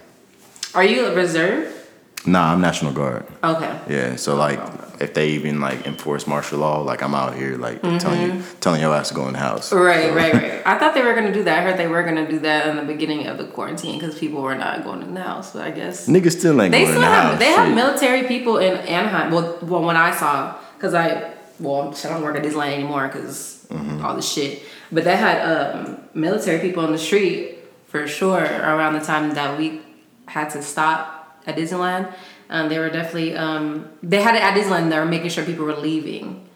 Are 0.73 0.83
you 0.83 1.05
a 1.07 1.15
reserve? 1.15 1.77
Nah, 2.25 2.53
I'm 2.53 2.61
National 2.61 2.91
Guard. 2.93 3.25
Okay. 3.43 3.79
Yeah, 3.89 4.15
so 4.15 4.35
like 4.35 4.59
if 4.99 5.13
they 5.15 5.29
even 5.31 5.59
like 5.59 5.87
enforce 5.87 6.27
martial 6.27 6.59
law, 6.59 6.81
like 6.81 7.01
I'm 7.01 7.15
out 7.15 7.33
here 7.35 7.57
like 7.57 7.81
telling 7.81 8.21
you 8.21 8.43
telling 8.59 8.79
your 8.81 8.93
ass 8.93 9.07
to 9.09 9.15
go 9.15 9.25
in 9.27 9.33
the 9.33 9.39
house. 9.39 9.69
Mm-hmm. 9.71 9.83
Right, 9.83 10.13
right, 10.13 10.33
right. 10.33 10.61
I 10.65 10.77
thought 10.77 10.93
they 10.93 11.01
were 11.01 11.13
gonna 11.15 11.33
do 11.33 11.43
that. 11.45 11.59
I 11.59 11.61
heard 11.63 11.77
they 11.77 11.87
were 11.87 12.03
gonna 12.03 12.29
do 12.29 12.39
that 12.39 12.67
in 12.67 12.75
the 12.75 12.83
beginning 12.83 13.27
of 13.27 13.37
the 13.37 13.45
quarantine 13.45 13.99
because 13.99 14.19
people 14.19 14.41
were 14.41 14.55
not 14.55 14.83
going 14.83 15.01
in 15.01 15.13
the 15.13 15.23
house. 15.23 15.53
But 15.53 15.63
I 15.63 15.71
guess 15.71 16.07
Niggas 16.07 16.37
still 16.39 16.61
ain't 16.61 16.71
They 16.73 16.83
going 16.83 16.93
still 16.93 17.03
in 17.03 17.09
the 17.09 17.15
have 17.15 17.29
house. 17.31 17.39
they 17.39 17.51
have 17.51 17.73
military 17.75 18.27
people 18.27 18.57
in 18.57 18.75
Anaheim. 18.77 19.31
Well, 19.31 19.57
well, 19.63 19.81
when 19.83 19.97
I 19.97 20.13
saw, 20.15 20.55
cause 20.81 20.93
I 20.93 21.33
well, 21.59 21.93
I 22.03 22.09
don't 22.09 22.23
work 22.23 22.35
at 22.35 22.43
Disneyland 22.43 22.73
anymore 22.73 23.07
because 23.07 23.61
Mm-hmm. 23.71 24.05
all 24.05 24.15
the 24.15 24.21
shit. 24.21 24.63
But 24.91 25.05
they 25.05 25.15
had 25.15 25.39
um, 25.49 25.97
military 26.13 26.59
people 26.59 26.83
on 26.83 26.91
the 26.91 26.97
street 26.97 27.59
for 27.87 28.05
sure 28.05 28.43
around 28.43 28.93
the 28.93 28.99
time 28.99 29.33
that 29.35 29.57
we 29.57 29.81
had 30.25 30.49
to 30.49 30.61
stop 30.61 31.41
at 31.47 31.55
Disneyland. 31.55 32.13
Um, 32.49 32.67
they 32.67 32.77
were 32.79 32.89
definitely 32.89 33.37
um, 33.37 33.89
they 34.03 34.21
had 34.21 34.35
it 34.35 34.41
at 34.41 34.53
Disneyland. 34.55 34.89
They 34.89 34.99
were 34.99 35.05
making 35.05 35.29
sure 35.29 35.45
people 35.45 35.63
were 35.65 35.75
leaving. 35.77 36.49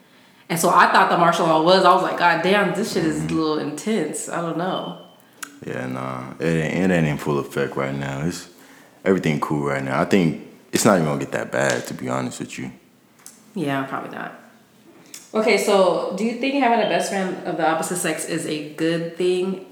And 0.50 0.60
so 0.60 0.70
I 0.70 0.92
thought 0.92 1.10
the 1.10 1.18
martial 1.18 1.48
law 1.48 1.64
was. 1.64 1.86
I 1.86 1.94
was 1.94 2.04
like, 2.04 2.20
God 2.20 2.44
damn, 2.44 2.76
this 2.76 2.92
shit 2.94 3.06
is 3.06 3.24
a 3.24 3.28
little 3.28 3.60
intense. 3.60 4.28
I 4.28 4.42
don't 4.42 4.58
know. 4.58 5.02
Yeah, 5.66 5.88
nah, 5.88 6.34
it 6.40 6.46
ain't, 6.46 6.92
it 6.92 6.94
ain't 6.94 7.08
in 7.08 7.18
full 7.18 7.40
effect 7.40 7.78
right 7.78 7.96
now. 7.96 8.26
It's 8.28 8.50
everything 9.06 9.40
cool 9.40 9.66
right 9.68 9.82
now. 9.82 10.02
I 10.02 10.06
think 10.06 10.46
it's 10.74 10.84
not 10.84 10.96
even 10.96 11.06
gonna 11.06 11.20
get 11.20 11.32
that 11.32 11.50
bad, 11.52 11.88
to 11.88 11.94
be 11.94 12.10
honest 12.10 12.42
with 12.42 12.60
you. 12.60 12.72
Yeah, 13.56 13.84
probably 13.86 14.16
not. 14.16 14.40
Okay, 15.34 15.58
so 15.58 16.14
do 16.18 16.24
you 16.24 16.34
think 16.40 16.56
having 16.64 16.86
a 16.86 16.90
best 16.90 17.10
friend 17.10 17.46
of 17.48 17.58
the 17.58 17.68
opposite 17.68 17.98
sex 17.98 18.26
is 18.26 18.46
a 18.46 18.74
good 18.76 19.18
thing? 19.18 19.66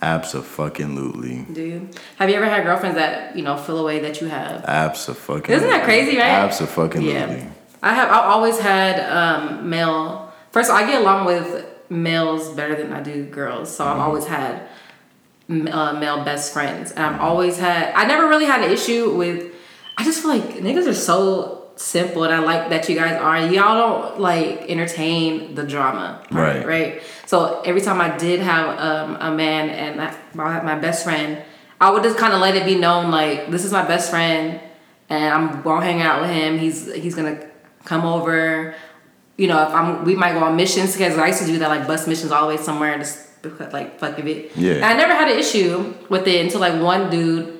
Absolutely, 0.00 1.46
Do 1.52 1.62
you? 1.62 1.88
Have 2.18 2.28
you 2.28 2.36
ever 2.36 2.46
had 2.46 2.64
girlfriends 2.64 2.96
that 2.96 3.36
you 3.36 3.42
know 3.42 3.56
feel 3.56 3.78
away 3.78 4.00
that 4.00 4.20
you 4.20 4.28
have? 4.28 4.64
absolutely. 4.64 5.54
Isn't 5.54 5.68
that 5.68 5.84
crazy, 5.84 6.16
right? 6.18 6.28
Absolutely. 6.28 7.10
Yeah. 7.10 7.50
I 7.82 7.94
have. 7.94 8.08
I've 8.10 8.24
always 8.24 8.58
had 8.58 9.00
um, 9.10 9.68
male. 9.68 10.32
First, 10.52 10.70
of 10.70 10.76
all, 10.76 10.82
I 10.82 10.86
get 10.86 11.00
along 11.00 11.26
with 11.26 11.66
males 11.90 12.50
better 12.54 12.74
than 12.74 12.92
I 12.92 13.02
do 13.02 13.24
girls. 13.24 13.74
So 13.74 13.86
I've 13.86 13.98
always 13.98 14.26
had 14.26 14.62
uh, 15.50 15.92
male 15.94 16.24
best 16.24 16.52
friends, 16.52 16.92
and 16.92 17.04
I've 17.04 17.20
always 17.20 17.58
had. 17.58 17.92
I 17.94 18.04
never 18.06 18.26
really 18.28 18.46
had 18.46 18.62
an 18.62 18.70
issue 18.70 19.14
with. 19.14 19.54
I 19.96 20.04
just 20.04 20.20
feel 20.20 20.30
like 20.30 20.42
niggas 20.56 20.86
are 20.86 20.94
so 20.94 21.63
simple, 21.76 22.24
and 22.24 22.32
I 22.32 22.38
like 22.38 22.70
that 22.70 22.88
you 22.88 22.94
guys 22.94 23.20
are. 23.20 23.52
Y'all 23.52 23.74
don't 23.74 24.20
like 24.20 24.68
entertain 24.68 25.54
the 25.54 25.64
drama, 25.64 26.22
Right. 26.30 26.66
Right. 26.66 27.02
So 27.26 27.62
every 27.62 27.80
time 27.80 28.00
I 28.00 28.16
did 28.16 28.40
have 28.40 28.78
um, 28.78 29.16
a 29.20 29.34
man 29.34 29.70
and 29.70 30.00
I, 30.00 30.16
my, 30.34 30.60
my 30.62 30.78
best 30.78 31.04
friend, 31.04 31.42
I 31.80 31.90
would 31.90 32.02
just 32.02 32.16
kind 32.16 32.32
of 32.32 32.40
let 32.40 32.54
it 32.54 32.64
be 32.64 32.76
known 32.76 33.10
like 33.10 33.50
this 33.50 33.64
is 33.64 33.72
my 33.72 33.84
best 33.84 34.10
friend, 34.10 34.60
and 35.08 35.34
I'm 35.34 35.62
gonna 35.62 35.84
hang 35.84 36.02
out 36.02 36.20
with 36.22 36.30
him. 36.30 36.58
He's 36.58 36.92
he's 36.94 37.14
gonna 37.14 37.46
come 37.84 38.04
over. 38.04 38.74
You 39.36 39.48
know, 39.48 39.66
if 39.66 39.74
I'm, 39.74 40.04
we 40.04 40.14
might 40.14 40.34
go 40.34 40.44
on 40.44 40.54
missions 40.54 40.92
because 40.92 41.18
I 41.18 41.26
used 41.26 41.40
to 41.40 41.46
do 41.46 41.58
that, 41.58 41.68
like 41.68 41.88
bus 41.88 42.06
missions 42.06 42.30
all 42.30 42.42
the 42.42 42.54
way 42.54 42.62
somewhere 42.62 42.92
and 42.92 43.02
just 43.02 43.24
like 43.72 43.98
fuck 43.98 44.18
of 44.18 44.26
it. 44.26 44.56
Yeah. 44.56 44.74
And 44.74 44.84
I 44.84 44.94
never 44.94 45.12
had 45.12 45.28
an 45.30 45.38
issue 45.38 45.94
with 46.08 46.26
it 46.26 46.44
until 46.44 46.60
like 46.60 46.80
one 46.80 47.10
dude, 47.10 47.53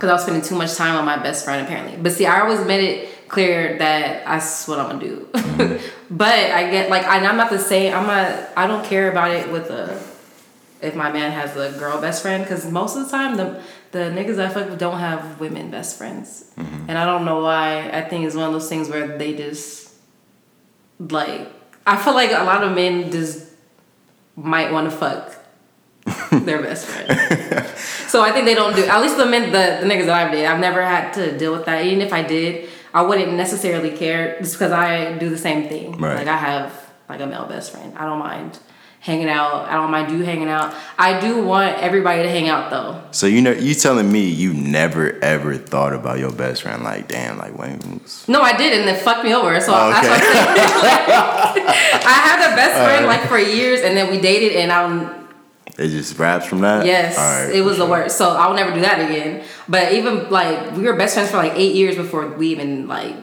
because 0.00 0.08
I 0.08 0.14
was 0.14 0.22
spending 0.22 0.42
too 0.42 0.56
much 0.56 0.76
time 0.76 0.96
on 0.96 1.04
my 1.04 1.18
best 1.18 1.44
friend 1.44 1.62
apparently. 1.62 1.98
But 2.02 2.12
see, 2.12 2.24
I 2.24 2.40
always 2.40 2.64
made 2.66 2.82
it 2.82 3.28
clear 3.28 3.76
that 3.76 4.24
that's 4.24 4.66
what 4.66 4.78
I'm 4.78 4.98
gonna 4.98 5.04
do. 5.04 5.28
but 6.10 6.32
I 6.32 6.70
get 6.70 6.88
like, 6.88 7.04
and 7.04 7.26
I'm 7.26 7.36
not 7.36 7.50
the 7.50 7.58
same. 7.58 7.92
I'm 7.92 8.06
not. 8.06 8.48
I 8.56 8.66
don't 8.66 8.82
care 8.82 9.10
about 9.10 9.30
it 9.30 9.52
with 9.52 9.68
a 9.68 10.02
if 10.80 10.96
my 10.96 11.12
man 11.12 11.32
has 11.32 11.54
a 11.54 11.78
girl 11.78 12.00
best 12.00 12.22
friend 12.22 12.42
because 12.42 12.64
most 12.70 12.96
of 12.96 13.04
the 13.04 13.10
time 13.10 13.36
the 13.36 13.62
the 13.90 13.98
niggas 13.98 14.38
I 14.38 14.48
fuck 14.48 14.70
with 14.70 14.78
don't 14.78 14.98
have 14.98 15.38
women 15.38 15.70
best 15.70 15.98
friends, 15.98 16.50
mm-hmm. 16.56 16.88
and 16.88 16.96
I 16.96 17.04
don't 17.04 17.26
know 17.26 17.42
why. 17.42 17.90
I 17.90 18.00
think 18.00 18.24
it's 18.24 18.34
one 18.34 18.46
of 18.46 18.52
those 18.54 18.70
things 18.70 18.88
where 18.88 19.18
they 19.18 19.36
just 19.36 19.92
like 20.98 21.46
I 21.86 21.96
feel 21.96 22.14
like 22.14 22.30
a 22.30 22.44
lot 22.44 22.64
of 22.64 22.74
men 22.74 23.12
just 23.12 23.50
might 24.34 24.72
want 24.72 24.90
to 24.90 24.96
fuck 24.96 25.36
their 26.44 26.62
best 26.62 26.86
friend. 26.86 27.49
So 28.10 28.22
I 28.22 28.32
think 28.32 28.44
they 28.44 28.54
don't 28.54 28.74
do. 28.74 28.84
At 28.84 29.00
least 29.00 29.16
the 29.16 29.26
men, 29.26 29.52
the, 29.52 29.78
the 29.80 29.86
niggas 29.92 30.06
that 30.06 30.26
I've 30.26 30.32
did, 30.32 30.44
I've 30.44 30.60
never 30.60 30.82
had 30.82 31.12
to 31.12 31.36
deal 31.38 31.52
with 31.52 31.64
that. 31.66 31.84
Even 31.84 32.00
if 32.00 32.12
I 32.12 32.22
did, 32.22 32.68
I 32.92 33.02
wouldn't 33.02 33.32
necessarily 33.34 33.96
care 33.96 34.38
just 34.40 34.54
because 34.54 34.72
I 34.72 35.16
do 35.18 35.30
the 35.30 35.38
same 35.38 35.68
thing. 35.68 35.92
Right. 35.92 36.16
Like 36.16 36.28
I 36.28 36.36
have 36.36 36.90
like 37.08 37.20
a 37.20 37.26
male 37.26 37.46
best 37.46 37.70
friend. 37.70 37.96
I 37.96 38.04
don't 38.04 38.18
mind 38.18 38.58
hanging 39.00 39.28
out. 39.28 39.64
I 39.64 39.74
don't 39.74 39.90
mind 39.90 40.12
you 40.12 40.24
hanging 40.24 40.48
out. 40.48 40.74
I 40.98 41.18
do 41.20 41.42
want 41.44 41.78
everybody 41.78 42.22
to 42.22 42.28
hang 42.28 42.48
out 42.48 42.70
though. 42.70 43.02
So 43.12 43.26
you 43.26 43.40
know, 43.40 43.52
you 43.52 43.74
telling 43.74 44.10
me 44.10 44.28
you 44.28 44.52
never 44.52 45.18
ever 45.22 45.56
thought 45.56 45.92
about 45.92 46.18
your 46.18 46.32
best 46.32 46.62
friend? 46.62 46.82
Like, 46.82 47.08
damn, 47.08 47.38
like 47.38 47.56
when? 47.56 48.00
No, 48.28 48.42
I 48.42 48.56
did, 48.56 48.78
and 48.78 48.88
it 48.88 49.00
fucked 49.00 49.24
me 49.24 49.32
over. 49.34 49.58
So 49.60 49.72
Oh, 49.74 49.90
that's 49.90 50.06
what 50.06 50.20
I'm 50.20 51.56
okay. 51.56 51.66
I 52.06 52.12
had 52.12 52.52
a 52.52 52.56
best 52.56 52.74
friend 52.84 53.06
like 53.06 53.28
for 53.28 53.38
years, 53.38 53.80
and 53.80 53.96
then 53.96 54.10
we 54.10 54.20
dated, 54.20 54.56
and 54.56 54.70
I'm 54.70 55.19
It 55.80 55.88
just 55.88 56.18
wraps 56.18 56.44
from 56.46 56.60
that. 56.60 56.84
Yes, 56.84 57.16
right, 57.16 57.54
it 57.56 57.62
was 57.62 57.78
for 57.78 57.84
the 57.84 57.90
worst. 57.90 58.18
So 58.18 58.30
I 58.30 58.46
will 58.48 58.54
never 58.54 58.72
do 58.74 58.80
that 58.82 59.00
again. 59.00 59.42
But 59.68 59.92
even 59.94 60.28
like 60.30 60.76
we 60.76 60.82
were 60.84 60.94
best 60.94 61.14
friends 61.14 61.30
for 61.30 61.38
like 61.38 61.54
eight 61.56 61.74
years 61.74 61.96
before 61.96 62.26
we 62.28 62.48
even 62.48 62.86
like 62.86 63.16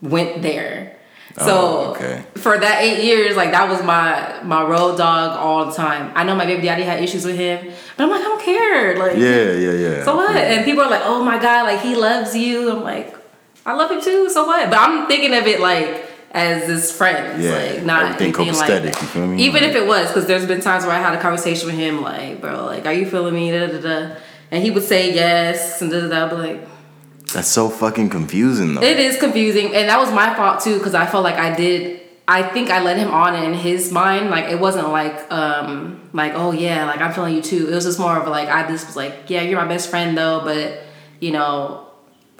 went 0.00 0.40
there. 0.42 0.96
So 1.36 1.44
Oh, 1.48 1.90
okay. 1.96 2.22
for 2.36 2.56
that 2.56 2.82
eight 2.82 3.02
years, 3.02 3.34
like 3.36 3.50
that 3.50 3.68
was 3.68 3.82
my 3.82 4.40
my 4.44 4.62
road 4.62 4.96
dog 4.98 5.36
all 5.36 5.66
the 5.66 5.72
time. 5.72 6.12
I 6.14 6.22
know 6.22 6.36
my 6.36 6.46
baby 6.46 6.62
daddy 6.62 6.84
had 6.84 7.02
issues 7.02 7.24
with 7.24 7.36
him, 7.36 7.72
but 7.96 8.04
I'm 8.04 8.10
like 8.10 8.20
I 8.20 8.24
don't 8.24 8.42
care. 8.42 8.96
Like 8.96 9.16
Yeah, 9.16 9.50
yeah, 9.52 9.72
yeah. 9.72 10.04
so 10.04 10.14
what? 10.14 10.32
Yeah. 10.32 10.52
And 10.52 10.64
people 10.64 10.84
are 10.84 10.90
like, 10.90 11.02
oh 11.04 11.24
my 11.24 11.40
god, 11.42 11.64
like 11.64 11.80
he 11.80 11.96
loves 11.96 12.36
you. 12.36 12.70
I'm 12.70 12.82
like, 12.84 13.16
I 13.66 13.72
love 13.74 13.90
him 13.90 14.00
too. 14.00 14.30
So 14.30 14.46
what? 14.46 14.70
But 14.70 14.78
I'm 14.78 15.08
thinking 15.08 15.34
of 15.34 15.48
it 15.48 15.58
like 15.58 16.03
as 16.34 16.66
his 16.66 16.90
friends, 16.90 17.42
Yeah, 17.42 17.52
like 17.52 17.84
not 17.84 18.02
everything 18.02 18.34
anything 18.46 18.82
like 18.82 18.84
you 18.84 19.06
feel 19.06 19.26
me? 19.26 19.42
Even 19.44 19.62
Like- 19.62 19.70
if 19.70 19.76
it 19.76 19.86
was, 19.86 20.08
because 20.08 20.26
there's 20.26 20.44
been 20.46 20.60
times 20.60 20.84
where 20.84 20.94
I 20.94 20.98
had 21.00 21.14
a 21.14 21.20
conversation 21.20 21.68
with 21.68 21.76
him, 21.76 22.02
like, 22.02 22.40
bro, 22.40 22.66
like, 22.66 22.84
are 22.86 22.92
you 22.92 23.06
feeling 23.06 23.34
me? 23.34 23.52
Da, 23.52 23.68
da, 23.68 23.78
da. 23.80 24.10
And 24.50 24.62
he 24.62 24.70
would 24.72 24.82
say 24.82 25.14
yes, 25.14 25.80
and 25.80 25.90
da, 25.90 26.00
da, 26.00 26.08
da. 26.08 26.24
I'd 26.24 26.30
be 26.30 26.36
like, 26.36 26.68
That's 27.32 27.48
so 27.48 27.68
fucking 27.70 28.10
confusing 28.10 28.74
though. 28.74 28.82
it 28.82 28.98
is 28.98 29.16
confusing, 29.18 29.74
and 29.74 29.88
that 29.88 29.98
was 29.98 30.10
my 30.12 30.34
fault 30.34 30.60
too, 30.60 30.78
because 30.78 30.94
I 30.94 31.06
felt 31.06 31.22
like 31.24 31.36
I 31.36 31.54
did. 31.54 32.00
I 32.26 32.42
think 32.42 32.70
I 32.70 32.82
let 32.82 32.96
him 32.96 33.10
on 33.10 33.34
in 33.36 33.52
his 33.52 33.92
mind. 33.92 34.30
Like 34.30 34.46
it 34.46 34.58
wasn't 34.58 34.88
like, 34.88 35.30
um, 35.30 36.00
like 36.14 36.32
oh 36.34 36.52
yeah, 36.52 36.86
like 36.86 37.00
I'm 37.00 37.12
feeling 37.12 37.34
you 37.36 37.42
too. 37.42 37.68
It 37.70 37.74
was 37.74 37.84
just 37.84 37.98
more 37.98 38.16
of 38.16 38.26
like 38.28 38.48
I 38.48 38.66
just 38.66 38.86
was 38.86 38.96
like, 38.96 39.28
yeah, 39.28 39.42
you're 39.42 39.60
my 39.60 39.68
best 39.68 39.90
friend 39.90 40.16
though, 40.16 40.40
but 40.42 40.80
you 41.20 41.32
know, 41.32 41.83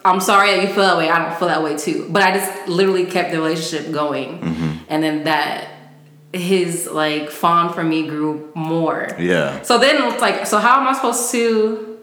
I'm 0.04 0.20
sorry 0.20 0.50
that 0.50 0.62
you 0.62 0.68
feel 0.68 0.82
that 0.82 0.98
way. 0.98 1.08
I 1.08 1.24
don't 1.24 1.38
feel 1.38 1.48
that 1.48 1.62
way 1.62 1.76
too. 1.76 2.06
But 2.10 2.22
I 2.22 2.32
just 2.32 2.68
literally 2.68 3.06
kept 3.06 3.30
the 3.30 3.38
relationship 3.38 3.92
going, 3.92 4.40
mm-hmm. 4.40 4.72
and 4.88 5.02
then 5.02 5.24
that 5.24 5.70
his 6.34 6.88
like 6.90 7.30
fond 7.30 7.74
for 7.74 7.82
me 7.84 8.06
grew 8.06 8.50
more. 8.54 9.08
yeah. 9.18 9.62
So 9.62 9.78
then 9.78 10.12
it's 10.12 10.20
like, 10.20 10.46
so 10.46 10.58
how 10.58 10.80
am 10.80 10.88
I 10.88 10.92
supposed 10.92 11.30
to 11.32 11.98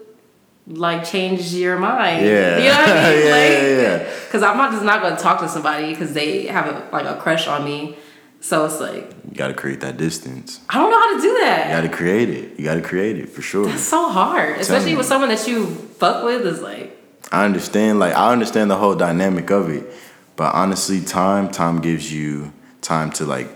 like 0.66 1.04
change 1.04 1.52
your 1.54 1.78
mind? 1.78 2.24
Yeah. 2.24 2.58
You 2.58 2.64
know 2.64 2.80
what 2.80 2.88
I 2.88 3.14
mean? 3.14 3.26
Yeah, 3.26 3.30
like, 3.30 3.50
yeah, 3.50 3.82
yeah. 3.82 4.10
Cause 4.30 4.42
I'm 4.42 4.56
not 4.56 4.72
just 4.72 4.84
not 4.84 5.02
gonna 5.02 5.16
talk 5.16 5.40
to 5.40 5.48
somebody 5.48 5.90
because 5.90 6.14
they 6.14 6.46
have 6.46 6.66
a, 6.66 6.88
like 6.92 7.04
a 7.06 7.20
crush 7.20 7.46
on 7.46 7.64
me. 7.64 7.96
So 8.40 8.64
it's 8.64 8.80
like 8.80 9.14
You 9.28 9.36
got 9.36 9.48
to 9.48 9.54
create 9.54 9.80
that 9.80 9.96
distance. 9.98 10.60
I 10.68 10.78
don't 10.78 10.90
know 10.90 10.98
how 10.98 11.16
to 11.16 11.22
do 11.22 11.38
that. 11.42 11.68
You 11.68 11.76
got 11.76 11.80
to 11.82 11.96
create 11.96 12.28
it. 12.28 12.58
You 12.58 12.64
got 12.64 12.74
to 12.74 12.82
create 12.82 13.16
it 13.16 13.28
for 13.28 13.40
sure. 13.40 13.68
It's 13.68 13.84
so 13.84 14.08
hard, 14.08 14.58
especially 14.58 14.92
me. 14.92 14.96
with 14.96 15.06
someone 15.06 15.28
that 15.28 15.46
you 15.46 15.66
fuck 15.66 16.24
with. 16.24 16.44
Is 16.44 16.60
like 16.60 17.01
I 17.30 17.44
understand. 17.44 17.98
Like 17.98 18.14
I 18.14 18.32
understand 18.32 18.70
the 18.70 18.76
whole 18.76 18.94
dynamic 18.94 19.50
of 19.50 19.70
it, 19.70 19.86
but 20.36 20.54
honestly, 20.54 21.00
time 21.00 21.50
time 21.50 21.80
gives 21.80 22.12
you 22.12 22.52
time 22.80 23.10
to 23.12 23.24
like 23.24 23.48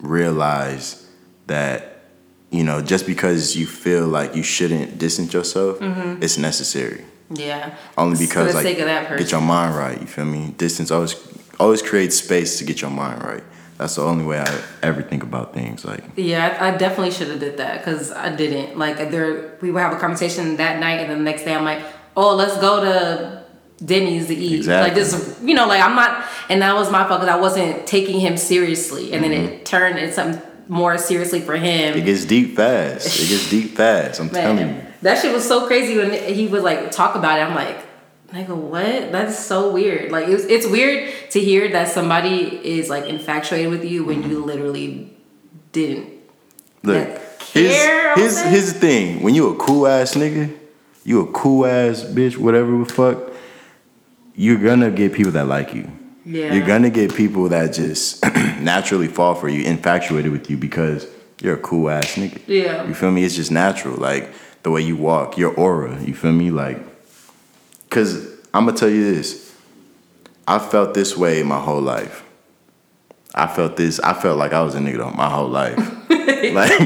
realize 0.00 1.08
that 1.46 2.02
you 2.50 2.64
know 2.64 2.82
just 2.82 3.06
because 3.06 3.56
you 3.56 3.66
feel 3.66 4.06
like 4.06 4.34
you 4.34 4.42
shouldn't 4.42 4.98
distance 4.98 5.32
yourself, 5.32 5.78
mm-hmm. 5.78 6.22
it's 6.22 6.38
necessary. 6.38 7.04
yeah. 7.30 7.76
Only 7.96 8.18
because 8.18 8.54
like 8.54 8.62
sake 8.62 8.78
of 8.78 8.86
that 8.86 9.18
get 9.18 9.32
your 9.32 9.40
mind 9.40 9.76
right. 9.76 10.00
You 10.00 10.06
feel 10.06 10.24
me? 10.24 10.54
Distance 10.56 10.90
always 10.90 11.14
always 11.58 11.82
creates 11.82 12.16
space 12.16 12.58
to 12.58 12.64
get 12.64 12.80
your 12.82 12.90
mind 12.90 13.22
right. 13.22 13.44
That's 13.78 13.94
the 13.94 14.02
only 14.02 14.24
way 14.24 14.40
I 14.40 14.60
ever 14.82 15.02
think 15.02 15.22
about 15.22 15.54
things. 15.54 15.84
Like 15.84 16.02
Yeah, 16.16 16.56
I, 16.60 16.74
I 16.74 16.76
definitely 16.76 17.12
should 17.12 17.28
have 17.28 17.38
did 17.38 17.58
that 17.58 17.78
because 17.78 18.10
I 18.10 18.34
didn't. 18.34 18.76
Like 18.76 18.96
there, 19.10 19.56
we 19.60 19.70
would 19.70 19.80
have 19.80 19.92
a 19.92 20.00
conversation 20.00 20.56
that 20.56 20.80
night, 20.80 21.00
and 21.00 21.10
then 21.10 21.18
the 21.18 21.24
next 21.24 21.44
day 21.44 21.54
I'm 21.54 21.64
like, 21.64 21.82
oh, 22.18 22.34
let's 22.34 22.58
go 22.58 22.80
to 22.82 23.44
Denny's 23.84 24.26
to 24.26 24.34
eat. 24.34 24.66
Like 24.66 24.94
this, 24.94 25.40
you 25.42 25.54
know, 25.54 25.68
like 25.68 25.80
I'm 25.80 25.94
not, 25.94 26.26
and 26.48 26.62
that 26.62 26.74
was 26.74 26.90
my 26.90 27.06
fault 27.06 27.20
because 27.20 27.32
I 27.32 27.40
wasn't 27.40 27.86
taking 27.86 28.18
him 28.18 28.36
seriously, 28.36 29.12
and 29.12 29.22
then 29.22 29.32
it 29.32 29.50
mm-hmm. 29.50 29.64
turned 29.64 29.98
into 29.98 30.12
something 30.12 30.42
more 30.66 30.98
seriously 30.98 31.40
for 31.40 31.56
him. 31.56 31.96
it 31.96 32.04
gets 32.04 32.24
deep 32.24 32.56
fast. 32.56 33.20
It 33.20 33.28
gets 33.28 33.48
deep 33.48 33.70
fast. 33.76 34.20
I'm 34.20 34.30
telling 34.30 34.68
you. 34.68 34.82
That 35.02 35.22
shit 35.22 35.32
was 35.32 35.46
so 35.46 35.68
crazy 35.68 35.96
when 35.96 36.12
he 36.34 36.48
would 36.48 36.64
like 36.64 36.90
talk 36.90 37.14
about 37.14 37.38
it. 37.38 37.42
I'm 37.42 37.54
like, 37.54 37.78
nigga, 38.32 38.56
what? 38.56 39.12
That's 39.12 39.38
so 39.38 39.70
weird. 39.70 40.10
Like 40.10 40.26
it's 40.26 40.44
it's 40.44 40.66
weird 40.66 41.14
to 41.30 41.40
hear 41.40 41.70
that 41.70 41.88
somebody 41.88 42.60
is 42.66 42.90
like 42.90 43.04
infatuated 43.04 43.70
with 43.70 43.84
you 43.84 44.04
when 44.04 44.24
you 44.24 44.38
mm-hmm. 44.38 44.46
literally 44.46 45.16
didn't. 45.70 46.14
Look, 46.82 46.96
that 46.96 47.42
here's, 47.52 47.76
care, 47.76 48.14
here's, 48.16 48.38
okay? 48.38 48.50
here's 48.50 48.72
thing. 48.72 49.22
When 49.22 49.36
you 49.36 49.50
a 49.50 49.56
cool 49.56 49.86
ass 49.86 50.14
nigga, 50.14 50.57
you 51.08 51.22
a 51.22 51.26
cool 51.32 51.64
ass 51.64 52.04
bitch, 52.04 52.36
whatever 52.36 52.76
the 52.76 52.84
fuck, 52.84 53.32
you're 54.36 54.58
gonna 54.58 54.90
get 54.90 55.14
people 55.14 55.32
that 55.32 55.46
like 55.46 55.74
you. 55.74 55.90
Yeah. 56.26 56.52
You're 56.52 56.66
gonna 56.66 56.90
get 56.90 57.14
people 57.14 57.48
that 57.48 57.72
just 57.72 58.22
naturally 58.60 59.08
fall 59.08 59.34
for 59.34 59.48
you, 59.48 59.64
infatuated 59.64 60.30
with 60.30 60.50
you 60.50 60.58
because 60.58 61.06
you're 61.40 61.54
a 61.54 61.60
cool 61.60 61.88
ass 61.88 62.16
nigga. 62.16 62.42
Yeah. 62.46 62.86
You 62.86 62.92
feel 62.92 63.10
me? 63.10 63.24
It's 63.24 63.36
just 63.36 63.50
natural. 63.50 63.96
Like 63.96 64.30
the 64.62 64.70
way 64.70 64.82
you 64.82 64.96
walk, 64.96 65.38
your 65.38 65.54
aura, 65.54 65.98
you 66.02 66.12
feel 66.12 66.32
me? 66.32 66.50
Like, 66.50 66.78
cause 67.88 68.28
I'm 68.52 68.66
gonna 68.66 68.76
tell 68.76 68.90
you 68.90 69.14
this. 69.14 69.56
I 70.46 70.58
felt 70.58 70.92
this 70.92 71.16
way 71.16 71.42
my 71.42 71.58
whole 71.58 71.80
life. 71.80 72.22
I 73.38 73.46
felt 73.46 73.76
this. 73.76 74.00
I 74.00 74.12
felt 74.14 74.38
like 74.38 74.52
I 74.52 74.62
was 74.62 74.74
a 74.74 74.78
nigga 74.78 75.14
my 75.14 75.28
whole 75.28 75.48
life. 75.48 75.76
like 76.10 76.78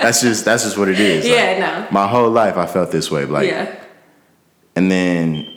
that's 0.00 0.20
just 0.22 0.44
that's 0.44 0.64
just 0.64 0.78
what 0.78 0.88
it 0.88 0.98
is. 0.98 1.24
Like, 1.24 1.34
Yeah, 1.34 1.58
no. 1.58 1.88
My 1.90 2.06
whole 2.06 2.30
life 2.30 2.56
I 2.56 2.66
felt 2.66 2.90
this 2.90 3.10
way. 3.10 3.24
Like, 3.24 3.48
yeah. 3.48 3.74
and 4.74 4.90
then 4.90 5.56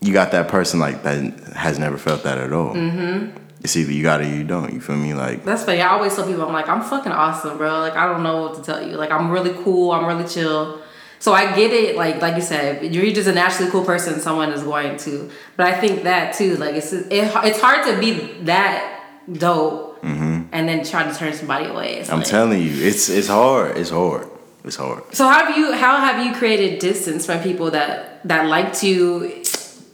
you 0.00 0.12
got 0.12 0.32
that 0.32 0.48
person 0.48 0.80
like 0.80 1.02
that 1.02 1.38
has 1.54 1.78
never 1.78 1.96
felt 1.96 2.24
that 2.24 2.38
at 2.38 2.52
all. 2.52 2.74
Mm-hmm. 2.74 3.38
It's 3.60 3.76
either 3.76 3.92
you 3.92 4.02
got 4.02 4.20
it 4.20 4.26
or 4.26 4.36
you 4.36 4.44
don't. 4.44 4.74
You 4.74 4.80
feel 4.80 4.96
me? 4.96 5.14
Like, 5.14 5.42
That's 5.42 5.64
funny. 5.64 5.80
I 5.80 5.88
always 5.88 6.14
tell 6.14 6.26
people, 6.26 6.42
I'm 6.44 6.52
like, 6.52 6.68
I'm 6.68 6.82
fucking 6.82 7.12
awesome, 7.12 7.56
bro. 7.56 7.80
Like, 7.80 7.94
I 7.94 8.06
don't 8.06 8.22
know 8.22 8.42
what 8.42 8.56
to 8.56 8.62
tell 8.62 8.86
you. 8.86 8.96
Like, 8.96 9.10
I'm 9.10 9.30
really 9.30 9.54
cool. 9.64 9.92
I'm 9.92 10.04
really 10.04 10.28
chill. 10.28 10.82
So 11.18 11.32
I 11.32 11.56
get 11.56 11.72
it. 11.72 11.96
Like, 11.96 12.20
like 12.20 12.34
you 12.36 12.42
said, 12.42 12.94
you're 12.94 13.10
just 13.14 13.26
a 13.26 13.32
naturally 13.32 13.70
cool 13.70 13.82
person. 13.82 14.20
Someone 14.20 14.52
is 14.52 14.62
going 14.62 14.98
to. 14.98 15.30
But 15.56 15.66
I 15.66 15.80
think 15.80 16.02
that 16.02 16.34
too. 16.34 16.56
Like, 16.56 16.74
it's 16.74 16.92
it, 16.92 17.08
it's 17.10 17.60
hard 17.60 17.86
to 17.86 17.98
be 17.98 18.34
that 18.42 18.93
dope 19.32 19.98
and 20.02 20.68
then 20.68 20.84
try 20.84 21.02
to 21.10 21.14
turn 21.18 21.32
somebody 21.32 21.66
away. 21.66 21.96
It's 21.96 22.08
Mm-hmm. 22.08 22.12
I'm 22.14 22.20
like- 22.20 22.28
telling 22.28 22.62
you, 22.62 22.86
it's 22.86 23.08
it's 23.08 23.28
hard. 23.28 23.76
It's 23.76 23.90
hard. 23.90 24.28
It's 24.64 24.76
hard. 24.76 25.02
So 25.14 25.26
how 25.28 25.44
have 25.46 25.56
you 25.56 25.72
how 25.72 25.98
have 25.98 26.24
you 26.26 26.32
created 26.34 26.78
distance 26.78 27.26
from 27.26 27.40
people 27.42 27.70
that 27.72 28.26
that 28.28 28.46
liked 28.46 28.82
you 28.82 29.42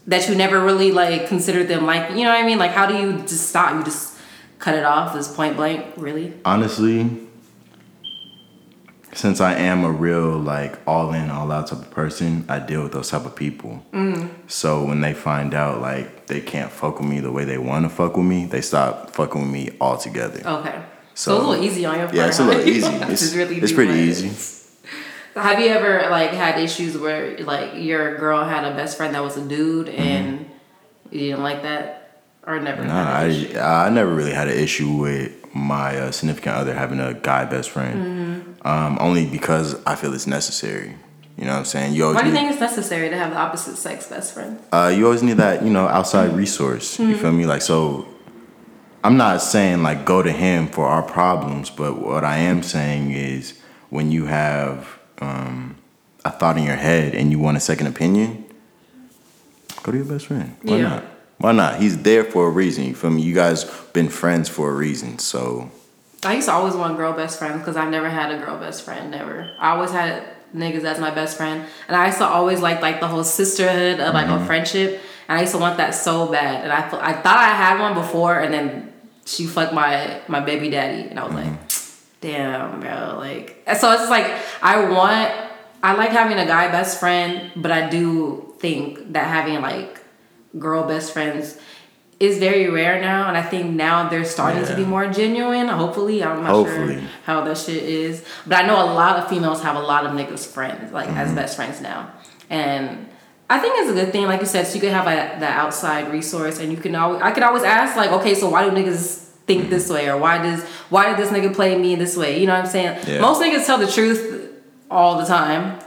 that 0.07 0.29
you 0.29 0.35
never 0.35 0.61
really 0.61 0.93
like 0.93 1.29
considered 1.29 1.69
them 1.69 1.87
like 1.87 2.11
you 2.11 2.25
know 2.25 2.31
what 2.31 2.41
I 2.43 2.47
mean? 2.47 2.59
Like 2.59 2.73
how 2.73 2.87
do 2.87 2.97
you 2.97 3.19
just 3.23 3.49
stop? 3.49 3.75
You 3.77 3.85
just 3.85 4.17
cut 4.59 4.75
it 4.75 4.85
off 4.85 5.15
this 5.15 5.29
point 5.35 5.57
blank, 5.57 5.87
really? 5.97 6.35
honestly, 6.45 7.09
since 9.13 9.41
I 9.41 9.55
am 9.55 9.85
a 9.85 9.91
real 9.91 10.39
like 10.39 10.79
all 10.87 11.13
in, 11.13 11.31
all 11.31 11.51
out 11.51 11.67
type 11.69 11.79
of 11.81 11.91
person, 11.91 12.45
I 12.49 12.59
deal 12.61 12.83
with 12.85 12.93
those 12.93 13.11
type 13.11 13.25
of 13.25 13.35
people. 13.35 13.85
So 14.47 14.85
when 14.85 15.01
they 15.01 15.15
find 15.15 15.53
out 15.55 15.81
like 15.81 16.20
they 16.31 16.41
can't 16.41 16.73
fuck 16.73 16.99
with 17.01 17.09
me 17.09 17.21
the 17.21 17.31
way 17.31 17.45
they 17.45 17.59
want 17.59 17.85
to 17.85 17.91
fuck 17.91 18.17
with 18.17 18.25
me, 18.27 18.47
they 18.47 18.63
stop 18.63 19.11
fucking 19.11 19.43
with 19.43 19.51
me 19.51 19.71
altogether. 19.81 20.41
Okay. 20.47 20.83
So, 21.15 21.33
So- 21.33 21.37
it's 21.37 21.45
a 21.45 21.49
little 21.49 21.65
easy 21.65 21.85
on 21.85 21.97
your 21.99 22.05
part. 22.07 22.17
Yeah, 22.17 22.27
it's 22.29 22.39
a 22.39 22.45
little 22.45 22.67
easy. 22.75 22.81
don't 22.83 22.93
have 23.01 23.07
to 23.09 23.13
It's, 23.13 23.35
really 23.41 23.57
it's 23.59 23.73
pretty 23.73 23.99
easy. 23.99 24.31
Have 25.35 25.61
you 25.61 25.67
ever 25.69 26.09
like 26.11 26.31
had 26.31 26.59
issues 26.59 26.97
where 26.99 27.39
like 27.39 27.75
your 27.77 28.17
girl 28.19 28.45
had 28.45 28.65
a 28.65 28.75
best 28.75 28.97
friend 28.97 29.15
that 29.15 29.23
was 29.23 29.37
a 29.37 29.45
dude 29.47 29.89
and 29.89 30.51
you 31.11 31.21
didn't 31.21 31.43
like 31.43 31.63
that, 31.63 32.23
or 32.47 32.59
never? 32.59 32.83
Nah, 32.85 33.19
I 33.21 33.25
issue? 33.27 33.59
I 33.59 33.89
never 33.91 34.13
really 34.13 34.33
had 34.33 34.49
an 34.49 34.59
issue 34.59 34.91
with 34.93 35.33
my 35.55 35.97
uh, 35.99 36.11
significant 36.11 36.57
other 36.57 36.75
having 36.75 36.99
a 37.01 37.15
guy 37.15 37.45
best 37.45 37.71
friend. 37.71 38.57
Um, 38.63 38.99
only 39.01 39.25
because 39.27 39.77
I 39.87 39.95
feel 39.95 40.13
it's 40.15 40.27
necessary. 40.27 40.97
You 41.41 41.47
know 41.47 41.53
what 41.53 41.61
I'm 41.61 41.65
saying? 41.65 41.95
You 41.95 42.13
Why 42.13 42.21
do 42.21 42.29
you 42.29 42.35
think 42.35 42.51
it's 42.51 42.61
necessary 42.61 43.09
to 43.09 43.17
have 43.17 43.31
the 43.31 43.39
opposite 43.39 43.77
sex 43.77 44.07
best 44.07 44.35
friend? 44.35 44.61
uh, 44.73 44.93
you 44.95 45.07
always 45.07 45.23
need 45.23 45.39
that, 45.39 45.63
you 45.63 45.71
know, 45.71 45.89
outside 45.89 46.35
resource. 46.37 46.99
You 46.99 47.17
feel 47.17 47.33
me? 47.33 47.47
Like, 47.47 47.63
so 47.63 48.07
I'm 49.03 49.17
not 49.17 49.41
saying 49.41 49.83
like 49.83 50.05
go 50.05 50.23
to 50.23 50.31
him 50.31 50.69
for 50.69 50.87
our 50.87 51.03
problems, 51.03 51.71
but 51.71 51.99
what 51.99 52.25
I 52.25 52.37
am 52.37 52.63
saying 52.63 53.13
is 53.13 53.59
when 53.89 54.13
you 54.13 54.27
have 54.27 54.87
um, 55.23 55.77
a 56.27 56.31
thought 56.31 56.59
in 56.59 56.65
your 56.65 56.77
head 56.77 57.15
and 57.15 57.31
you 57.31 57.39
want 57.39 57.57
a 57.57 57.61
second 57.61 57.87
opinion, 57.87 58.45
go 59.83 59.93
to 59.93 59.97
your 59.97 60.07
best 60.07 60.27
friend. 60.27 60.57
Why 60.61 60.77
Yeah. 60.77 60.89
not? 60.89 61.05
Why 61.39 61.53
not? 61.53 61.81
He's 61.81 62.03
there 62.03 62.25
for 62.25 62.49
a 62.49 62.51
reason. 62.51 62.85
You 62.85 62.95
feel 62.95 63.09
me? 63.09 63.23
You 63.23 63.35
guys 63.35 63.65
been 63.95 64.11
friends 64.11 64.51
for 64.51 64.69
a 64.71 64.75
reason. 64.75 65.19
So 65.19 65.71
I 66.23 66.35
used 66.35 66.49
to 66.49 66.53
always 66.53 66.75
want 66.75 66.99
girl 66.99 67.15
best 67.15 67.39
friends 67.39 67.61
because 67.61 67.79
I've 67.79 67.91
never 67.91 68.11
had 68.11 68.31
a 68.31 68.45
girl 68.45 68.59
best 68.59 68.83
friend. 68.83 69.11
Never. 69.11 69.51
I 69.59 69.71
always 69.71 69.91
had 69.91 70.23
niggas 70.55 70.85
as 70.85 70.99
my 70.99 71.11
best 71.11 71.37
friend, 71.37 71.65
and 71.89 71.97
I 71.97 72.07
used 72.07 72.19
to 72.19 72.27
always 72.27 72.61
like 72.61 72.81
like 72.81 73.01
the 73.01 73.09
whole 73.09 73.25
sisterhood 73.25 74.01
of 74.01 74.15
like 74.15 74.27
a 74.27 74.31
mm-hmm. 74.31 74.47
friendship. 74.47 75.01
And 75.29 75.39
I 75.39 75.43
used 75.43 75.53
to 75.53 75.59
want 75.59 75.77
that 75.77 75.95
so 75.95 76.31
bad, 76.31 76.65
and 76.65 76.73
I 76.73 76.79
I 76.79 77.13
thought 77.13 77.39
I 77.39 77.51
had 77.51 77.81
one 77.81 77.95
before, 77.95 78.41
and 78.41 78.53
then 78.53 78.93
she 79.25 79.47
fucked 79.47 79.73
my 79.73 80.21
my 80.29 80.41
baby 80.41 80.71
daddy, 80.71 81.09
and 81.09 81.19
I 81.19 81.25
was 81.25 81.35
like, 81.35 81.47
mm-hmm. 81.47 82.21
damn, 82.21 82.81
bro. 82.81 83.17
Like, 83.19 83.63
so 83.79 83.93
it's 83.93 84.03
just 84.03 84.11
like 84.11 84.27
I 84.63 84.89
want. 84.91 85.49
I 85.83 85.95
like 85.95 86.11
having 86.11 86.39
a 86.39 86.45
guy 86.45 86.71
best 86.71 87.01
friend, 87.01 87.53
but 87.57 87.73
I 87.73 87.89
do 87.89 88.55
think 88.59 89.15
that 89.15 89.27
having 89.27 89.63
like 89.63 90.01
girl 90.59 90.87
best 90.87 91.13
friends 91.13 91.59
is 92.21 92.39
very 92.39 92.69
rare 92.69 93.01
now, 93.01 93.29
and 93.29 93.37
I 93.37 93.43
think 93.43 93.71
now 93.75 94.09
they're 94.11 94.27
starting 94.27 94.65
to 94.67 94.77
be 94.77 94.85
more 94.85 95.07
genuine. 95.11 95.69
Hopefully, 95.69 96.23
I'm 96.23 96.43
not 96.43 96.51
Hopefully. 96.51 97.01
sure 97.01 97.09
how 97.25 97.43
that 97.45 97.57
shit 97.57 97.83
is, 97.83 98.23
but 98.47 98.63
I 98.63 98.67
know 98.67 98.77
a 98.77 98.93
lot 98.93 99.19
of 99.19 99.29
females 99.29 99.63
have 99.63 99.75
a 99.77 99.81
lot 99.81 100.05
of 100.07 100.13
niggas 100.13 100.47
friends, 100.47 100.93
like 100.93 101.09
Mm-hmm. 101.09 101.17
as 101.19 101.33
best 101.33 101.57
friends 101.57 101.81
now, 101.81 102.13
and 102.51 103.09
I 103.49 103.59
think 103.59 103.75
it's 103.79 103.91
a 103.91 103.95
good 103.95 104.13
thing. 104.13 104.27
Like 104.27 104.41
you 104.41 104.47
said, 104.47 104.67
so 104.67 104.75
you 104.75 104.81
could 104.81 104.93
have 104.93 105.07
a, 105.07 105.41
that 105.41 105.59
outside 105.59 106.13
resource, 106.13 106.61
and 106.61 106.71
you 106.71 106.77
can 106.79 106.95
always 106.95 107.23
I 107.23 107.31
could 107.31 107.43
always 107.43 107.63
ask 107.65 107.97
like, 107.97 108.11
okay, 108.13 108.35
so 108.35 108.51
why 108.51 108.69
do 108.69 108.71
niggas 108.71 109.29
think 109.47 109.71
this 109.71 109.89
way, 109.89 110.09
or 110.11 110.19
why 110.19 110.39
does 110.43 110.63
why 110.91 111.09
did 111.09 111.17
this 111.17 111.31
nigga 111.33 111.55
play 111.55 111.77
me 111.79 111.97
this 111.97 112.17
way? 112.19 112.39
You 112.39 112.47
know 112.47 112.53
what 112.55 112.67
I'm 112.67 112.71
saying? 112.71 112.99
Yeah. 113.09 113.21
Most 113.23 113.41
niggas 113.41 113.65
tell 113.67 113.79
the 113.79 113.91
truth 113.91 114.53
all 114.91 115.19
the 115.19 115.25
time, 115.25 115.81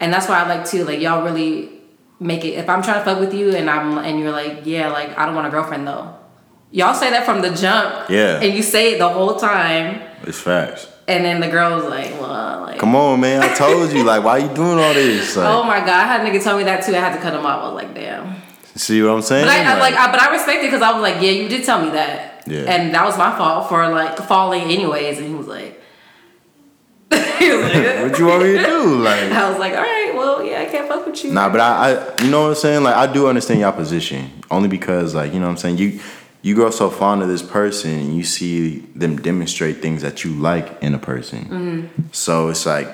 and 0.00 0.10
that's 0.12 0.28
why 0.30 0.40
I 0.42 0.48
like 0.48 0.64
to 0.70 0.84
like 0.86 1.00
y'all 1.00 1.22
really 1.24 1.73
make 2.24 2.44
it. 2.44 2.54
If 2.54 2.68
I'm 2.68 2.82
trying 2.82 2.98
to 3.00 3.04
fuck 3.04 3.20
with 3.20 3.34
you 3.34 3.54
and 3.54 3.68
I'm 3.68 3.98
and 3.98 4.18
you're 4.18 4.32
like, 4.32 4.62
yeah, 4.64 4.88
like 4.90 5.16
I 5.18 5.26
don't 5.26 5.34
want 5.34 5.46
a 5.46 5.50
girlfriend 5.50 5.86
though. 5.86 6.14
Y'all 6.70 6.94
say 6.94 7.10
that 7.10 7.24
from 7.24 7.40
the 7.40 7.50
jump, 7.54 8.10
Yeah. 8.10 8.40
and 8.42 8.52
you 8.52 8.62
say 8.62 8.94
it 8.94 8.98
the 8.98 9.08
whole 9.08 9.36
time, 9.36 10.00
it's 10.24 10.40
facts. 10.40 10.88
and 11.06 11.24
then 11.24 11.38
the 11.38 11.46
girl's 11.46 11.84
like, 11.84 12.10
well, 12.20 12.62
like. 12.62 12.80
Come 12.80 12.96
on, 12.96 13.20
man. 13.20 13.42
I 13.42 13.54
told 13.54 13.92
you. 13.92 14.02
Like, 14.02 14.24
why 14.24 14.38
you 14.38 14.48
doing 14.48 14.78
all 14.78 14.92
this? 14.94 15.36
Oh 15.36 15.40
like, 15.40 15.54
Oh 15.54 15.62
my 15.64 15.78
god! 15.80 15.90
I 15.90 16.06
had 16.06 16.20
a 16.22 16.24
nigga 16.28 16.42
tell 16.42 16.56
me 16.58 16.64
that 16.64 16.82
too. 16.84 16.92
I 16.96 16.98
had 16.98 17.14
to 17.14 17.20
cut 17.22 17.32
him 17.34 17.46
off. 17.46 17.62
I 17.62 17.72
was 17.72 17.74
like, 17.82 17.94
damn. 17.94 18.34
see 18.74 19.00
what 19.02 19.10
I'm 19.12 19.22
saying? 19.22 19.44
But 19.46 19.52
I, 19.54 19.74
I 19.76 19.78
like, 19.78 19.94
I, 19.94 20.10
but 20.10 20.20
I 20.20 20.32
respect 20.32 20.64
it 20.64 20.66
because 20.66 20.82
I 20.82 20.90
was 20.92 21.02
like, 21.02 21.22
yeah, 21.22 21.30
you 21.30 21.48
did 21.48 21.64
tell 21.64 21.80
me 21.84 21.90
that, 21.90 22.42
Yeah. 22.48 22.62
and 22.72 22.92
that 22.94 23.04
was 23.04 23.16
my 23.16 23.36
fault 23.38 23.68
for 23.68 23.86
like 23.90 24.16
falling 24.18 24.62
anyways. 24.62 25.18
And 25.18 25.28
he 25.28 25.34
was 25.34 25.46
like, 25.46 25.80
he 27.38 27.50
was 27.52 27.62
like, 27.72 27.74
what 28.10 28.18
you 28.18 28.26
want 28.26 28.42
me 28.42 28.52
to 28.58 28.64
do? 28.64 28.96
Like, 29.02 29.22
I 29.30 29.48
was 29.48 29.58
like, 29.60 29.74
all 29.74 29.82
right, 29.82 30.12
well, 30.16 30.43
I 30.64 30.70
can't 30.70 30.88
fuck 30.88 31.06
with 31.06 31.22
you. 31.24 31.32
Nah, 31.32 31.48
but 31.48 31.60
I, 31.60 31.92
I, 31.92 32.22
you 32.22 32.30
know 32.30 32.42
what 32.42 32.48
I'm 32.50 32.54
saying? 32.54 32.82
Like, 32.82 32.96
I 32.96 33.12
do 33.12 33.28
understand 33.28 33.60
your 33.60 33.72
position 33.72 34.30
only 34.50 34.68
because, 34.68 35.14
like, 35.14 35.32
you 35.32 35.38
know 35.38 35.46
what 35.46 35.52
I'm 35.52 35.56
saying? 35.58 35.78
You, 35.78 36.00
you 36.42 36.54
grow 36.54 36.70
so 36.70 36.90
fond 36.90 37.22
of 37.22 37.28
this 37.28 37.42
person 37.42 37.90
and 37.90 38.16
you 38.16 38.24
see 38.24 38.80
them 38.94 39.16
demonstrate 39.16 39.82
things 39.82 40.02
that 40.02 40.24
you 40.24 40.32
like 40.32 40.82
in 40.82 40.94
a 40.94 40.98
person. 40.98 41.44
Mm-hmm. 41.44 42.02
So 42.12 42.48
it's 42.48 42.66
like, 42.66 42.88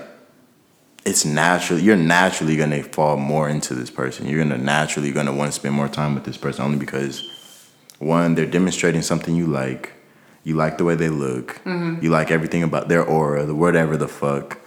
it's 1.04 1.24
natural. 1.24 1.78
You're 1.78 1.96
naturally 1.96 2.56
gonna 2.56 2.82
fall 2.82 3.16
more 3.16 3.48
into 3.48 3.74
this 3.74 3.90
person. 3.90 4.26
You're 4.26 4.42
gonna 4.42 4.58
naturally 4.58 5.10
gonna 5.10 5.32
want 5.32 5.50
to 5.50 5.52
spend 5.52 5.74
more 5.74 5.88
time 5.88 6.14
with 6.14 6.24
this 6.24 6.36
person 6.36 6.64
only 6.64 6.78
because, 6.78 7.28
one, 7.98 8.34
they're 8.34 8.46
demonstrating 8.46 9.02
something 9.02 9.34
you 9.34 9.46
like. 9.46 9.92
You 10.44 10.56
like 10.56 10.78
the 10.78 10.84
way 10.84 10.94
they 10.94 11.08
look. 11.08 11.60
Mm-hmm. 11.64 12.04
You 12.04 12.10
like 12.10 12.30
everything 12.30 12.62
about 12.62 12.88
their 12.88 13.04
aura, 13.04 13.44
the 13.44 13.54
whatever 13.54 13.96
the 13.96 14.08
fuck. 14.08 14.59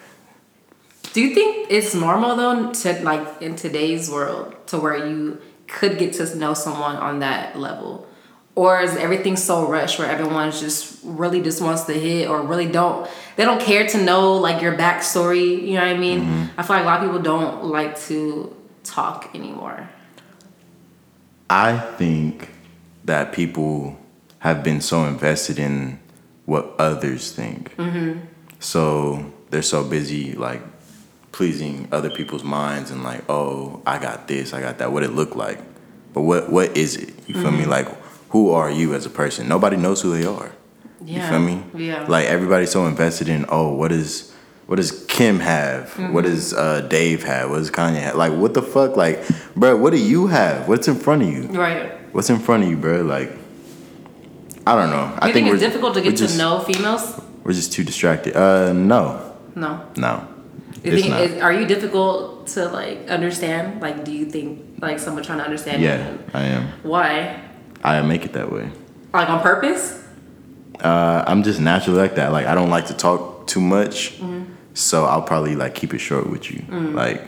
Do 1.14 1.22
you 1.22 1.34
think 1.36 1.68
it's 1.70 1.94
normal 1.94 2.36
though 2.36 2.72
to 2.72 3.04
like 3.04 3.42
in 3.42 3.56
today's 3.56 4.10
world 4.10 4.56
to 4.68 4.80
where 4.80 5.08
you 5.08 5.40
could 5.68 6.00
get 6.00 6.14
to 6.14 6.36
know 6.36 6.56
someone 6.56 6.96
on 6.96 7.20
that 7.20 7.58
level? 7.58 8.08
Or 8.56 8.82
is 8.82 8.96
everything 8.96 9.36
so 9.36 9.68
rushed 9.68 9.98
where 9.98 10.10
everyone's 10.10 10.60
just 10.60 11.00
really 11.04 11.42
just 11.42 11.62
wants 11.62 11.84
to 11.84 11.94
hit 11.94 12.28
or 12.28 12.42
really 12.42 12.68
don't 12.68 13.10
they 13.36 13.46
don't 13.46 13.62
care 13.62 13.88
to 13.88 14.04
know 14.04 14.38
like 14.38 14.62
your 14.62 14.76
backstory, 14.76 15.62
you 15.62 15.76
know 15.76 15.86
what 15.86 15.96
I 15.96 15.98
mean? 15.98 16.22
Mm-hmm. 16.22 16.60
I 16.60 16.64
feel 16.64 16.76
like 16.78 16.84
a 16.84 16.88
lot 16.88 17.04
of 17.04 17.06
people 17.10 17.22
don't 17.22 17.66
like 17.66 18.00
to 18.08 18.56
talk 18.84 19.30
anymore. 19.36 19.90
I 21.48 21.78
think 21.78 22.50
that 23.06 23.34
people 23.34 24.00
have 24.40 24.64
been 24.64 24.82
so 24.82 25.06
invested 25.06 25.60
in 25.60 26.00
what 26.46 26.74
others 26.80 27.32
think. 27.32 27.76
Mm-hmm. 27.78 28.20
So 28.60 29.32
they're 29.52 29.62
so 29.62 29.84
busy 29.84 30.34
like 30.34 30.62
pleasing 31.34 31.90
other 31.92 32.10
people's 32.10 32.44
minds 32.46 32.90
and 32.92 33.04
like, 33.04 33.24
oh, 33.28 33.82
I 33.86 34.00
got 34.00 34.30
this, 34.30 34.54
I 34.54 34.62
got 34.62 34.78
that, 34.78 34.94
what 34.94 35.04
it 35.04 35.12
looked 35.12 35.36
like. 35.36 35.60
But 36.14 36.22
what 36.22 36.50
what 36.50 36.78
is 36.78 36.96
it? 36.96 37.14
You 37.28 37.36
feel 37.42 37.52
me? 37.52 37.66
Like 37.66 37.88
who 38.30 38.52
are 38.52 38.72
you 38.72 38.94
as 38.94 39.06
a 39.06 39.10
person? 39.10 39.48
Nobody 39.48 39.76
knows 39.78 40.02
who 40.02 40.16
they 40.18 40.26
are. 40.26 40.52
Yeah. 41.04 41.24
You 41.24 41.30
feel 41.30 41.40
me? 41.40 41.88
Yeah. 41.88 42.06
Like 42.08 42.28
everybody's 42.28 42.72
so 42.72 42.86
invested 42.88 43.28
in, 43.28 43.46
oh, 43.50 43.74
what 43.76 43.92
is 43.92 44.34
what 44.68 44.78
does 44.78 45.06
Kim 45.08 45.40
have? 45.40 45.90
Mm-hmm. 45.90 46.14
What 46.14 46.24
does 46.24 46.54
uh, 46.54 46.82
Dave 46.82 47.24
have? 47.24 47.50
What 47.50 47.58
does 47.58 47.70
Kanye 47.70 48.02
have? 48.02 48.16
Like, 48.16 48.32
what 48.34 48.54
the 48.54 48.62
fuck? 48.62 48.96
Like, 48.96 49.24
bro, 49.56 49.76
what 49.76 49.92
do 49.92 50.00
you 50.00 50.28
have? 50.28 50.68
What's 50.70 50.88
in 50.88 50.96
front 50.96 51.22
of 51.24 51.30
you? 51.30 51.44
Right. 51.48 51.92
What's 52.14 52.30
in 52.30 52.40
front 52.40 52.64
of 52.64 52.70
you, 52.70 52.78
bro? 52.78 53.02
Like, 53.02 53.32
I 54.66 54.76
don't 54.76 54.90
know. 54.90 55.18
I 55.20 55.28
you 55.28 55.34
think, 55.34 55.48
we're 55.48 55.56
it's 55.56 55.64
difficult 55.64 55.96
to 55.96 56.02
get 56.02 56.16
just, 56.16 56.34
to 56.34 56.38
know 56.40 56.60
females? 56.62 57.22
We're 57.44 57.52
just 57.52 57.74
too 57.74 57.84
distracted. 57.84 58.36
Uh, 58.38 58.72
no, 58.72 59.36
No. 59.56 59.86
no. 59.98 60.33
It's 60.84 61.02
think, 61.04 61.16
is, 61.16 61.42
are 61.42 61.54
you 61.54 61.66
difficult 61.66 62.48
to 62.48 62.66
like 62.68 63.10
understand? 63.10 63.82
Like, 63.82 64.04
do 64.04 64.12
you 64.12 64.26
think 64.26 64.82
like 64.82 65.00
someone 65.00 65.24
trying 65.24 65.40
to 65.40 65.46
understand 65.46 65.82
Yeah, 65.82 66.12
you? 66.12 66.20
I 66.34 66.42
am. 66.44 66.68
Why? 66.84 67.42
I 67.84 68.02
make 68.02 68.26
it 68.26 68.34
that 68.34 68.52
way. 68.52 68.70
Like 69.14 69.30
on 69.30 69.42
purpose? 69.42 70.02
Uh, 70.80 71.24
I'm 71.28 71.44
just 71.44 71.60
naturally 71.60 72.00
like 72.00 72.16
that. 72.16 72.32
Like, 72.32 72.46
I 72.48 72.56
don't 72.56 72.70
like 72.70 72.88
to 72.88 72.94
talk 72.94 73.48
too 73.48 73.62
much, 73.62 74.20
Mm-hmm. 74.20 74.44
so 74.74 75.06
I'll 75.06 75.22
probably 75.22 75.56
like 75.56 75.76
keep 75.76 75.94
it 75.94 76.00
short 76.00 76.30
with 76.30 76.52
you. 76.52 76.62
Mm. 76.68 76.94
Like, 76.94 77.22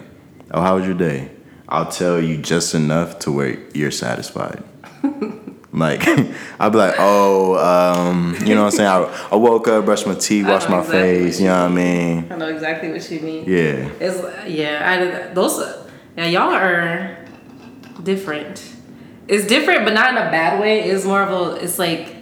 oh, 0.52 0.62
how 0.62 0.76
was 0.78 0.86
your 0.86 0.96
day? 0.96 1.30
I'll 1.70 1.90
tell 1.92 2.20
you 2.22 2.38
just 2.38 2.74
enough 2.76 3.20
to 3.20 3.32
where 3.32 3.58
you're 3.74 3.92
satisfied. 3.92 4.64
Like 5.76 6.08
I'd 6.60 6.72
be 6.72 6.78
like, 6.78 6.96
oh, 6.98 7.58
um, 7.58 8.36
you 8.46 8.56
know 8.56 8.64
what 8.64 8.74
I'm 8.74 8.78
saying? 8.78 8.90
I, 8.90 9.28
I 9.32 9.36
woke 9.36 9.68
up, 9.68 9.86
brushed 9.86 10.08
my 10.08 10.16
teeth, 10.16 10.48
washed 10.48 10.70
my 10.70 10.80
exactly 10.80 11.02
face. 11.02 11.40
You 11.42 11.48
know 11.48 11.64
what 11.64 11.72
I 11.72 11.76
mean? 11.76 12.32
I 12.32 12.36
know 12.38 12.48
exactly 12.48 12.92
what 12.92 13.12
you 13.12 13.20
mean. 13.20 13.44
Yeah. 13.46 13.90
It's 14.00 14.50
yeah, 14.50 15.30
I 15.30 15.34
those 15.34 15.60
yeah, 16.18 16.28
y'all 16.28 16.54
are 16.54 17.18
different. 18.04 18.64
It's 19.28 19.46
different, 19.48 19.84
but 19.86 19.94
not 19.94 20.12
in 20.12 20.18
a 20.18 20.32
bad 20.32 20.60
way. 20.62 20.84
It's 20.84 21.04
more 21.06 21.22
of 21.22 21.58
a 21.58 21.64
it's 21.64 21.78
like 21.78 22.16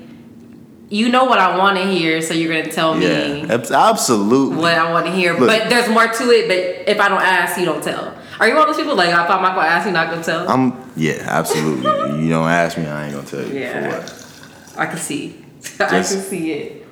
you 0.89 1.10
know 1.10 1.26
what 1.26 1.39
I 1.39 1.58
want 1.58 1.78
to 1.78 1.86
hear, 1.86 2.22
so 2.22 2.34
you're 2.34 2.54
gonna 2.54 2.72
tell 2.72 2.95
me 2.95 3.06
Yeah. 3.41 3.54
Abs- 3.54 3.72
Absolutely. 3.72 4.58
what 4.58 4.74
I 4.74 4.91
want 4.91 5.06
to 5.08 5.12
hear. 5.12 5.34
Look. 5.38 5.47
but 5.47 5.70
there's 5.70 5.89
more 5.89 6.08
to 6.08 6.24
it. 6.32 6.47
But 6.47 6.89
if 6.91 6.99
I 6.99 7.08
don't 7.10 7.22
ask, 7.22 7.60
you 7.60 7.66
don't 7.66 7.84
tell. 7.84 8.12
Are 8.40 8.48
you 8.48 8.56
one 8.56 8.64
of 8.70 8.76
those 8.76 8.78
people 8.82 8.96
like 8.96 9.10
if 9.10 9.16
I'm 9.16 9.42
not 9.42 9.56
gonna 9.56 9.68
ask, 9.68 9.86
you 9.86 9.92
not 9.94 10.10
gonna 10.10 10.24
tell? 10.24 10.50
I'm 10.50 10.92
yeah, 10.96 11.24
absolutely. 11.28 11.86
you 12.24 12.30
don't 12.30 12.48
ask 12.48 12.78
me, 12.78 12.88
I 12.88 13.06
ain't 13.06 13.16
gonna 13.16 13.28
tell 13.28 13.46
you 13.48 13.60
Yeah. 13.60 13.92
for 13.92 13.98
what. 13.98 14.80
I 14.80 14.86
can 14.88 14.98
see. 14.98 15.44
I 15.80 15.88
can 15.88 16.04
see 16.04 16.52
it. 16.52 16.88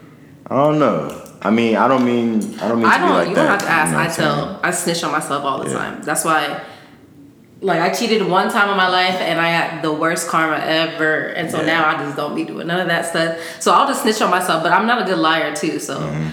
I 0.47 0.55
don't 0.55 0.79
know. 0.79 1.27
I 1.41 1.49
mean, 1.49 1.75
I 1.75 1.87
don't 1.87 2.05
mean 2.05 2.59
I 2.59 2.67
don't 2.67 2.77
mean 2.79 2.85
I 2.87 2.97
to 2.97 3.03
be 3.03 3.07
don't. 3.07 3.17
like 3.17 3.29
you 3.29 3.35
that. 3.35 3.41
don't 3.41 3.51
have 3.51 3.61
to 3.61 3.69
ask. 3.69 3.87
you 3.89 3.93
know 3.97 3.99
I 3.99 4.05
I'm 4.05 4.11
saying? 4.11 4.29
tell. 4.29 4.59
I 4.63 4.71
snitch 4.71 5.03
on 5.03 5.11
myself 5.11 5.43
all 5.43 5.63
the 5.63 5.69
Yeah. 5.71 5.77
time. 5.77 6.01
That's 6.03 6.23
why. 6.23 6.61
Like 7.63 7.79
I 7.79 7.89
cheated 7.93 8.25
one 8.27 8.49
time 8.51 8.69
in 8.71 8.77
my 8.77 8.87
life 8.89 9.15
and 9.21 9.39
I 9.39 9.49
had 9.49 9.83
the 9.83 9.91
worst 9.93 10.27
karma 10.29 10.57
ever, 10.63 11.27
and 11.27 11.49
so 11.51 11.59
Yeah. 11.59 11.65
now 11.67 11.87
I 11.89 12.03
just 12.03 12.15
don't 12.17 12.33
be 12.35 12.43
doing 12.43 12.65
none 12.67 12.79
of 12.79 12.87
that 12.87 13.05
stuff. 13.05 13.37
So 13.59 13.71
I'll 13.71 13.87
just 13.87 14.01
snitch 14.01 14.19
on 14.21 14.31
myself, 14.31 14.63
but 14.63 14.71
I'm 14.71 14.87
not 14.87 15.01
a 15.01 15.05
good 15.05 15.19
liar 15.19 15.55
too. 15.55 15.79
So 15.79 15.99
Mm-hmm. 15.99 16.27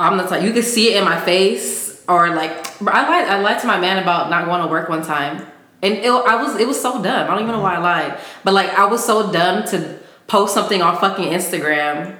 I'm 0.00 0.16
the 0.16 0.24
type 0.24 0.42
you 0.42 0.52
can 0.52 0.62
see 0.62 0.92
it 0.92 0.96
in 0.96 1.04
my 1.04 1.20
face, 1.20 1.81
or 2.08 2.30
like 2.34 2.50
I 2.82 3.08
lied. 3.08 3.28
I 3.28 3.40
lied 3.40 3.60
to 3.60 3.66
my 3.66 3.78
man 3.80 4.02
about 4.02 4.30
not 4.30 4.44
going 4.46 4.60
to 4.62 4.68
work 4.68 4.88
one 4.88 5.02
time, 5.02 5.46
and 5.82 5.94
it, 5.94 6.10
I 6.10 6.42
was 6.42 6.56
it 6.60 6.66
was 6.66 6.80
so 6.80 7.02
dumb. 7.02 7.24
I 7.30 7.34
don't 7.34 7.42
even 7.42 7.52
know 7.54 7.60
why 7.62 7.76
I 7.76 7.78
lied, 7.78 8.18
but 8.44 8.54
like 8.54 8.70
I 8.70 8.86
was 8.86 9.04
so 9.04 9.30
dumb 9.32 9.64
to 9.68 9.98
post 10.26 10.54
something 10.54 10.80
on 10.82 10.98
fucking 10.98 11.26
Instagram 11.32 12.16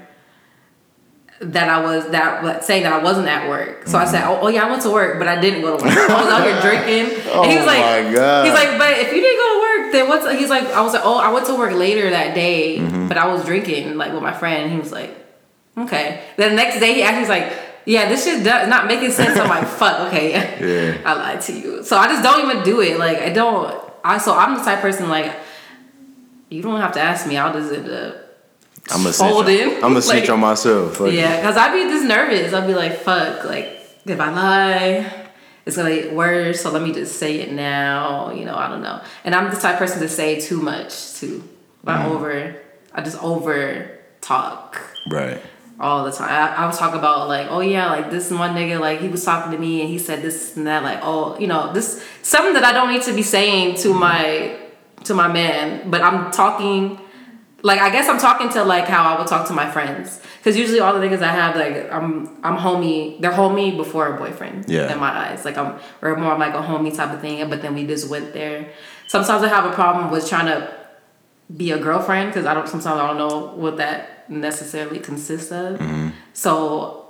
that 1.41 1.68
I 1.68 1.83
was 1.83 2.09
that 2.11 2.64
saying 2.64 2.85
that 2.85 2.93
I 2.93 3.03
wasn't 3.03 3.26
at 3.26 3.49
work. 3.49 3.89
So 3.89 3.99
I 3.99 4.05
said, 4.05 4.24
oh, 4.28 4.39
oh, 4.43 4.49
yeah, 4.49 4.64
I 4.64 4.70
went 4.70 4.83
to 4.83 4.91
work, 4.91 5.18
but 5.18 5.26
I 5.26 5.41
didn't 5.41 5.62
go 5.62 5.76
to 5.76 5.85
work. 5.85 5.93
I 5.97 6.22
was 6.24 6.33
out 6.33 6.45
here 6.45 6.61
drinking. 6.62 7.16
and 7.33 7.51
he 7.51 7.57
was 7.57 7.64
Oh 7.64 7.66
like, 7.66 8.05
my 8.07 8.12
God. 8.14 8.45
he's 8.45 8.55
like, 8.55 8.78
but 8.78 8.91
if 8.99 9.12
you 9.12 9.20
didn't 9.20 9.39
go 9.41 9.53
to 9.55 9.61
work, 9.83 9.93
then 9.93 10.09
what's? 10.09 10.39
He's 10.39 10.51
like, 10.51 10.64
I 10.68 10.80
was 10.83 10.93
like, 10.93 11.03
oh, 11.05 11.18
I 11.18 11.33
went 11.33 11.47
to 11.47 11.55
work 11.57 11.72
later 11.72 12.11
that 12.11 12.35
day, 12.37 12.78
Mm-hmm. 12.78 13.09
but 13.09 13.16
I 13.18 13.26
was 13.26 13.45
drinking 13.45 13.97
like 13.97 14.12
with 14.12 14.22
my 14.22 14.33
friend. 14.33 14.64
And 14.64 14.72
he 14.72 14.78
was 14.78 14.93
like, 14.93 15.11
okay. 15.76 16.22
Then 16.37 16.51
the 16.51 16.57
next 16.57 16.78
day 16.78 16.95
he 16.95 17.03
actually 17.03 17.20
was 17.22 17.28
like. 17.30 17.53
Yeah, 17.85 18.09
this 18.09 18.24
shit 18.24 18.45
does 18.45 18.68
not 18.68 18.87
making 18.87 19.11
sense. 19.11 19.39
I'm 19.39 19.49
like, 19.49 19.66
fuck, 19.80 20.09
okay, 20.09 20.30
Yeah. 20.61 21.03
I 21.11 21.14
lied 21.14 21.41
to 21.43 21.53
you. 21.53 21.83
So 21.85 21.97
I 21.97 22.07
just 22.09 22.22
don't 22.22 22.49
even 22.49 22.62
do 22.64 22.80
it. 22.80 22.99
Like 22.99 23.18
I 23.18 23.30
don't. 23.30 23.74
I 24.05 24.18
so 24.18 24.35
I'm 24.35 24.57
the 24.59 24.64
type 24.64 24.78
of 24.78 24.83
person 24.83 25.09
like, 25.09 25.33
you 26.49 26.62
don't 26.62 26.80
have 26.80 26.93
to 26.93 27.01
ask 27.01 27.26
me. 27.26 27.37
I'll 27.37 27.53
just 27.53 27.72
end 27.72 27.89
up 27.89 28.16
I'm 28.91 29.07
a 29.07 29.12
snitch. 29.12 29.30
Fold 29.30 29.49
in. 29.49 29.83
I'm 29.85 29.97
a 29.97 30.03
snitch 30.03 30.22
Like- 30.22 30.30
on 30.30 30.41
myself. 30.41 30.97
Fuck 30.97 31.12
yeah, 31.12 31.37
because 31.41 31.57
I'd 31.57 31.72
be 31.72 31.85
just 31.91 32.05
nervous. 32.07 32.53
I'd 32.53 32.66
be 32.66 32.74
like, 32.74 32.99
fuck, 32.99 33.45
like, 33.45 33.78
if 34.05 34.18
I 34.20 34.30
lie, 34.30 35.28
it's 35.64 35.76
gonna 35.76 35.91
get 35.95 36.12
worse. 36.12 36.61
So 36.62 36.70
let 36.72 36.83
me 36.83 36.93
just 36.93 37.16
say 37.18 37.37
it 37.41 37.53
now. 37.53 38.33
You 38.33 38.45
know, 38.45 38.57
I 38.57 38.68
don't 38.68 38.83
know. 38.83 39.01
And 39.24 39.35
I'm 39.35 39.51
the 39.53 39.57
type 39.61 39.74
of 39.74 39.78
person 39.78 40.01
to 40.03 40.09
say 40.09 40.41
too 40.41 40.61
much 40.61 41.14
too. 41.14 41.43
I 41.87 41.99
Mm-hmm. 41.99 42.12
over, 42.12 42.57
I 42.93 43.03
just 43.03 43.22
over 43.22 43.99
talk 44.20 44.80
Right. 45.11 45.41
All 45.80 46.04
the 46.04 46.12
time. 46.12 46.28
I, 46.30 46.62
I 46.62 46.66
was 46.66 46.78
talking 46.78 46.98
about 46.98 47.28
like, 47.28 47.48
oh 47.50 47.60
yeah, 47.60 47.90
like 47.90 48.10
this 48.10 48.30
one 48.30 48.54
nigga, 48.54 48.78
like 48.80 49.00
he 49.00 49.08
was 49.08 49.24
talking 49.24 49.52
to 49.52 49.58
me 49.58 49.80
and 49.80 49.88
he 49.90 49.98
said 49.98 50.22
this 50.22 50.56
and 50.56 50.66
that, 50.66 50.82
like, 50.82 51.00
oh, 51.02 51.38
you 51.38 51.46
know, 51.46 51.72
this 51.72 52.04
something 52.22 52.54
that 52.54 52.64
I 52.64 52.72
don't 52.72 52.92
need 52.92 53.02
to 53.02 53.12
be 53.14 53.22
saying 53.22 53.76
to 53.78 53.92
my 53.94 54.56
to 55.04 55.14
my 55.14 55.28
man, 55.28 55.90
but 55.90 56.00
I'm 56.02 56.30
talking 56.30 57.00
like 57.62 57.80
I 57.80 57.90
guess 57.90 58.08
I'm 58.08 58.18
talking 58.18 58.48
to 58.50 58.64
like 58.64 58.86
how 58.86 59.04
I 59.14 59.18
would 59.18 59.26
talk 59.26 59.46
to 59.48 59.52
my 59.52 59.70
friends. 59.70 60.20
Cause 60.44 60.56
usually 60.56 60.80
all 60.80 60.92
the 60.92 60.98
niggas 61.06 61.22
I 61.22 61.30
have 61.30 61.54
like 61.54 61.90
I'm 61.92 62.28
I'm 62.44 62.56
homie 62.56 63.20
they're 63.20 63.30
homie 63.30 63.76
before 63.76 64.14
a 64.14 64.18
boyfriend 64.18 64.68
Yeah. 64.68 64.92
in 64.92 64.98
my 64.98 65.10
eyes. 65.10 65.44
Like 65.44 65.56
I'm 65.56 65.78
we're 66.00 66.16
more 66.16 66.36
like 66.36 66.54
a 66.54 66.62
homie 66.62 66.94
type 66.94 67.12
of 67.12 67.20
thing, 67.20 67.48
but 67.48 67.62
then 67.62 67.74
we 67.74 67.86
just 67.86 68.08
went 68.08 68.32
there. 68.32 68.68
Sometimes 69.06 69.42
I 69.44 69.48
have 69.48 69.64
a 69.64 69.72
problem 69.72 70.10
with 70.10 70.28
trying 70.28 70.46
to 70.46 70.72
be 71.56 71.70
a 71.70 71.78
girlfriend 71.78 72.30
because 72.30 72.46
I 72.46 72.54
don't 72.54 72.68
sometimes 72.68 72.98
I 72.98 73.06
don't 73.06 73.18
know 73.18 73.52
what 73.54 73.76
that 73.76 74.21
necessarily 74.41 74.99
consists 74.99 75.53
of. 75.53 75.78
Mm-hmm. 75.78 76.09
So 76.33 77.07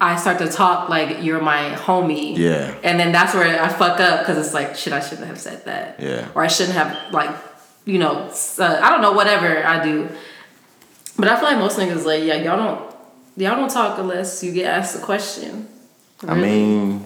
I 0.00 0.16
start 0.16 0.38
to 0.38 0.48
talk 0.48 0.88
like 0.88 1.22
you're 1.22 1.40
my 1.40 1.74
homie. 1.74 2.36
Yeah. 2.36 2.74
And 2.82 3.00
then 3.00 3.12
that's 3.12 3.34
where 3.34 3.62
I 3.62 3.68
fuck 3.68 3.98
up 4.00 4.20
because 4.20 4.38
it's 4.44 4.54
like 4.54 4.76
shit 4.76 4.92
I 4.92 5.00
shouldn't 5.00 5.26
have 5.26 5.40
said 5.40 5.64
that. 5.64 6.00
Yeah. 6.00 6.28
Or 6.34 6.42
I 6.42 6.48
shouldn't 6.48 6.76
have 6.76 7.12
like 7.12 7.34
you 7.84 7.98
know 7.98 8.30
uh, 8.58 8.80
I 8.82 8.90
don't 8.90 9.00
know 9.00 9.12
whatever 9.12 9.64
I 9.64 9.82
do. 9.82 10.08
But 11.18 11.28
I 11.28 11.36
feel 11.36 11.44
like 11.48 11.58
most 11.58 11.78
niggas 11.78 12.04
like 12.04 12.24
yeah 12.24 12.34
y'all 12.34 12.56
don't 12.56 12.94
y'all 13.36 13.56
don't 13.56 13.70
talk 13.70 13.98
unless 13.98 14.42
you 14.44 14.52
get 14.52 14.66
asked 14.66 14.96
a 14.96 15.04
question. 15.04 15.68
I 16.26 16.34
mean, 16.34 16.98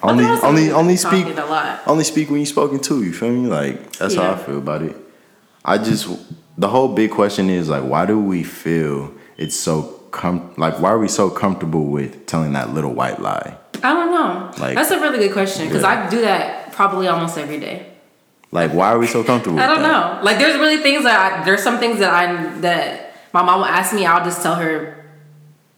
But 0.00 0.10
only 0.10 0.24
there 0.24 0.32
are 0.34 0.40
some 0.40 0.48
only 0.50 0.70
only 0.72 0.96
speak 0.96 1.26
a 1.26 1.44
lot. 1.44 1.82
only 1.86 2.04
speak 2.04 2.30
when 2.30 2.38
you're 2.38 2.46
spoken 2.46 2.78
to. 2.80 3.02
You 3.02 3.12
feel 3.12 3.30
me? 3.32 3.48
Like 3.48 3.92
that's 3.96 4.14
how 4.14 4.32
I 4.32 4.36
feel 4.36 4.58
about 4.58 4.82
it. 4.82 4.96
I 5.64 5.78
just 5.78 6.08
the 6.58 6.68
whole 6.68 6.88
big 6.88 7.10
question 7.12 7.48
is 7.48 7.68
like, 7.68 7.84
why 7.84 8.04
do 8.04 8.18
we 8.20 8.42
feel 8.42 9.12
it's 9.36 9.54
so 9.56 9.94
com 10.10 10.52
like 10.56 10.80
why 10.80 10.90
are 10.90 10.98
we 10.98 11.08
so 11.08 11.30
comfortable 11.30 11.84
with 11.84 12.26
telling 12.26 12.52
that 12.54 12.74
little 12.74 12.92
white 12.92 13.20
lie? 13.20 13.56
I 13.82 13.92
don't 13.94 14.10
know. 14.10 14.50
Like- 14.58 14.74
That's 14.76 14.90
a 14.90 15.00
really 15.00 15.18
good 15.18 15.32
question 15.32 15.68
because 15.68 15.82
Yeah. 15.82 16.06
I 16.06 16.10
do 16.10 16.20
that 16.22 16.72
probably 16.72 17.06
almost 17.08 17.38
every 17.38 17.60
day. 17.60 17.86
Like 18.50 18.72
why 18.72 18.88
are 18.92 18.98
we 18.98 19.06
so 19.06 19.22
comfortable? 19.22 19.60
I 19.60 19.66
don't 19.66 19.82
know. 19.82 20.20
Like 20.22 20.38
there's 20.38 20.58
really 20.58 20.78
things 20.82 21.04
that 21.04 21.18
I, 21.40 21.44
there's 21.44 21.62
some 21.62 21.78
things 21.78 21.98
that 22.00 22.12
I 22.12 22.58
that 22.60 23.14
my 23.32 23.42
mom 23.42 23.60
will 23.60 23.66
ask 23.66 23.94
me. 23.94 24.06
I'll 24.06 24.24
just 24.24 24.42
tell 24.42 24.56
her 24.56 25.04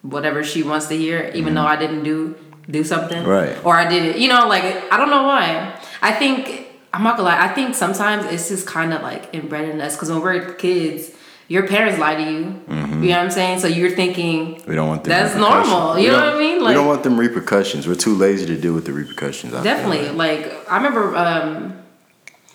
whatever 0.03 0.43
she 0.45 0.63
wants 0.63 0.87
to 0.87 0.97
hear, 0.97 1.31
even 1.35 1.55
though 1.55 1.67
I 1.67 1.77
didn't 1.77 2.05
do 2.05 2.37
do 2.71 2.85
something, 2.85 3.19
Mm-hmm. 3.23 3.29
Right. 3.29 3.65
Or 3.67 3.75
I 3.77 3.89
did 3.89 4.05
it. 4.05 4.17
You 4.23 4.29
know, 4.29 4.47
like 4.47 4.63
I 4.93 4.97
don't 4.97 5.11
know 5.11 5.25
why. 5.25 5.77
I 6.01 6.13
think 6.13 6.70
I'm 6.93 7.03
not 7.03 7.17
gonna 7.17 7.29
lie. 7.29 7.45
I 7.45 7.49
think 7.49 7.75
sometimes 7.75 8.27
it's 8.27 8.49
just 8.49 8.67
kind 8.67 8.93
of 8.93 9.03
like 9.03 9.33
inbred 9.33 9.69
in 9.69 9.81
us 9.81 9.95
because 9.95 10.11
when 10.11 10.21
we're 10.21 10.55
kids, 10.55 11.13
your 11.49 11.67
parents 11.67 11.99
lie 11.99 12.17
to 12.17 12.23
you. 12.23 12.45
Mm-hmm. 12.69 13.03
You 13.03 13.11
know 13.11 13.17
what 13.17 13.25
I'm 13.25 13.31
saying? 13.31 13.61
So 13.61 13.67
you're 13.67 13.91
thinking 13.91 14.63
We 14.67 14.75
don't 14.75 14.89
want. 14.89 15.05
That's 15.05 15.35
normal, 15.35 15.99
you 15.99 16.11
know 16.11 16.25
what 16.25 16.35
I 16.35 16.39
mean? 16.39 16.65
we 16.65 16.75
don't 16.75 16.87
want 16.87 17.03
them 17.03 17.19
repercussions. 17.19 17.87
We're 17.87 17.95
too 17.95 18.15
lazy 18.15 18.47
to 18.47 18.57
deal 18.57 18.73
with 18.75 18.87
the 18.87 18.93
repercussions. 18.93 19.55
I 19.55 19.63
Definitely. 19.63 20.11
like. 20.11 20.47
Like 20.47 20.71
I 20.71 20.77
remember 20.77 21.17
um 21.17 21.83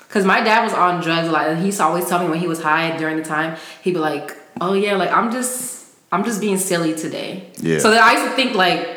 cuz 0.09 0.25
my 0.25 0.41
dad 0.41 0.63
was 0.63 0.73
on 0.73 1.01
drugs 1.01 1.29
like 1.29 1.47
and 1.47 1.59
he 1.59 1.67
used 1.67 1.77
to 1.77 1.83
always 1.83 2.07
tell 2.07 2.19
me 2.19 2.29
when 2.29 2.39
he 2.39 2.47
was 2.47 2.61
high 2.61 2.95
during 2.97 3.17
the 3.17 3.23
time, 3.23 3.57
he'd 3.81 3.93
be 3.93 3.99
like, 3.99 4.37
"Oh 4.61 4.73
yeah, 4.73 4.95
like 4.95 5.11
I'm 5.11 5.31
just 5.31 5.85
I'm 6.11 6.23
just 6.23 6.39
being 6.41 6.57
silly 6.57 6.93
today." 6.93 7.51
Yeah. 7.57 7.79
So 7.79 7.89
then 7.89 8.01
I 8.01 8.13
used 8.13 8.25
to 8.25 8.31
think 8.31 8.55
like 8.55 8.94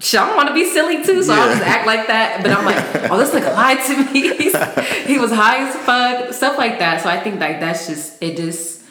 Shit, 0.00 0.18
I 0.18 0.34
want 0.34 0.48
to 0.48 0.54
be 0.54 0.64
silly 0.64 1.04
too, 1.04 1.22
so 1.22 1.34
I'll 1.34 1.50
just 1.50 1.62
act 1.62 1.86
like 1.86 2.06
that. 2.06 2.42
But 2.42 2.52
I'm 2.52 2.64
like, 2.64 3.10
oh, 3.10 3.18
this 3.18 3.30
nigga 3.30 3.54
lied 3.54 3.84
to 3.86 4.12
me. 4.12 5.04
he 5.06 5.18
was 5.18 5.30
high 5.30 5.68
as 5.68 5.76
fuck, 5.76 6.32
stuff 6.32 6.56
like 6.56 6.78
that. 6.78 7.02
So 7.02 7.10
I 7.10 7.20
think 7.20 7.38
like 7.38 7.60
that's 7.60 7.86
just 7.86 8.22
it. 8.22 8.38
Just 8.38 8.82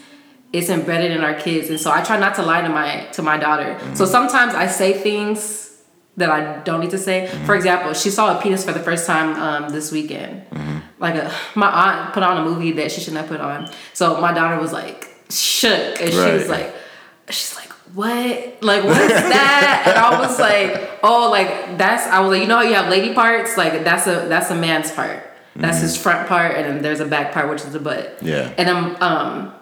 it's 0.53 0.69
embedded 0.69 1.11
in 1.11 1.23
our 1.23 1.33
kids, 1.33 1.69
and 1.69 1.79
so 1.79 1.91
I 1.91 2.03
try 2.03 2.19
not 2.19 2.35
to 2.35 2.43
lie 2.43 2.61
to 2.61 2.69
my 2.69 3.05
to 3.13 3.23
my 3.23 3.37
daughter. 3.37 3.77
So 3.79 3.85
mm-hmm. 3.85 4.05
sometimes 4.05 4.53
I 4.53 4.67
say 4.67 4.93
things 4.93 5.81
that 6.17 6.29
I 6.29 6.59
don't 6.63 6.79
need 6.79 6.91
to 6.91 6.97
say. 6.99 7.27
Mm-hmm. 7.27 7.45
For 7.45 7.55
example, 7.55 7.93
she 7.93 8.11
saw 8.11 8.37
a 8.37 8.41
penis 8.41 8.63
for 8.63 8.73
the 8.73 8.79
first 8.79 9.07
time 9.07 9.35
um, 9.41 9.69
this 9.71 9.91
weekend. 9.91 10.47
Mm-hmm. 10.51 10.77
Like 10.99 11.15
a, 11.15 11.33
my 11.55 11.69
aunt 11.69 12.13
put 12.13 12.23
on 12.23 12.37
a 12.37 12.45
movie 12.45 12.73
that 12.73 12.91
she 12.91 13.01
shouldn't 13.01 13.21
have 13.21 13.29
put 13.29 13.41
on. 13.41 13.71
So 13.93 14.21
my 14.21 14.33
daughter 14.33 14.61
was 14.61 14.71
like 14.71 15.09
shook, 15.31 16.01
and 16.01 16.11
she 16.11 16.31
was 16.31 16.49
like, 16.49 16.73
she's 17.29 17.55
like, 17.55 17.68
what? 17.93 18.63
Like 18.63 18.83
what 18.83 19.01
is 19.01 19.09
that? 19.09 19.83
and 19.87 19.97
I 19.97 20.19
was 20.19 20.39
like, 20.39 20.89
oh, 21.03 21.29
like 21.29 21.77
that's. 21.77 22.05
I 22.07 22.19
was 22.19 22.29
like, 22.31 22.41
you 22.41 22.47
know 22.47 22.57
how 22.57 22.61
you 22.63 22.75
have 22.75 22.89
lady 22.89 23.13
parts? 23.13 23.57
Like 23.57 23.83
that's 23.83 24.07
a 24.07 24.27
that's 24.27 24.49
a 24.51 24.55
man's 24.55 24.91
part. 24.91 25.25
That's 25.55 25.81
his 25.81 25.97
front 25.97 26.29
part, 26.29 26.55
and 26.55 26.65
then 26.65 26.81
there's 26.81 27.01
a 27.01 27.05
back 27.05 27.33
part, 27.33 27.49
which 27.49 27.61
is 27.63 27.73
the 27.73 27.79
butt. 27.81 28.19
Yeah. 28.21 28.53
And 28.57 28.69
I'm 28.69 28.95
um, 29.03 29.53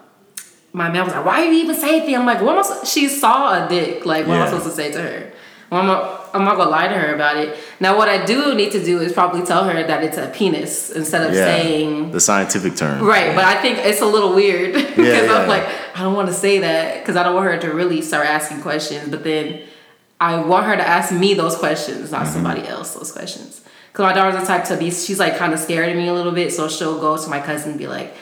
my 0.72 0.88
man 0.90 1.04
was 1.04 1.12
like, 1.12 1.24
"Why 1.24 1.40
are 1.42 1.46
you 1.52 1.60
even 1.64 1.74
say 1.74 1.96
anything?" 1.96 2.14
I'm 2.16 2.24
like, 2.26 2.40
"What 2.40 2.52
am 2.52 2.58
I?" 2.60 2.62
supposed-" 2.62 2.86
She 2.92 3.08
saw 3.08 3.64
a 3.64 3.68
dick. 3.68 4.06
Like, 4.06 4.26
what 4.28 4.36
am 4.36 4.42
I 4.42 4.44
Yeah. 4.44 4.50
supposed 4.50 4.66
to 4.66 4.72
say 4.82 4.92
to 4.92 5.00
her? 5.02 5.32
Well, 5.70 5.80
I'm 5.80 5.86
not, 5.88 6.17
I'm 6.34 6.44
not 6.44 6.56
gonna 6.56 6.70
lie 6.70 6.88
to 6.88 6.94
her 6.94 7.14
about 7.14 7.36
it. 7.36 7.56
Now, 7.80 7.96
what 7.96 8.08
I 8.08 8.24
do 8.24 8.54
need 8.54 8.72
to 8.72 8.84
do 8.84 9.00
is 9.00 9.12
probably 9.12 9.42
tell 9.44 9.64
her 9.64 9.82
that 9.82 10.02
it's 10.02 10.16
a 10.16 10.28
penis 10.28 10.90
instead 10.90 11.28
of 11.28 11.34
Yeah. 11.34 11.44
saying 11.44 12.10
the 12.12 12.20
scientific 12.20 12.76
term. 12.76 13.02
right. 13.02 13.34
But 13.34 13.44
I 13.44 13.60
think 13.60 13.78
it's 13.78 14.00
a 14.00 14.06
little 14.06 14.34
weird 14.34 14.74
because 14.74 14.98
yeah. 15.26 15.32
I'm 15.32 15.48
like, 15.48 15.66
I 15.94 16.02
don't 16.02 16.14
want 16.14 16.28
to 16.28 16.34
say 16.34 16.58
that 16.60 17.00
because 17.00 17.16
I 17.16 17.22
don't 17.22 17.34
want 17.34 17.46
her 17.46 17.58
to 17.58 17.72
really 17.72 18.02
start 18.02 18.26
asking 18.26 18.62
questions. 18.62 19.08
But 19.08 19.24
then 19.24 19.62
I 20.20 20.40
want 20.40 20.66
her 20.66 20.76
to 20.76 20.86
ask 20.86 21.12
me 21.12 21.34
those 21.34 21.56
questions, 21.56 22.10
not 22.10 22.22
mm-hmm. 22.22 22.32
somebody 22.32 22.66
else 22.66 22.94
those 22.94 23.12
questions. 23.12 23.62
Because 23.92 24.04
my 24.04 24.12
daughter's 24.12 24.40
the 24.40 24.46
type 24.46 24.64
to 24.64 24.76
be, 24.76 24.90
she's 24.90 25.18
like 25.18 25.36
kind 25.36 25.52
of 25.52 25.58
scared 25.58 25.88
of 25.88 25.96
me 25.96 26.08
a 26.08 26.14
little 26.14 26.32
bit, 26.32 26.52
so 26.52 26.68
she'll 26.68 27.00
go 27.00 27.16
to 27.16 27.28
my 27.28 27.40
cousin 27.40 27.70
and 27.70 27.78
be 27.78 27.86
like, 27.86 28.14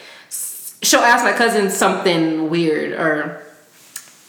she'll 0.82 1.00
ask 1.00 1.24
my 1.24 1.32
cousin 1.32 1.70
something 1.70 2.48
weird 2.50 2.92
or 2.92 3.42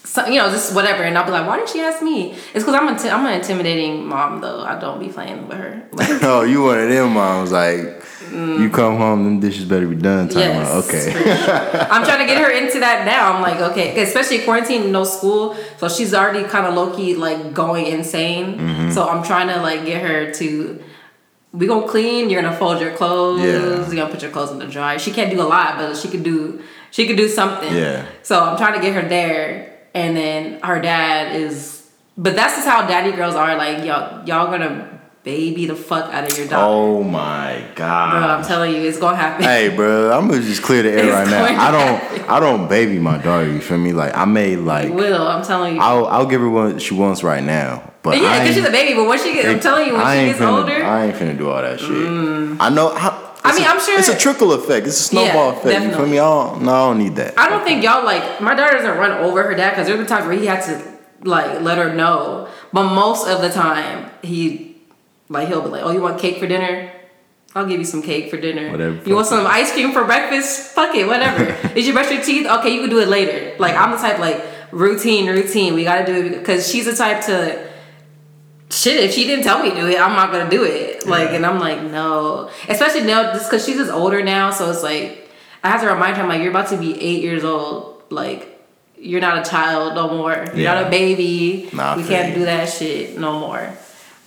so, 0.04 0.26
you 0.26 0.36
know, 0.40 0.50
just 0.50 0.74
whatever, 0.74 1.04
and 1.04 1.18
I'll 1.18 1.26
be 1.26 1.32
like, 1.32 1.46
"Why 1.48 1.58
did 1.60 1.70
she 1.70 1.82
ask 1.82 2.02
me?" 2.02 2.32
It's 2.32 2.64
because 2.66 2.74
I'm 2.76 2.88
a 2.88 2.98
t- 2.98 3.10
I'm 3.10 3.26
an 3.26 3.34
intimidating 3.34 4.08
mom, 4.08 4.42
though. 4.42 4.62
I 4.62 4.80
don't 4.80 5.00
be 5.00 5.10
playing 5.10 5.48
with 5.48 5.58
her. 5.58 5.84
Like, 5.92 6.10
oh, 6.24 6.44
you 6.44 6.64
one 6.64 6.80
of 6.80 6.90
them 6.90 7.14
moms 7.14 7.52
like 7.52 8.04
you 8.32 8.70
come 8.70 8.98
home, 8.98 9.24
them 9.24 9.40
dishes 9.40 9.64
better 9.66 9.88
be 9.88 9.96
done. 9.96 10.28
Time 10.30 10.42
Mm. 10.42 10.56
Yes. 10.56 10.68
out. 10.70 10.84
Okay. 10.86 11.12
sure. 11.12 11.92
I'm 11.92 12.04
trying 12.04 12.20
to 12.20 12.26
get 12.26 12.42
her 12.42 12.50
into 12.52 12.80
that 12.82 13.06
now. 13.06 13.34
I'm 13.34 13.42
like, 13.42 13.60
okay, 13.72 14.02
especially 14.02 14.40
quarantine, 14.40 14.92
no 14.92 15.04
school, 15.06 15.56
so 15.78 15.88
she's 15.88 16.14
already 16.14 16.44
kind 16.46 16.66
of 16.68 16.74
low 16.74 16.96
key 16.96 17.16
like 17.16 17.54
going 17.54 17.86
insane. 17.88 18.58
Mm-hmm. 18.58 18.92
So 18.92 19.08
I'm 19.08 19.24
trying 19.24 19.48
to 19.50 19.62
like 19.62 19.86
get 19.86 20.02
her 20.02 20.32
to. 20.34 20.84
We 21.54 21.68
gonna 21.68 21.88
clean. 21.88 22.30
You're 22.30 22.42
gonna 22.42 22.56
fold 22.58 22.80
your 22.82 22.92
clothes. 22.96 23.42
Yeah. 23.42 23.86
You're 23.88 23.96
gonna 23.96 24.10
put 24.12 24.22
your 24.22 24.32
clothes 24.32 24.52
in 24.52 24.60
the 24.60 24.68
dryer. 24.68 25.00
She 25.00 25.12
can't 25.12 25.32
do 25.32 25.42
a 25.42 25.48
lot, 25.48 25.78
but 25.78 25.96
she 25.98 26.08
could 26.08 26.24
do. 26.24 26.62
She 26.92 27.08
could 27.08 27.18
do 27.18 27.28
something. 27.30 27.74
Yeah. 27.76 28.06
So 28.24 28.42
I'm 28.44 28.58
trying 28.58 28.74
to 28.76 28.82
get 28.82 28.94
her 28.94 29.08
there, 29.08 29.77
and 29.98 30.16
then 30.16 30.60
her 30.62 30.80
dad 30.80 31.36
is. 31.36 31.90
But 32.18 32.36
that's 32.36 32.56
just 32.56 32.68
how 32.68 32.88
daddy 32.88 33.12
girls 33.12 33.36
are. 33.36 33.56
Like 33.58 33.86
y'all, 33.86 34.26
y'all 34.28 34.50
gonna 34.50 35.00
baby 35.24 35.66
the 35.66 35.76
fuck 35.76 36.12
out 36.14 36.32
of 36.32 36.38
your 36.38 36.48
daughter. 36.48 36.66
Oh 36.66 37.04
my 37.04 37.62
god 37.76 38.12
Bro, 38.12 38.30
I'm 38.30 38.44
telling 38.46 38.74
you, 38.74 38.82
it's 38.88 38.98
gonna 38.98 39.18
happen. 39.18 39.44
Hey, 39.44 39.68
bro, 39.76 40.18
I'm 40.18 40.28
gonna 40.30 40.42
just 40.42 40.64
clear 40.64 40.84
the 40.84 40.92
air 40.92 41.12
right 41.12 41.28
now. 41.28 41.44
I 41.44 41.72
don't, 41.72 42.00
happen. 42.00 42.22
I 42.30 42.40
don't 42.40 42.68
baby 42.70 42.98
my 42.98 43.18
daughter. 43.18 43.52
You 43.52 43.60
feel 43.60 43.78
me? 43.78 43.92
Like 43.92 44.16
I 44.16 44.26
may 44.26 44.56
like, 44.56 44.92
Will, 44.92 45.28
I'm 45.28 45.44
telling 45.44 45.76
you. 45.76 45.82
I'll, 45.82 46.08
I'll 46.08 46.26
give 46.26 46.42
her 46.42 46.50
what 46.50 46.82
she 46.82 46.94
wants 46.94 47.24
right 47.24 47.44
now. 47.44 47.92
But 48.04 48.22
yeah, 48.22 48.40
because 48.40 48.56
she's 48.56 48.66
a 48.66 48.72
baby, 48.72 48.96
but 48.96 49.06
once 49.06 49.22
she 49.22 49.34
gets, 49.34 49.50
I'm 49.50 49.60
telling 49.60 49.88
you, 49.88 49.94
when 49.94 50.02
I 50.02 50.18
she 50.18 50.26
gets 50.28 50.40
finna, 50.40 50.60
older, 50.60 50.72
Mm. 50.72 50.86
I 50.86 51.06
ain't 51.08 51.16
finna 51.16 51.38
do 51.38 51.50
all 51.50 51.62
that 51.62 51.80
shit. 51.80 52.62
I 52.62 52.70
know. 52.70 52.96
How, 52.96 53.27
I 53.48 53.58
mean, 53.58 53.68
I'm 53.68 53.80
sure- 53.80 53.98
it's 54.00 54.10
a 54.10 54.18
trickle 54.18 54.54
effect. 54.54 54.88
It's 54.88 55.00
a 55.00 55.04
snowball 55.04 55.52
Yeah, 55.52 55.58
effect. 55.58 55.86
You 55.86 55.92
feel 55.94 56.06
me? 56.08 56.20
I 56.20 56.24
don't, 56.24 56.62
no, 56.64 56.72
I 56.74 56.88
don't 56.88 57.00
need 57.00 57.16
that. 57.16 57.38
I 57.40 57.50
don't 57.50 57.64
think 57.64 57.84
y'all 57.84 58.04
like 58.06 58.42
my 58.42 58.54
daughter 58.56 58.78
doesn't 58.78 58.98
run 58.98 59.12
over 59.12 59.44
her 59.44 59.56
dad 59.56 59.72
because 59.72 59.88
there 59.88 59.98
were 59.98 60.06
times 60.06 60.26
where 60.28 60.38
he 60.38 60.46
had 60.46 60.62
to 60.66 60.82
like 61.24 61.62
let 61.62 61.78
her 61.78 61.94
know, 61.94 62.48
but 62.74 62.84
most 62.94 63.28
of 63.28 63.42
the 63.42 63.50
time 63.50 64.10
he 64.22 64.76
like 65.30 65.48
he'll 65.48 65.62
be 65.62 65.70
like, 65.70 65.84
"Oh, 65.84 65.92
you 65.92 66.02
want 66.02 66.20
cake 66.20 66.38
for 66.38 66.48
dinner? 66.48 66.92
I'll 67.56 67.66
give 67.66 67.80
you 67.80 67.86
some 67.86 68.04
cake 68.04 68.30
for 68.30 68.38
dinner. 68.38 68.70
Whatever. 68.72 69.02
You 69.08 69.16
want 69.16 69.26
some 69.28 69.48
ice 69.48 69.72
cream 69.72 69.92
for 69.92 70.04
breakfast? 70.04 70.74
Fuck 70.76 70.96
it, 70.96 71.08
whatever. 71.08 71.46
Did 71.74 71.86
you 71.88 71.94
brush 71.94 72.12
your 72.12 72.22
teeth? 72.22 72.46
Okay, 72.46 72.74
you 72.74 72.82
can 72.82 72.90
do 72.90 73.00
it 73.00 73.08
later. 73.08 73.56
Like 73.58 73.76
I'm 73.76 73.92
the 73.92 73.98
type 73.98 74.20
like 74.20 74.44
routine, 74.72 75.28
routine. 75.28 75.74
We 75.74 75.84
gotta 75.84 76.06
do 76.06 76.14
it 76.26 76.38
because 76.40 76.68
she's 76.70 76.86
the 76.86 76.96
type 76.96 77.26
to. 77.26 77.67
Shit, 78.70 79.02
if 79.04 79.14
she 79.14 79.24
didn't 79.26 79.44
tell 79.46 79.64
me 79.64 79.70
to 79.70 79.76
do 79.76 79.88
it, 79.88 80.00
I'm 80.00 80.16
not 80.16 80.32
gonna 80.32 80.50
do 80.50 80.64
it. 80.64 81.08
Like, 81.08 81.30
and 81.30 81.46
I'm 81.46 81.60
like, 81.60 81.82
no. 81.84 82.50
Especially 82.68 83.02
now, 83.02 83.32
just 83.34 83.50
because 83.50 83.66
she's 83.66 83.78
just 83.78 83.92
older 83.92 84.22
now, 84.24 84.52
so 84.52 84.70
it's 84.70 84.84
like 84.84 85.30
I 85.64 85.70
have 85.70 85.82
to 85.82 85.88
remind 85.88 86.18
her, 86.18 86.24
I'm 86.24 86.30
like, 86.30 86.42
you're 86.42 86.52
about 86.52 86.68
to 86.70 86.78
be 86.78 87.00
eight 87.02 87.22
years 87.24 87.44
old. 87.44 88.04
Like, 88.10 88.62
you're 88.98 89.22
not 89.22 89.46
a 89.46 89.50
child 89.50 89.96
no 89.96 90.10
more. 90.10 90.34
You're 90.48 90.56
Yeah. 90.56 90.74
not 90.76 90.88
a 90.88 90.90
baby. 90.90 91.70
Nah, 91.74 91.96
we 91.96 92.04
can't 92.04 92.30
you. 92.30 92.36
do 92.40 92.46
that 92.46 92.68
shit 92.70 93.18
no 93.18 93.40
more. 93.40 93.70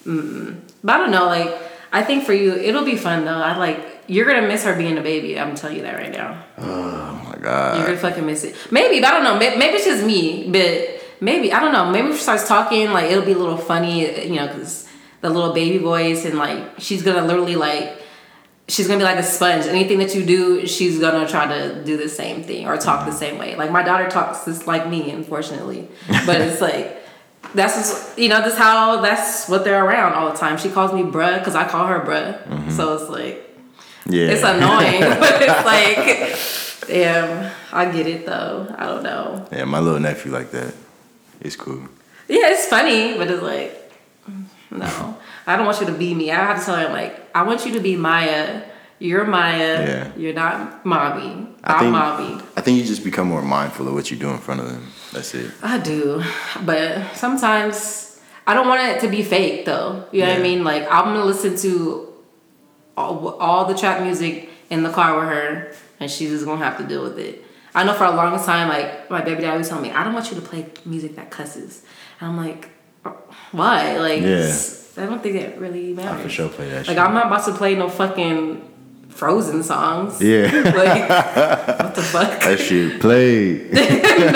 Mm. 0.07 0.61
But 0.83 0.95
I 0.95 0.99
don't 0.99 1.11
know. 1.11 1.27
Like, 1.27 1.55
I 1.93 2.03
think 2.03 2.25
for 2.25 2.33
you, 2.33 2.53
it'll 2.55 2.85
be 2.85 2.97
fun 2.97 3.25
though. 3.25 3.33
I 3.41 3.57
like 3.57 3.79
you're 4.07 4.27
gonna 4.27 4.47
miss 4.49 4.65
her 4.65 4.75
being 4.77 4.97
a 4.99 5.03
baby. 5.03 5.39
I'm 5.39 5.55
telling 5.55 5.77
you 5.77 5.83
that 5.83 5.97
right 5.97 6.13
now. 6.13 6.43
Oh 6.59 7.21
my 7.29 7.37
god. 7.41 7.77
You're 7.79 7.87
gonna 7.87 7.99
fucking 7.99 8.25
miss 8.27 8.45
it. 8.45 8.55
Maybe, 8.71 9.01
but 9.01 9.11
I 9.11 9.13
don't 9.15 9.25
know. 9.25 9.39
Maybe, 9.39 9.57
maybe 9.57 9.77
it's 9.77 9.85
just 9.85 10.05
me, 10.05 10.49
but 10.51 11.00
maybe 11.21 11.53
I 11.53 11.61
don't 11.61 11.73
know. 11.73 11.91
Maybe 11.91 12.09
if 12.09 12.17
she 12.17 12.23
starts 12.23 12.47
talking, 12.49 12.91
like 12.93 13.11
it'll 13.11 13.25
be 13.25 13.33
a 13.33 13.39
little 13.39 13.59
funny, 13.59 14.27
you 14.29 14.37
know, 14.37 14.47
because 14.47 14.89
the 15.21 15.31
little 15.31 15.53
baby 15.53 15.79
voice 15.79 16.25
and 16.25 16.39
like 16.39 16.79
she's 16.79 17.03
gonna 17.03 17.25
literally 17.25 17.57
like 17.57 17.99
she's 18.69 18.87
gonna 18.87 18.99
be 18.99 19.05
like 19.05 19.19
a 19.19 19.23
sponge. 19.23 19.67
Anything 19.67 19.99
that 19.99 20.15
you 20.15 20.25
do, 20.25 20.67
she's 20.67 20.99
gonna 20.99 21.29
try 21.29 21.47
to 21.47 21.85
do 21.85 21.97
the 21.97 22.09
same 22.09 22.43
thing 22.43 22.67
or 22.67 22.77
talk 22.77 23.05
the 23.07 23.13
same 23.13 23.39
way. 23.39 23.57
Like 23.57 23.71
my 23.71 23.83
daughter 23.83 24.09
talks 24.09 24.45
just 24.45 24.67
like 24.67 24.89
me, 24.89 25.11
unfortunately. 25.11 25.89
But 26.27 26.41
it's 26.41 26.61
like 26.61 26.97
that's 27.55 27.75
just 27.75 28.19
you 28.19 28.29
know, 28.29 28.41
that's 28.41 28.57
how 28.57 29.01
that's 29.01 29.49
what 29.49 29.65
they're 29.65 29.85
around 29.85 30.15
all 30.15 30.31
the 30.31 30.37
time. 30.39 30.57
She 30.57 30.71
calls 30.71 30.93
me 30.93 31.03
bruh 31.03 31.39
because 31.39 31.55
I 31.55 31.67
call 31.69 31.87
her 31.87 32.01
bruh. 32.01 32.43
Mm-hmm. 32.47 32.71
So 32.71 32.95
it's 32.95 33.11
like 33.11 33.47
Yeah. 34.07 34.29
it's 34.29 34.43
annoying, 34.43 35.01
but 35.21 35.43
it's 35.43 35.65
like 35.67 36.89
damn, 36.89 37.53
I 37.73 37.91
get 37.93 38.07
it 38.07 38.25
though. 38.27 38.73
I 38.79 38.87
don't 38.87 39.03
know. 39.03 39.47
yeah, 39.53 39.65
my 39.65 39.81
little 39.81 40.01
nephew 40.01 40.33
like 40.33 40.51
that. 40.53 40.73
It's 41.41 41.57
cool. 41.57 41.83
Yeah, 42.29 42.49
it's 42.51 42.67
funny, 42.67 43.17
but 43.19 43.29
it's 43.31 43.43
like, 43.43 43.93
no, 44.71 45.17
I 45.47 45.57
don't 45.57 45.67
want 45.67 45.81
you 45.81 45.87
to 45.87 45.93
be 45.93 46.15
me. 46.15 46.31
I 46.31 46.37
have 46.37 46.59
to 46.61 46.65
tell 46.65 46.77
her 46.77 46.89
like, 46.93 47.29
I 47.35 47.43
want 47.43 47.67
you 47.67 47.73
to 47.73 47.81
be 47.81 47.97
Maya. 47.97 48.63
You're 48.99 49.25
Maya. 49.25 49.87
Yeah. 49.87 50.13
You're 50.17 50.35
not 50.35 50.85
mommy. 50.85 51.49
I 51.65 51.73
I'm 51.75 51.81
think- 51.81 51.93
mommy. 51.93 52.43
I 52.57 52.61
think 52.61 52.79
you 52.79 52.85
just 52.85 53.03
become 53.03 53.29
more 53.29 53.43
mindful 53.43 53.89
of 53.89 53.95
what 53.95 54.11
you 54.11 54.17
do 54.17 54.29
in 54.31 54.39
front 54.39 54.61
of 54.61 54.69
them. 54.69 54.87
That's 55.13 55.35
it. 55.35 55.51
I 55.63 55.79
do, 55.79 56.23
but 56.65 57.15
sometimes 57.17 58.21
I 58.47 58.55
don't 58.55 58.69
want 58.69 58.83
it 58.83 59.01
to 59.01 59.09
be 59.09 59.23
fake 59.23 59.65
though. 59.65 60.05
You 60.13 60.23
know 60.25 60.29
what 60.31 60.39
I 60.39 60.43
mean? 60.43 60.63
Like 60.65 60.85
I'm 60.91 61.07
gonna 61.07 61.25
listen 61.25 61.57
to 61.57 62.13
all, 62.97 63.29
all 63.41 63.65
the 63.65 63.75
trap 63.75 64.03
music 64.03 64.51
in 64.69 64.83
the 64.85 64.91
car 64.91 65.19
with 65.19 65.29
her, 65.29 65.73
and 65.99 66.11
she's 66.11 66.31
just 66.31 66.45
gonna 66.45 66.63
have 66.65 66.77
to 66.79 66.85
deal 66.85 67.03
with 67.03 67.19
it. 67.19 67.43
I 67.75 67.85
know 67.85 67.95
for 67.95 68.05
a 68.05 68.11
long 68.11 68.43
time, 68.45 68.69
like 68.69 69.11
my 69.11 69.21
baby 69.23 69.43
dad 69.43 69.53
always 69.53 69.69
tell 69.69 69.81
me, 69.81 69.91
I 69.91 70.03
don't 70.05 70.13
want 70.15 70.29
you 70.31 70.37
to 70.37 70.43
play 70.43 70.67
music 70.85 71.17
that 71.17 71.31
cusses. 71.31 71.83
And 72.21 72.31
I'm 72.31 72.37
like, 72.37 72.69
why? 73.53 73.97
Like, 73.99 74.23
Yeah. 74.23 74.53
I 74.97 75.07
don't 75.07 75.23
think 75.23 75.37
it 75.37 75.59
really 75.59 75.95
matters. 75.95 76.21
I 76.21 76.23
for 76.23 76.29
sure 76.29 76.49
play 76.49 76.69
that 76.71 76.79
Like 76.89 76.97
shit. 76.97 76.99
I'm 76.99 77.15
not 77.15 77.27
about 77.29 77.45
to 77.47 77.53
play 77.53 77.75
no 77.77 77.89
fucking 77.89 78.67
Frozen 79.11 79.63
songs. 79.63 80.21
yeah. 80.23 80.51
Like 80.77 81.09
what 81.81 81.95
the 81.95 82.03
fuck? 82.15 82.41
that 82.41 82.59
shit 82.61 83.01
played. 83.01 83.73
no, 83.73 83.81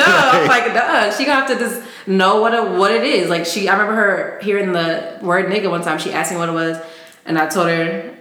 I'm 0.06 0.46
like, 0.48 0.72
nah. 0.74 1.10
She 1.10 1.24
gonna 1.24 1.40
have 1.46 1.48
to 1.48 1.58
just 1.58 1.80
know 2.06 2.40
what 2.40 2.54
it, 2.54 2.70
what 2.78 2.90
it 2.92 3.04
is. 3.04 3.28
Like 3.30 3.46
she, 3.46 3.68
I 3.68 3.72
remember 3.72 3.94
her 3.94 4.40
hearing 4.42 4.72
the 4.72 5.18
word 5.22 5.46
nigga 5.50 5.70
one 5.70 5.82
time. 5.82 5.98
She 5.98 6.12
asked 6.12 6.32
me 6.32 6.38
what 6.38 6.48
it 6.48 6.52
was, 6.52 6.78
and 7.24 7.38
I 7.38 7.46
told 7.48 7.68
her 7.68 8.14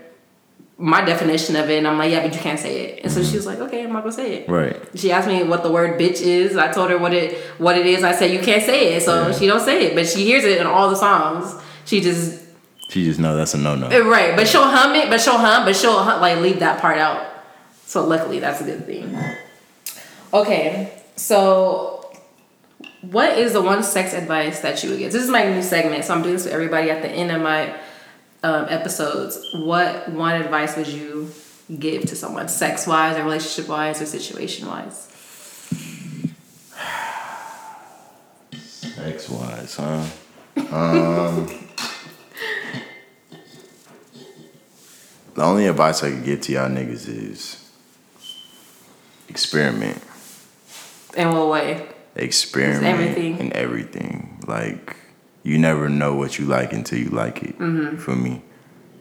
my 0.77 1.05
definition 1.05 1.55
of 1.55 1.69
it, 1.69 1.77
and 1.77 1.87
I'm 1.87 1.97
like, 1.97 2.11
yeah, 2.11 2.23
but 2.23 2.33
you 2.33 2.39
can't 2.41 2.59
say 2.59 2.81
it. 2.85 3.03
And 3.03 3.11
so 3.11 3.23
she 3.23 3.35
was 3.35 3.45
like, 3.45 3.59
okay, 3.59 3.83
I'm 3.83 3.93
not 3.93 4.01
gonna 4.03 4.11
say 4.11 4.37
it. 4.37 4.49
right. 4.49 4.75
She 4.95 5.11
asked 5.11 5.27
me 5.27 5.43
what 5.43 5.61
the 5.63 5.71
word 5.71 5.99
bitch 5.99 6.21
is. 6.21 6.57
I 6.57 6.71
told 6.71 6.89
her 6.89 6.97
what 6.97 7.13
it 7.13 7.37
what 7.59 7.77
it 7.77 7.85
is. 7.85 8.03
I 8.03 8.11
said 8.13 8.31
you 8.31 8.39
can't 8.39 8.63
say 8.63 8.95
it, 8.95 9.03
so 9.03 9.27
Yeah. 9.27 9.33
she 9.33 9.45
don't 9.47 9.61
say 9.61 9.85
it, 9.85 9.95
but 9.95 10.07
she 10.07 10.25
hears 10.25 10.43
it 10.43 10.59
in 10.59 10.65
all 10.67 10.89
the 10.89 10.95
songs. 10.95 11.53
She 11.85 12.01
just 12.01 12.41
She 12.89 13.05
just 13.05 13.19
know 13.19 13.35
that's 13.35 13.53
a 13.53 13.57
no 13.57 13.75
no. 13.75 13.87
Eh, 13.87 13.99
Right, 13.99 14.35
but 14.35 14.47
she'll 14.47 14.63
hum 14.67 14.95
it, 14.95 15.09
but 15.09 15.21
she'll 15.21 15.37
hum, 15.37 15.65
but 15.65 15.75
she'll 15.75 16.01
hum, 16.03 16.19
like 16.21 16.39
leave 16.39 16.59
that 16.59 16.81
part 16.81 16.97
out. 16.97 17.25
So 17.85 18.05
luckily, 18.05 18.39
that's 18.39 18.59
a 18.61 18.63
good 18.63 18.85
thing. 18.85 19.15
Okay, 20.33 20.91
so 21.15 22.11
what 23.01 23.37
is 23.37 23.53
the 23.53 23.61
one 23.61 23.83
sex 23.83 24.13
advice 24.13 24.61
that 24.61 24.83
you 24.83 24.89
would 24.89 24.99
give? 24.99 25.11
This 25.11 25.23
is 25.23 25.29
my 25.29 25.43
new 25.45 25.61
segment, 25.61 26.03
so 26.05 26.13
I'm 26.15 26.21
doing 26.23 26.33
this 26.35 26.45
for 26.47 26.51
everybody 26.51 26.89
at 26.89 27.01
the 27.03 27.09
end 27.09 27.31
of 27.31 27.41
my 27.41 27.75
um, 28.43 28.65
episodes. 28.69 29.39
What 29.53 30.09
one 30.09 30.39
advice 30.39 30.75
would 30.75 30.87
you 30.87 31.31
give 31.79 32.03
to 32.03 32.15
someone, 32.15 32.49
sex 32.49 32.85
wise, 32.85 33.17
or 33.17 33.23
relationship 33.23 33.69
wise, 33.69 34.01
or 34.01 34.05
situation 34.05 34.67
wise? 34.67 35.09
X 38.97 39.29
wise, 39.29 39.75
huh? 39.75 40.05
Um, 40.71 41.47
the 45.33 45.43
only 45.43 45.67
advice 45.67 46.03
I 46.03 46.11
could 46.11 46.23
give 46.23 46.41
to 46.41 46.53
y'all 46.53 46.69
niggas 46.69 47.07
is 47.07 47.71
experiment. 49.29 50.01
In 51.17 51.31
what 51.31 51.49
way? 51.49 51.87
Experiment 52.15 52.85
everything. 52.85 53.39
in 53.39 53.53
everything. 53.53 54.43
Like 54.47 54.95
you 55.43 55.57
never 55.57 55.89
know 55.89 56.15
what 56.15 56.39
you 56.39 56.45
like 56.45 56.73
until 56.73 56.99
you 56.99 57.09
like 57.09 57.43
it. 57.43 57.59
Mm-hmm. 57.59 57.97
For 57.97 58.15
me, 58.15 58.41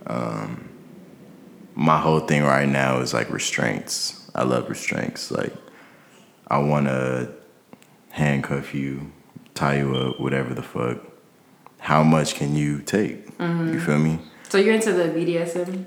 um, 0.07 0.68
my 1.74 1.99
whole 1.99 2.20
thing 2.20 2.43
right 2.43 2.68
now 2.68 3.01
is 3.01 3.14
like 3.14 3.30
restraints. 3.30 4.30
I 4.34 4.43
love 4.43 4.68
restraints. 4.68 5.30
Like 5.30 5.55
I 6.49 6.59
want 6.59 6.86
to 6.86 7.32
handcuff 8.11 8.74
you, 8.74 9.12
tie 9.55 9.78
you 9.78 9.95
up, 9.97 10.20
whatever 10.20 10.53
the 10.53 10.62
fuck. 10.62 10.99
How 11.78 12.03
much 12.03 12.34
can 12.34 12.55
you 12.55 12.80
take? 12.80 13.36
Mm-hmm. 13.38 13.74
You 13.74 13.80
feel 13.80 13.99
me? 13.99 14.18
So 14.49 14.59
you're 14.59 14.74
into 14.74 14.93
the 14.93 15.05
BDSM? 15.05 15.86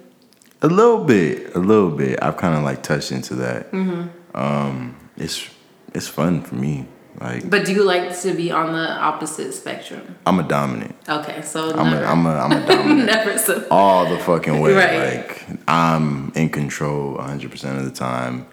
A 0.62 0.68
little 0.68 1.04
bit, 1.04 1.56
a 1.56 1.60
little 1.60 1.92
bit. 1.92 2.18
I've 2.22 2.38
kind 2.38 2.56
of 2.56 2.64
like 2.64 2.82
touched 2.82 3.12
into 3.12 3.36
that. 3.36 3.72
Mm-hmm. 3.72 4.38
Um, 4.38 4.96
it's 5.18 5.48
it's 5.94 6.08
fun 6.08 6.42
for 6.42 6.56
me. 6.56 6.88
Like 7.20 7.50
But 7.50 7.66
do 7.66 7.74
you 7.74 7.84
like 7.84 8.18
to 8.22 8.34
be 8.34 8.52
on 8.52 8.74
the 8.74 8.92
opposite 8.92 9.54
spectrum? 9.54 10.18
I'm 10.26 10.40
a 10.40 10.44
dominant. 10.44 10.96
Okay, 11.08 11.42
so 11.42 11.74
I'm 11.76 11.92
never, 11.92 12.04
a 12.04 12.08
I'm 12.08 12.26
a 12.26 12.30
I'm 12.30 12.52
a 12.52 12.68
dominant 12.68 13.06
never. 13.06 13.38
So, 13.38 13.68
all 13.72 14.10
the 14.10 14.20
fucking 14.20 14.60
way. 14.60 14.74
Right. 14.74 15.18
Like 15.18 15.46
I'm 15.68 16.32
in 16.36 16.50
control 16.50 17.14
100 17.14 17.52
percent 17.52 17.78
of 17.78 17.86
the 17.86 17.92
time, 17.92 18.48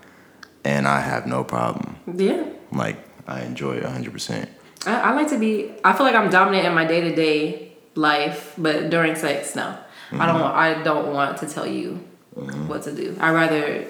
and 0.65 0.87
I 0.87 1.01
have 1.01 1.27
no 1.27 1.45
problem. 1.45 1.97
yeah, 2.15 2.45
Like 2.71 2.99
I 3.27 3.43
enjoy 3.43 3.81
100 3.81 4.13
percent. 4.13 4.49
I, 4.87 5.01
I 5.01 5.15
like 5.15 5.29
to 5.31 5.39
be. 5.39 5.73
I 5.85 5.93
feel 5.93 6.07
like 6.07 6.15
I'm 6.15 6.31
dominant 6.31 6.67
in 6.67 6.75
my 6.75 6.85
day 6.85 7.01
to 7.01 7.15
day 7.15 7.73
life, 7.95 8.55
but 8.57 8.91
during 8.91 9.17
sex, 9.17 9.57
no. 9.57 9.77
I 10.13 10.27
don't. 10.27 10.37
Mm-hmm. 10.37 10.41
Want, 10.41 10.57
I 10.57 10.83
don't 10.83 11.13
want 11.13 11.39
to 11.39 11.47
tell 11.47 11.67
you 11.67 12.07
mm-hmm. 12.37 12.69
what 12.69 12.83
to 12.85 12.93
do. 12.93 13.17
I 13.21 13.33
rather. 13.33 13.87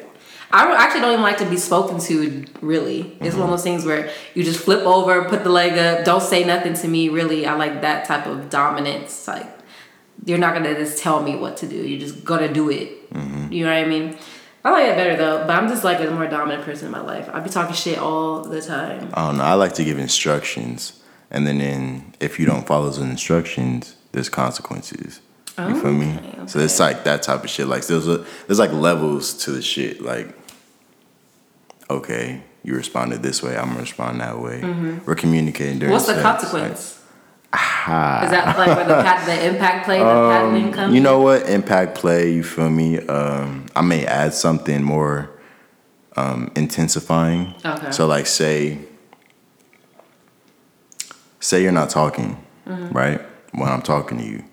I 0.53 0.84
actually 0.84 1.00
don't 1.00 1.12
even 1.12 1.22
like 1.22 1.38
to 1.38 1.48
be 1.48 1.57
spoken 1.57 1.98
to. 2.00 2.44
Really, 2.61 3.16
it's 3.20 3.34
one 3.34 3.44
of 3.44 3.50
those 3.50 3.62
things 3.62 3.84
where 3.86 4.11
you 4.34 4.44
just 4.44 4.61
flip 4.61 4.84
over, 4.84 5.24
put 5.24 5.44
the 5.44 5.50
leg 5.50 5.78
up, 5.78 6.05
don't 6.05 6.22
say 6.22 6.44
nothing 6.44 6.74
to 6.74 6.88
me. 6.88 7.09
Really, 7.09 7.46
I 7.46 7.55
like 7.55 7.80
that 7.80 8.05
type 8.05 8.26
of 8.26 8.50
dominance. 8.50 9.26
Like 9.26 9.46
you're 10.26 10.38
not 10.38 10.55
gonna 10.55 10.74
just 10.74 10.98
tell 10.98 11.22
me 11.22 11.36
what 11.36 11.57
to 11.59 11.66
do. 11.66 11.76
You're 11.76 12.00
just 12.00 12.24
gonna 12.24 12.53
do 12.53 12.70
it. 12.70 13.11
Mm-hmm. 13.12 13.53
You 13.53 13.64
know 13.64 13.70
what 13.70 13.84
I 13.84 13.88
mean? 13.88 14.18
I 14.64 14.70
like 14.70 14.86
it 14.86 14.96
better 14.96 15.16
though, 15.16 15.38
but 15.46 15.50
I'm 15.50 15.68
just 15.68 15.84
like 15.84 16.00
a 16.00 16.11
more 16.11 16.26
dominant 16.26 16.64
person 16.64 16.86
in 16.86 16.92
my 16.92 17.00
life. 17.00 17.28
I 17.32 17.40
be 17.40 17.50
talking 17.50 17.74
shit 17.74 17.98
all 17.98 18.42
the 18.42 18.61
time. 18.61 19.11
I 19.14 19.26
don't 19.26 19.38
know. 19.38 19.44
I 19.44 19.55
like 19.55 19.72
to 19.74 19.84
give 19.84 19.98
instructions, 19.98 21.03
and 21.30 21.46
then 21.46 21.61
in, 21.61 22.14
if 22.20 22.38
you 22.38 22.46
don't 22.46 22.66
follow 22.66 22.84
those 22.84 22.98
instructions, 22.98 23.96
there's 24.12 24.28
consequences. 24.28 25.20
You 25.59 25.80
feel 25.80 25.92
me? 25.92 26.16
Okay, 26.16 26.46
So 26.46 26.59
it's 26.61 26.80
like 26.80 27.05
that 27.05 27.22
type 27.22 27.44
of 27.44 27.50
shit. 27.50 27.66
Like 27.66 27.86
there's 27.86 28.09
a, 28.09 28.24
there's 28.46 28.59
like 28.59 28.72
levels 28.72 29.34
to 29.44 29.50
the 29.50 29.61
shit. 29.61 30.00
Like, 30.00 30.34
okay, 31.99 32.43
you 32.62 32.74
responded 32.74 33.22
this 33.22 33.43
way, 33.43 33.57
I'm 33.57 33.68
gonna 33.68 33.80
respond 33.80 34.20
that 34.20 34.38
way. 34.40 34.61
We're 35.07 35.14
communicating 35.14 35.78
during. 35.78 35.95
Mm-hmm. 35.95 36.05
What's 36.05 36.07
the 36.07 36.20
consequence? 36.22 36.99
like, 37.53 38.24
Is 38.24 38.30
that 38.30 38.57
like 38.57 38.76
where 38.76 38.86
the, 38.86 39.03
pat- 39.03 39.26
the 39.26 39.47
impact 39.47 39.84
play, 39.84 39.99
the 39.99 40.05
paddling 40.05 40.72
comes? 40.72 40.88
Um, 40.88 40.95
You 40.95 41.01
know 41.01 41.20
what? 41.20 41.49
Impact 41.49 41.95
play, 41.97 42.32
you 42.32 42.43
feel 42.43 42.70
me? 42.70 42.99
Um, 43.07 43.66
I 43.76 43.82
may 43.82 44.07
add 44.07 44.32
something 44.32 44.82
more 44.82 45.30
um, 46.16 46.51
intensifying. 46.57 47.55
Okay. 47.64 47.90
So 47.90 48.07
like 48.07 48.26
say 48.26 48.78
say 51.40 51.62
you're 51.62 51.72
not 51.72 51.90
talking, 51.90 52.36
Mm-hmm. 52.66 52.97
right? 52.97 53.20
When 53.53 53.68
I'm 53.68 53.82
talking 53.82 54.18
to 54.18 54.24
you. 54.24 54.45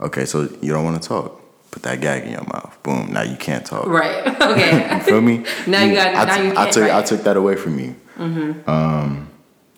Okay, 0.00 0.24
so 0.24 0.48
you 0.62 0.72
don't 0.72 0.84
want 0.84 1.00
to 1.02 1.08
talk. 1.08 1.37
Put 1.70 1.82
that 1.82 2.00
gag 2.00 2.24
in 2.24 2.32
your 2.32 2.44
mouth. 2.44 2.78
Boom. 2.82 3.12
Now 3.12 3.22
you 3.22 3.36
can't 3.36 3.64
talk. 3.64 3.86
Right. 3.86 4.26
Okay. 4.48 4.96
You 4.96 5.02
feel 5.02 5.20
me? 5.20 5.44
Now 5.66 5.82
you 5.84 5.94
got- 5.94 6.14
I 6.14 6.24
now 6.24 6.42
you 6.42 6.52
I 6.56 6.70
took 6.70 6.90
I 6.90 7.02
took 7.02 7.22
that 7.24 7.36
away 7.36 7.56
from 7.56 7.78
you. 7.78 7.94
Mm-hmm. 8.16 8.68
Um, 8.68 9.28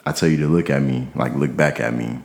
I 0.07 0.12
tell 0.12 0.28
you 0.28 0.36
to 0.38 0.49
look 0.49 0.70
at 0.70 0.80
me, 0.82 1.09
like 1.14 1.34
look 1.34 1.55
back 1.57 1.80
at 1.80 1.93
me, 1.95 2.20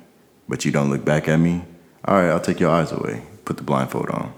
but 0.48 0.64
you 0.64 0.72
don't 0.72 0.90
look 0.90 1.04
back 1.04 1.28
at 1.28 1.38
me. 1.38 1.64
All 2.06 2.16
right, 2.16 2.30
I'll 2.30 2.40
take 2.40 2.60
your 2.60 2.70
eyes 2.72 2.92
away. 2.92 3.24
Put 3.46 3.58
the 3.58 3.64
blindfold 3.64 4.10
on. 4.12 4.34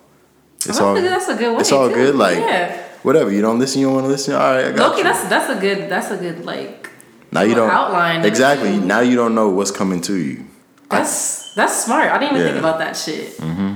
It's 0.65 0.79
Oh, 0.79 0.87
all. 0.87 0.93
that's 0.95 1.27
a 1.27 1.35
good 1.35 1.53
way, 1.53 1.59
It's 1.59 1.71
all 1.71 1.89
too. 1.89 1.95
good. 1.95 2.15
Like 2.15 2.37
Yeah. 2.37 2.81
whatever. 3.03 3.31
You 3.31 3.41
don't 3.41 3.59
listen. 3.59 3.81
You 3.81 3.87
don't 3.87 3.95
want 3.95 4.05
to 4.05 4.11
listen. 4.11 4.33
All 4.33 4.39
right, 4.39 4.65
I 4.67 4.71
got 4.71 4.89
Loki, 4.91 4.97
you. 4.99 5.03
that's 5.03 5.27
that's 5.29 5.49
a 5.49 5.59
good 5.59 5.89
that's 5.89 6.09
a 6.11 6.17
good 6.17 6.45
like 6.45 6.89
now 7.31 7.41
you 7.41 7.53
don't 7.55 7.69
outline 7.69 8.23
exactly. 8.25 8.77
Now 8.79 9.01
you 9.01 9.15
don't 9.17 9.35
know 9.35 9.49
what's 9.49 9.71
coming 9.71 9.99
to 10.01 10.15
you. 10.15 10.45
that's 10.89 11.53
that's 11.53 11.83
smart. 11.83 12.09
I 12.11 12.17
didn't 12.17 12.37
even 12.37 12.47
think 12.47 12.59
about 12.59 12.79
that 12.79 12.95
shit. 12.95 13.37
Mm-hmm. 13.37 13.73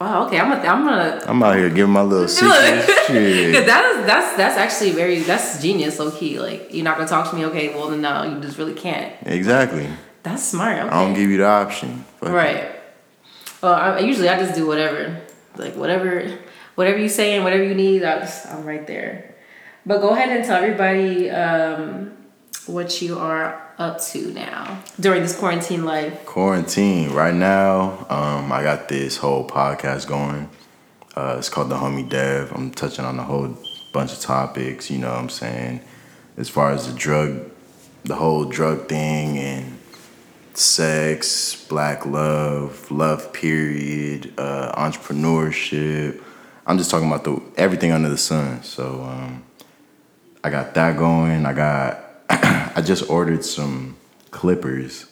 Wow. 0.00 0.26
Okay. 0.26 0.38
I'm 0.38 0.48
gonna 0.50 0.68
I'm 0.68 0.84
gonna. 0.84 1.24
I'm 1.26 1.42
out 1.42 1.56
here 1.56 1.70
giving 1.70 1.92
my 1.92 2.02
little 2.02 2.28
secret 2.28 2.84
Cause 2.86 2.96
shit. 3.06 3.66
that 3.66 3.84
is 3.96 4.06
that's 4.06 4.36
that's 4.36 4.56
actually 4.56 4.92
very 4.92 5.20
that's 5.20 5.60
genius 5.60 5.98
low 5.98 6.10
key. 6.10 6.38
Like 6.38 6.72
you're 6.72 6.84
not 6.84 6.96
gonna 6.96 7.08
talk 7.08 7.30
to 7.30 7.36
me. 7.36 7.44
Okay. 7.46 7.74
Well 7.74 7.88
then 7.88 8.02
no, 8.02 8.22
you 8.22 8.40
just 8.40 8.58
really 8.58 8.74
can't. 8.74 9.12
Exactly. 9.26 9.88
That's 10.22 10.42
smart. 10.42 10.78
Okay. 10.78 10.88
I 10.88 11.04
don't 11.04 11.14
give 11.14 11.30
you 11.30 11.38
the 11.38 11.46
option. 11.46 12.04
Right. 12.20 12.70
Well, 13.62 13.74
I, 13.74 13.98
usually 14.00 14.28
I 14.28 14.38
just 14.38 14.54
do 14.54 14.66
whatever, 14.66 15.20
like 15.56 15.74
whatever, 15.74 16.38
whatever 16.76 16.98
you 16.98 17.08
say 17.08 17.34
and 17.34 17.42
whatever 17.42 17.64
you 17.64 17.74
need. 17.74 18.04
I 18.04 18.20
just, 18.20 18.46
I'm 18.46 18.64
right 18.64 18.86
there. 18.86 19.34
But 19.84 20.00
go 20.00 20.10
ahead 20.10 20.28
and 20.28 20.44
tell 20.44 20.62
everybody 20.62 21.28
um, 21.30 22.12
what 22.66 23.02
you 23.02 23.18
are 23.18 23.67
up 23.78 24.00
to 24.00 24.32
now 24.32 24.82
during 24.98 25.22
this 25.22 25.38
quarantine 25.38 25.84
life? 25.84 26.24
Quarantine 26.26 27.12
right 27.12 27.34
now. 27.34 28.06
Um, 28.10 28.50
I 28.52 28.62
got 28.62 28.88
this 28.88 29.16
whole 29.16 29.46
podcast 29.48 30.08
going. 30.08 30.50
Uh, 31.16 31.36
it's 31.38 31.48
called 31.48 31.68
the 31.68 31.76
Homie 31.76 32.08
Dev. 32.08 32.52
I'm 32.52 32.70
touching 32.70 33.04
on 33.04 33.18
a 33.18 33.22
whole 33.22 33.56
bunch 33.92 34.12
of 34.12 34.20
topics. 34.20 34.90
You 34.90 34.98
know 34.98 35.10
what 35.10 35.18
I'm 35.18 35.28
saying? 35.28 35.80
As 36.36 36.48
far 36.48 36.72
as 36.72 36.92
the 36.92 36.98
drug, 36.98 37.50
the 38.04 38.16
whole 38.16 38.44
drug 38.44 38.88
thing 38.88 39.38
and 39.38 39.78
sex, 40.54 41.66
black 41.68 42.04
love, 42.04 42.90
love 42.90 43.32
period, 43.32 44.32
uh, 44.38 44.72
entrepreneurship. 44.76 46.20
I'm 46.66 46.78
just 46.78 46.90
talking 46.90 47.08
about 47.08 47.24
the 47.24 47.40
everything 47.56 47.92
under 47.92 48.08
the 48.08 48.18
sun. 48.18 48.62
So 48.62 49.02
um, 49.02 49.44
I 50.42 50.50
got 50.50 50.74
that 50.74 50.96
going. 50.96 51.46
I 51.46 51.52
got. 51.52 52.04
I 52.78 52.80
just 52.80 53.10
ordered 53.10 53.44
some 53.44 53.96
clippers. 54.30 55.06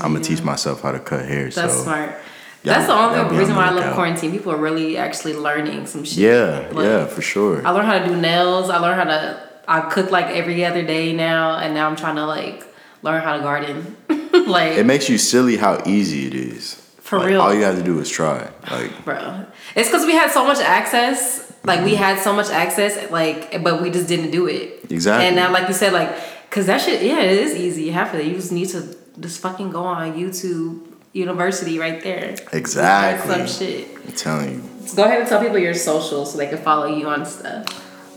I'm 0.00 0.14
gonna 0.14 0.20
teach 0.24 0.42
myself 0.42 0.80
how 0.80 0.92
to 0.92 0.98
cut 0.98 1.26
hair. 1.26 1.50
That's 1.50 1.74
so 1.74 1.82
smart. 1.82 2.08
y'all- 2.10 2.16
That's 2.62 2.86
the 2.86 2.94
only 2.94 3.36
reason 3.38 3.54
why 3.56 3.64
I 3.66 3.66
love 3.66 3.74
lookout. 3.76 3.94
quarantine. 3.94 4.30
People 4.32 4.52
are 4.52 4.56
really 4.56 4.96
actually 4.96 5.34
learning 5.34 5.84
some 5.84 6.02
shit. 6.04 6.16
yeah, 6.16 6.62
Like, 6.72 6.86
yeah, 6.86 7.04
for 7.04 7.20
sure. 7.20 7.60
I 7.66 7.70
learned 7.72 7.86
how 7.88 7.98
to 7.98 8.06
do 8.06 8.16
nails. 8.16 8.70
I 8.70 8.78
learned 8.78 8.96
how 9.00 9.04
to. 9.04 9.38
I 9.68 9.80
cook 9.90 10.10
like 10.10 10.28
every 10.28 10.64
other 10.64 10.82
day 10.82 11.12
now, 11.12 11.56
and 11.58 11.74
now 11.74 11.86
I'm 11.90 11.96
trying 11.96 12.16
to 12.16 12.24
like 12.24 12.64
learn 13.02 13.20
how 13.22 13.36
to 13.36 13.42
garden. 13.42 13.94
like, 14.46 14.72
It 14.78 14.86
makes 14.86 15.10
you 15.10 15.18
silly 15.18 15.58
how 15.58 15.82
easy 15.84 16.26
it 16.26 16.34
is. 16.34 16.76
For 17.02 17.18
Like, 17.18 17.28
real. 17.28 17.42
All 17.42 17.52
you 17.52 17.64
have 17.64 17.76
to 17.76 17.82
do 17.84 17.98
is 18.00 18.08
try. 18.08 18.48
Like 18.70 19.04
bro, 19.04 19.44
it's 19.76 19.90
because 19.90 20.06
we 20.06 20.12
had 20.14 20.30
so 20.30 20.42
much 20.46 20.60
access. 20.60 21.52
Like 21.64 21.84
we 21.84 21.96
had 21.96 22.18
so 22.18 22.32
much 22.32 22.48
access, 22.50 23.10
like, 23.10 23.62
but 23.62 23.82
we 23.82 23.90
just 23.90 24.08
didn't 24.08 24.30
do 24.30 24.46
it. 24.46 24.86
Exactly. 24.90 25.26
And 25.26 25.36
now, 25.36 25.52
like 25.52 25.68
you 25.68 25.74
said, 25.74 25.92
like, 25.92 26.10
cause 26.52 26.66
that 26.66 26.82
shit, 26.82 27.02
yeah, 27.02 27.20
it 27.20 27.38
is 27.38 27.56
easy. 27.56 27.90
Half 27.90 28.14
of 28.14 28.20
it, 28.20 28.26
you 28.26 28.34
just 28.34 28.52
need 28.52 28.68
to 28.68 28.96
just 29.18 29.40
fucking 29.40 29.70
go 29.70 29.82
on 29.82 30.12
YouTube 30.12 30.86
University 31.12 31.78
right 31.78 32.02
there. 32.02 32.36
Exactly. 32.52 33.34
Some 33.34 33.46
shit. 33.46 33.88
I'm 34.06 34.12
telling 34.12 34.54
you. 34.54 34.94
Go 34.94 35.04
ahead 35.04 35.20
and 35.20 35.28
tell 35.28 35.40
people 35.40 35.58
your 35.58 35.74
socials 35.74 36.32
so 36.32 36.38
they 36.38 36.46
can 36.46 36.58
follow 36.58 36.86
you 36.86 37.08
on 37.08 37.24
stuff. 37.26 37.64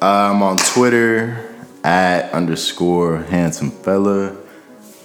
Uh, 0.02 0.32
I'm 0.32 0.44
on 0.44 0.58
Twitter 0.58 1.56
at 1.84 2.32
underscore 2.32 3.24
handsome 3.24 3.72
fella. 3.72 4.36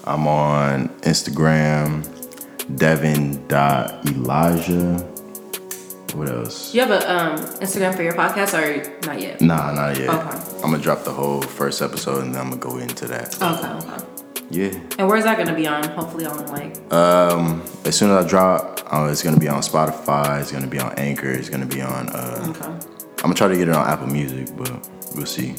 I'm 0.05 0.27
on 0.27 0.89
Instagram, 1.01 2.05
Devin 2.77 3.47
dot 3.47 4.05
Elijah. 4.07 5.07
What 6.15 6.29
else? 6.29 6.75
You 6.75 6.81
have 6.81 6.91
a 6.91 7.13
um, 7.13 7.37
Instagram 7.61 7.95
for 7.95 8.03
your 8.03 8.15
podcast 8.15 8.55
or 8.55 9.07
not 9.07 9.21
yet? 9.21 9.41
Nah, 9.41 9.73
not 9.73 9.97
yet. 9.99 10.09
Okay. 10.09 10.39
I'm 10.57 10.71
gonna 10.71 10.79
drop 10.79 11.05
the 11.05 11.13
whole 11.13 11.43
first 11.43 11.83
episode 11.83 12.23
and 12.25 12.35
then 12.35 12.41
I'm 12.43 12.51
gonna 12.51 12.61
go 12.61 12.79
into 12.79 13.07
that. 13.07 13.41
Okay, 13.41 13.69
okay. 13.93 14.05
Yeah. 14.51 14.81
And 14.99 15.09
where's 15.09 15.25
that 15.25 15.39
gonna 15.39 15.55
be 15.55 15.67
on? 15.69 15.85
Hopefully 15.91 16.27
on 16.27 16.45
like 16.47 16.77
Um, 16.93 17.63
as 17.85 17.97
soon 17.97 18.11
as 18.11 18.25
I 18.25 18.29
drop, 18.29 18.81
uh, 18.93 19.09
it's 19.11 19.23
gonna 19.23 19.39
be 19.39 19.49
on 19.49 19.63
Spotify. 19.63 20.41
It's 20.41 20.51
gonna 20.51 20.67
be 20.67 20.81
on 20.81 20.93
Anchor. 20.95 21.31
It's 21.31 21.49
gonna 21.49 21.67
be 21.67 21.81
on. 21.81 22.09
Uh, 22.09 22.47
okay. 22.51 22.65
I'm 22.67 23.23
gonna 23.23 23.35
try 23.35 23.49
to 23.49 23.57
get 23.57 23.69
it 23.69 23.75
on 23.75 23.87
Apple 23.87 24.09
Music, 24.09 24.49
but 24.57 24.71
we'll 25.15 25.27
see. 25.27 25.55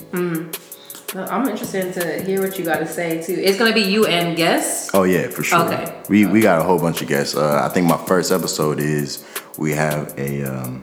No, 1.13 1.25
I'm 1.25 1.45
interested 1.47 1.93
to 1.95 2.23
hear 2.23 2.41
what 2.41 2.57
you 2.57 2.63
got 2.63 2.77
to 2.79 2.87
say 2.87 3.21
too. 3.21 3.33
It's 3.33 3.57
gonna 3.57 3.73
be 3.73 3.81
you 3.81 4.05
and 4.05 4.35
guests. 4.37 4.91
Oh 4.93 5.03
yeah, 5.03 5.27
for 5.27 5.43
sure. 5.43 5.61
Okay. 5.65 6.01
We 6.09 6.25
we 6.25 6.41
got 6.41 6.59
a 6.59 6.63
whole 6.63 6.79
bunch 6.79 7.01
of 7.01 7.07
guests. 7.07 7.35
Uh, 7.35 7.61
I 7.63 7.69
think 7.73 7.85
my 7.87 7.97
first 8.05 8.31
episode 8.31 8.79
is 8.79 9.23
we 9.57 9.71
have 9.73 10.13
a. 10.17 10.43
Um, 10.43 10.81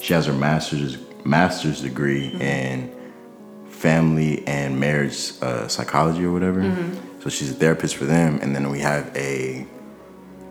she 0.00 0.12
has 0.14 0.26
her 0.26 0.32
master's 0.32 0.98
master's 1.24 1.80
degree 1.80 2.30
Mm-hmm. 2.30 2.40
in 2.42 2.92
family 3.68 4.46
and 4.46 4.78
marriage 4.78 5.32
uh, 5.42 5.66
psychology 5.68 6.24
or 6.24 6.32
whatever. 6.32 6.60
Mm-hmm. 6.60 7.20
So 7.20 7.30
she's 7.30 7.50
a 7.50 7.54
therapist 7.54 7.96
for 7.96 8.04
them, 8.04 8.38
and 8.42 8.54
then 8.54 8.70
we 8.70 8.80
have 8.80 9.14
a 9.16 9.66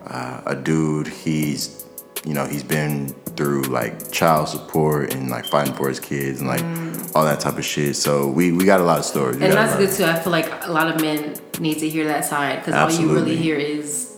uh, 0.06 0.42
a 0.46 0.56
dude. 0.56 1.08
He's 1.08 1.86
you 2.26 2.34
know 2.34 2.46
he's 2.46 2.64
been 2.64 3.10
through 3.38 3.64
like 3.64 4.12
child 4.12 4.50
support 4.50 5.14
and 5.14 5.30
like 5.30 5.46
fighting 5.46 5.74
for 5.74 5.88
his 5.90 6.00
kids 6.00 6.42
and 6.42 6.48
like 6.50 6.64
all 7.16 7.24
that 7.26 7.40
type 7.40 7.58
of 7.58 7.66
shit. 7.66 7.96
So 7.96 8.28
we 8.28 8.52
we 8.52 8.64
got 8.66 8.80
a 8.80 8.84
lot 8.84 9.00
of 9.00 9.06
stories. 9.06 9.38
We 9.38 9.44
Mm. 9.44 9.46
And 9.50 9.54
that's 9.54 9.76
good 9.78 9.92
too. 9.92 10.06
I 10.10 10.20
feel 10.20 10.32
like 10.32 10.50
a 10.66 10.72
lot 10.72 10.88
of 10.94 11.02
men 11.02 11.36
need 11.60 11.80
to 11.80 11.90
hear 11.90 12.06
that 12.08 12.26
side 12.26 12.64
because 12.64 12.74
all 12.76 13.02
you 13.02 13.14
really 13.14 13.36
hear 13.36 13.56
is 13.58 14.11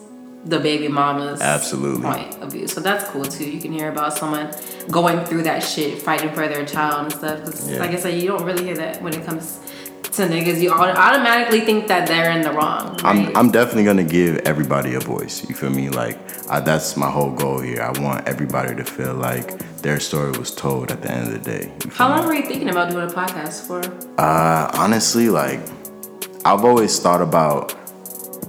the 0.45 0.59
baby 0.59 0.87
mama's 0.89 1.39
Absolutely. 1.41 2.01
point 2.03 2.41
of 2.41 2.51
view. 2.51 2.67
So 2.67 2.81
that's 2.81 3.09
cool 3.11 3.23
too. 3.25 3.49
You 3.49 3.61
can 3.61 3.71
hear 3.71 3.89
about 3.89 4.17
someone 4.17 4.51
going 4.91 5.23
through 5.25 5.43
that 5.43 5.61
shit, 5.63 6.01
fighting 6.01 6.31
for 6.33 6.47
their 6.47 6.65
child 6.65 7.03
and 7.05 7.13
stuff. 7.13 7.43
'Cause 7.43 7.69
Yeah. 7.69 7.79
like 7.79 7.91
I 7.91 7.95
said, 7.97 8.21
you 8.21 8.27
don't 8.27 8.43
really 8.43 8.65
hear 8.65 8.75
that 8.75 9.01
when 9.01 9.13
it 9.13 9.25
comes 9.25 9.59
to 10.11 10.23
niggas. 10.27 10.59
You 10.61 10.71
automatically 10.71 11.61
think 11.61 11.87
that 11.87 12.07
they're 12.07 12.29
in 12.31 12.41
the 12.41 12.51
wrong. 12.51 12.97
Right? 13.03 13.05
I'm, 13.29 13.37
I'm 13.37 13.51
definitely 13.51 13.85
gonna 13.85 14.03
give 14.03 14.37
everybody 14.45 14.95
a 14.95 14.99
voice. 14.99 15.45
You 15.47 15.55
feel 15.55 15.69
me? 15.69 15.89
Like 15.89 16.19
I, 16.49 16.59
that's 16.59 16.97
my 16.97 17.09
whole 17.09 17.31
goal 17.31 17.59
here. 17.61 17.81
I 17.81 17.97
want 17.99 18.27
everybody 18.27 18.75
to 18.75 18.83
feel 18.83 19.13
like 19.13 19.57
their 19.81 19.99
story 19.99 20.31
was 20.37 20.51
told 20.53 20.91
at 20.91 21.01
the 21.01 21.09
end 21.09 21.27
of 21.27 21.33
the 21.33 21.39
day. 21.51 21.71
How 21.93 22.09
me? 22.09 22.15
long 22.15 22.27
were 22.27 22.35
you 22.35 22.43
thinking 22.45 22.69
about 22.69 22.91
doing 22.91 23.09
a 23.09 23.13
podcast 23.13 23.65
for? 23.65 23.81
Uh, 24.21 24.69
honestly, 24.73 25.29
like 25.29 25.61
I've 26.45 26.65
always 26.65 26.99
thought 26.99 27.21
about, 27.21 27.73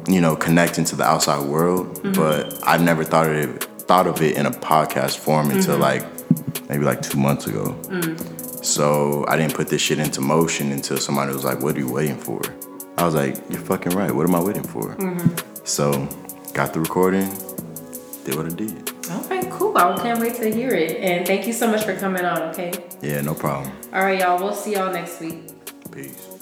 you 0.09 0.21
know, 0.21 0.37
connecting 0.37 0.85
to 0.87 0.97
the 0.97 1.05
outside 1.05 1.47
world, 1.47 1.99
mm-hmm. 1.99 2.13
but 2.13 2.59
I've 2.67 2.83
never 2.83 3.05
thought 3.05 3.27
of 3.27 3.33
it 3.33 3.65
thought 3.85 4.07
of 4.07 4.23
it 4.23 4.37
in 4.37 4.47
a 4.47 4.51
podcast 4.51 5.19
form 5.19 5.51
until 5.51 5.75
mm-hmm. 5.79 5.83
like 5.83 6.69
maybe 6.69 6.85
like 6.85 7.03
two 7.03 7.19
months 7.19 7.47
ago. 7.47 7.79
Mm. 7.85 8.65
So 8.65 9.27
I 9.29 9.37
didn't 9.37 9.55
put 9.55 9.69
this 9.69 9.83
shit 9.83 9.99
into 9.99 10.21
motion 10.21 10.73
until 10.73 10.97
somebody 10.97 11.33
was 11.33 11.45
like, 11.45 11.61
"What 11.61 11.77
are 11.77 11.79
you 11.79 11.93
waiting 11.93 12.17
for?" 12.17 12.41
I 12.97 13.05
was 13.05 13.15
like, 13.15 13.37
"You're 13.51 13.61
fucking 13.61 13.93
right. 13.93 14.15
What 14.15 14.27
am 14.27 14.35
I 14.35 14.43
waiting 14.43 14.63
for?" 14.63 14.95
Mm-hmm. 14.97 15.65
So 15.65 16.09
got 16.55 16.73
the 16.73 16.81
recording, 16.81 17.29
did 18.25 18.37
what 18.37 18.47
I 18.47 18.55
did. 18.55 18.91
Okay, 19.11 19.49
cool. 19.51 19.77
I 19.77 19.97
can't 19.99 20.19
wait 20.19 20.37
to 20.37 20.51
hear 20.51 20.71
it. 20.71 20.97
And 20.97 21.27
thank 21.27 21.47
you 21.47 21.53
so 21.53 21.71
much 21.71 21.85
for 21.85 21.95
coming 21.97 22.25
on. 22.25 22.43
Okay. 22.51 22.73
Yeah, 23.03 23.21
no 23.21 23.35
problem. 23.35 23.71
All 23.93 24.03
right, 24.03 24.19
y'all. 24.19 24.43
We'll 24.43 24.55
see 24.55 24.75
y'all 24.75 24.93
next 24.93 25.21
week. 25.21 25.43
Peace. 25.93 26.34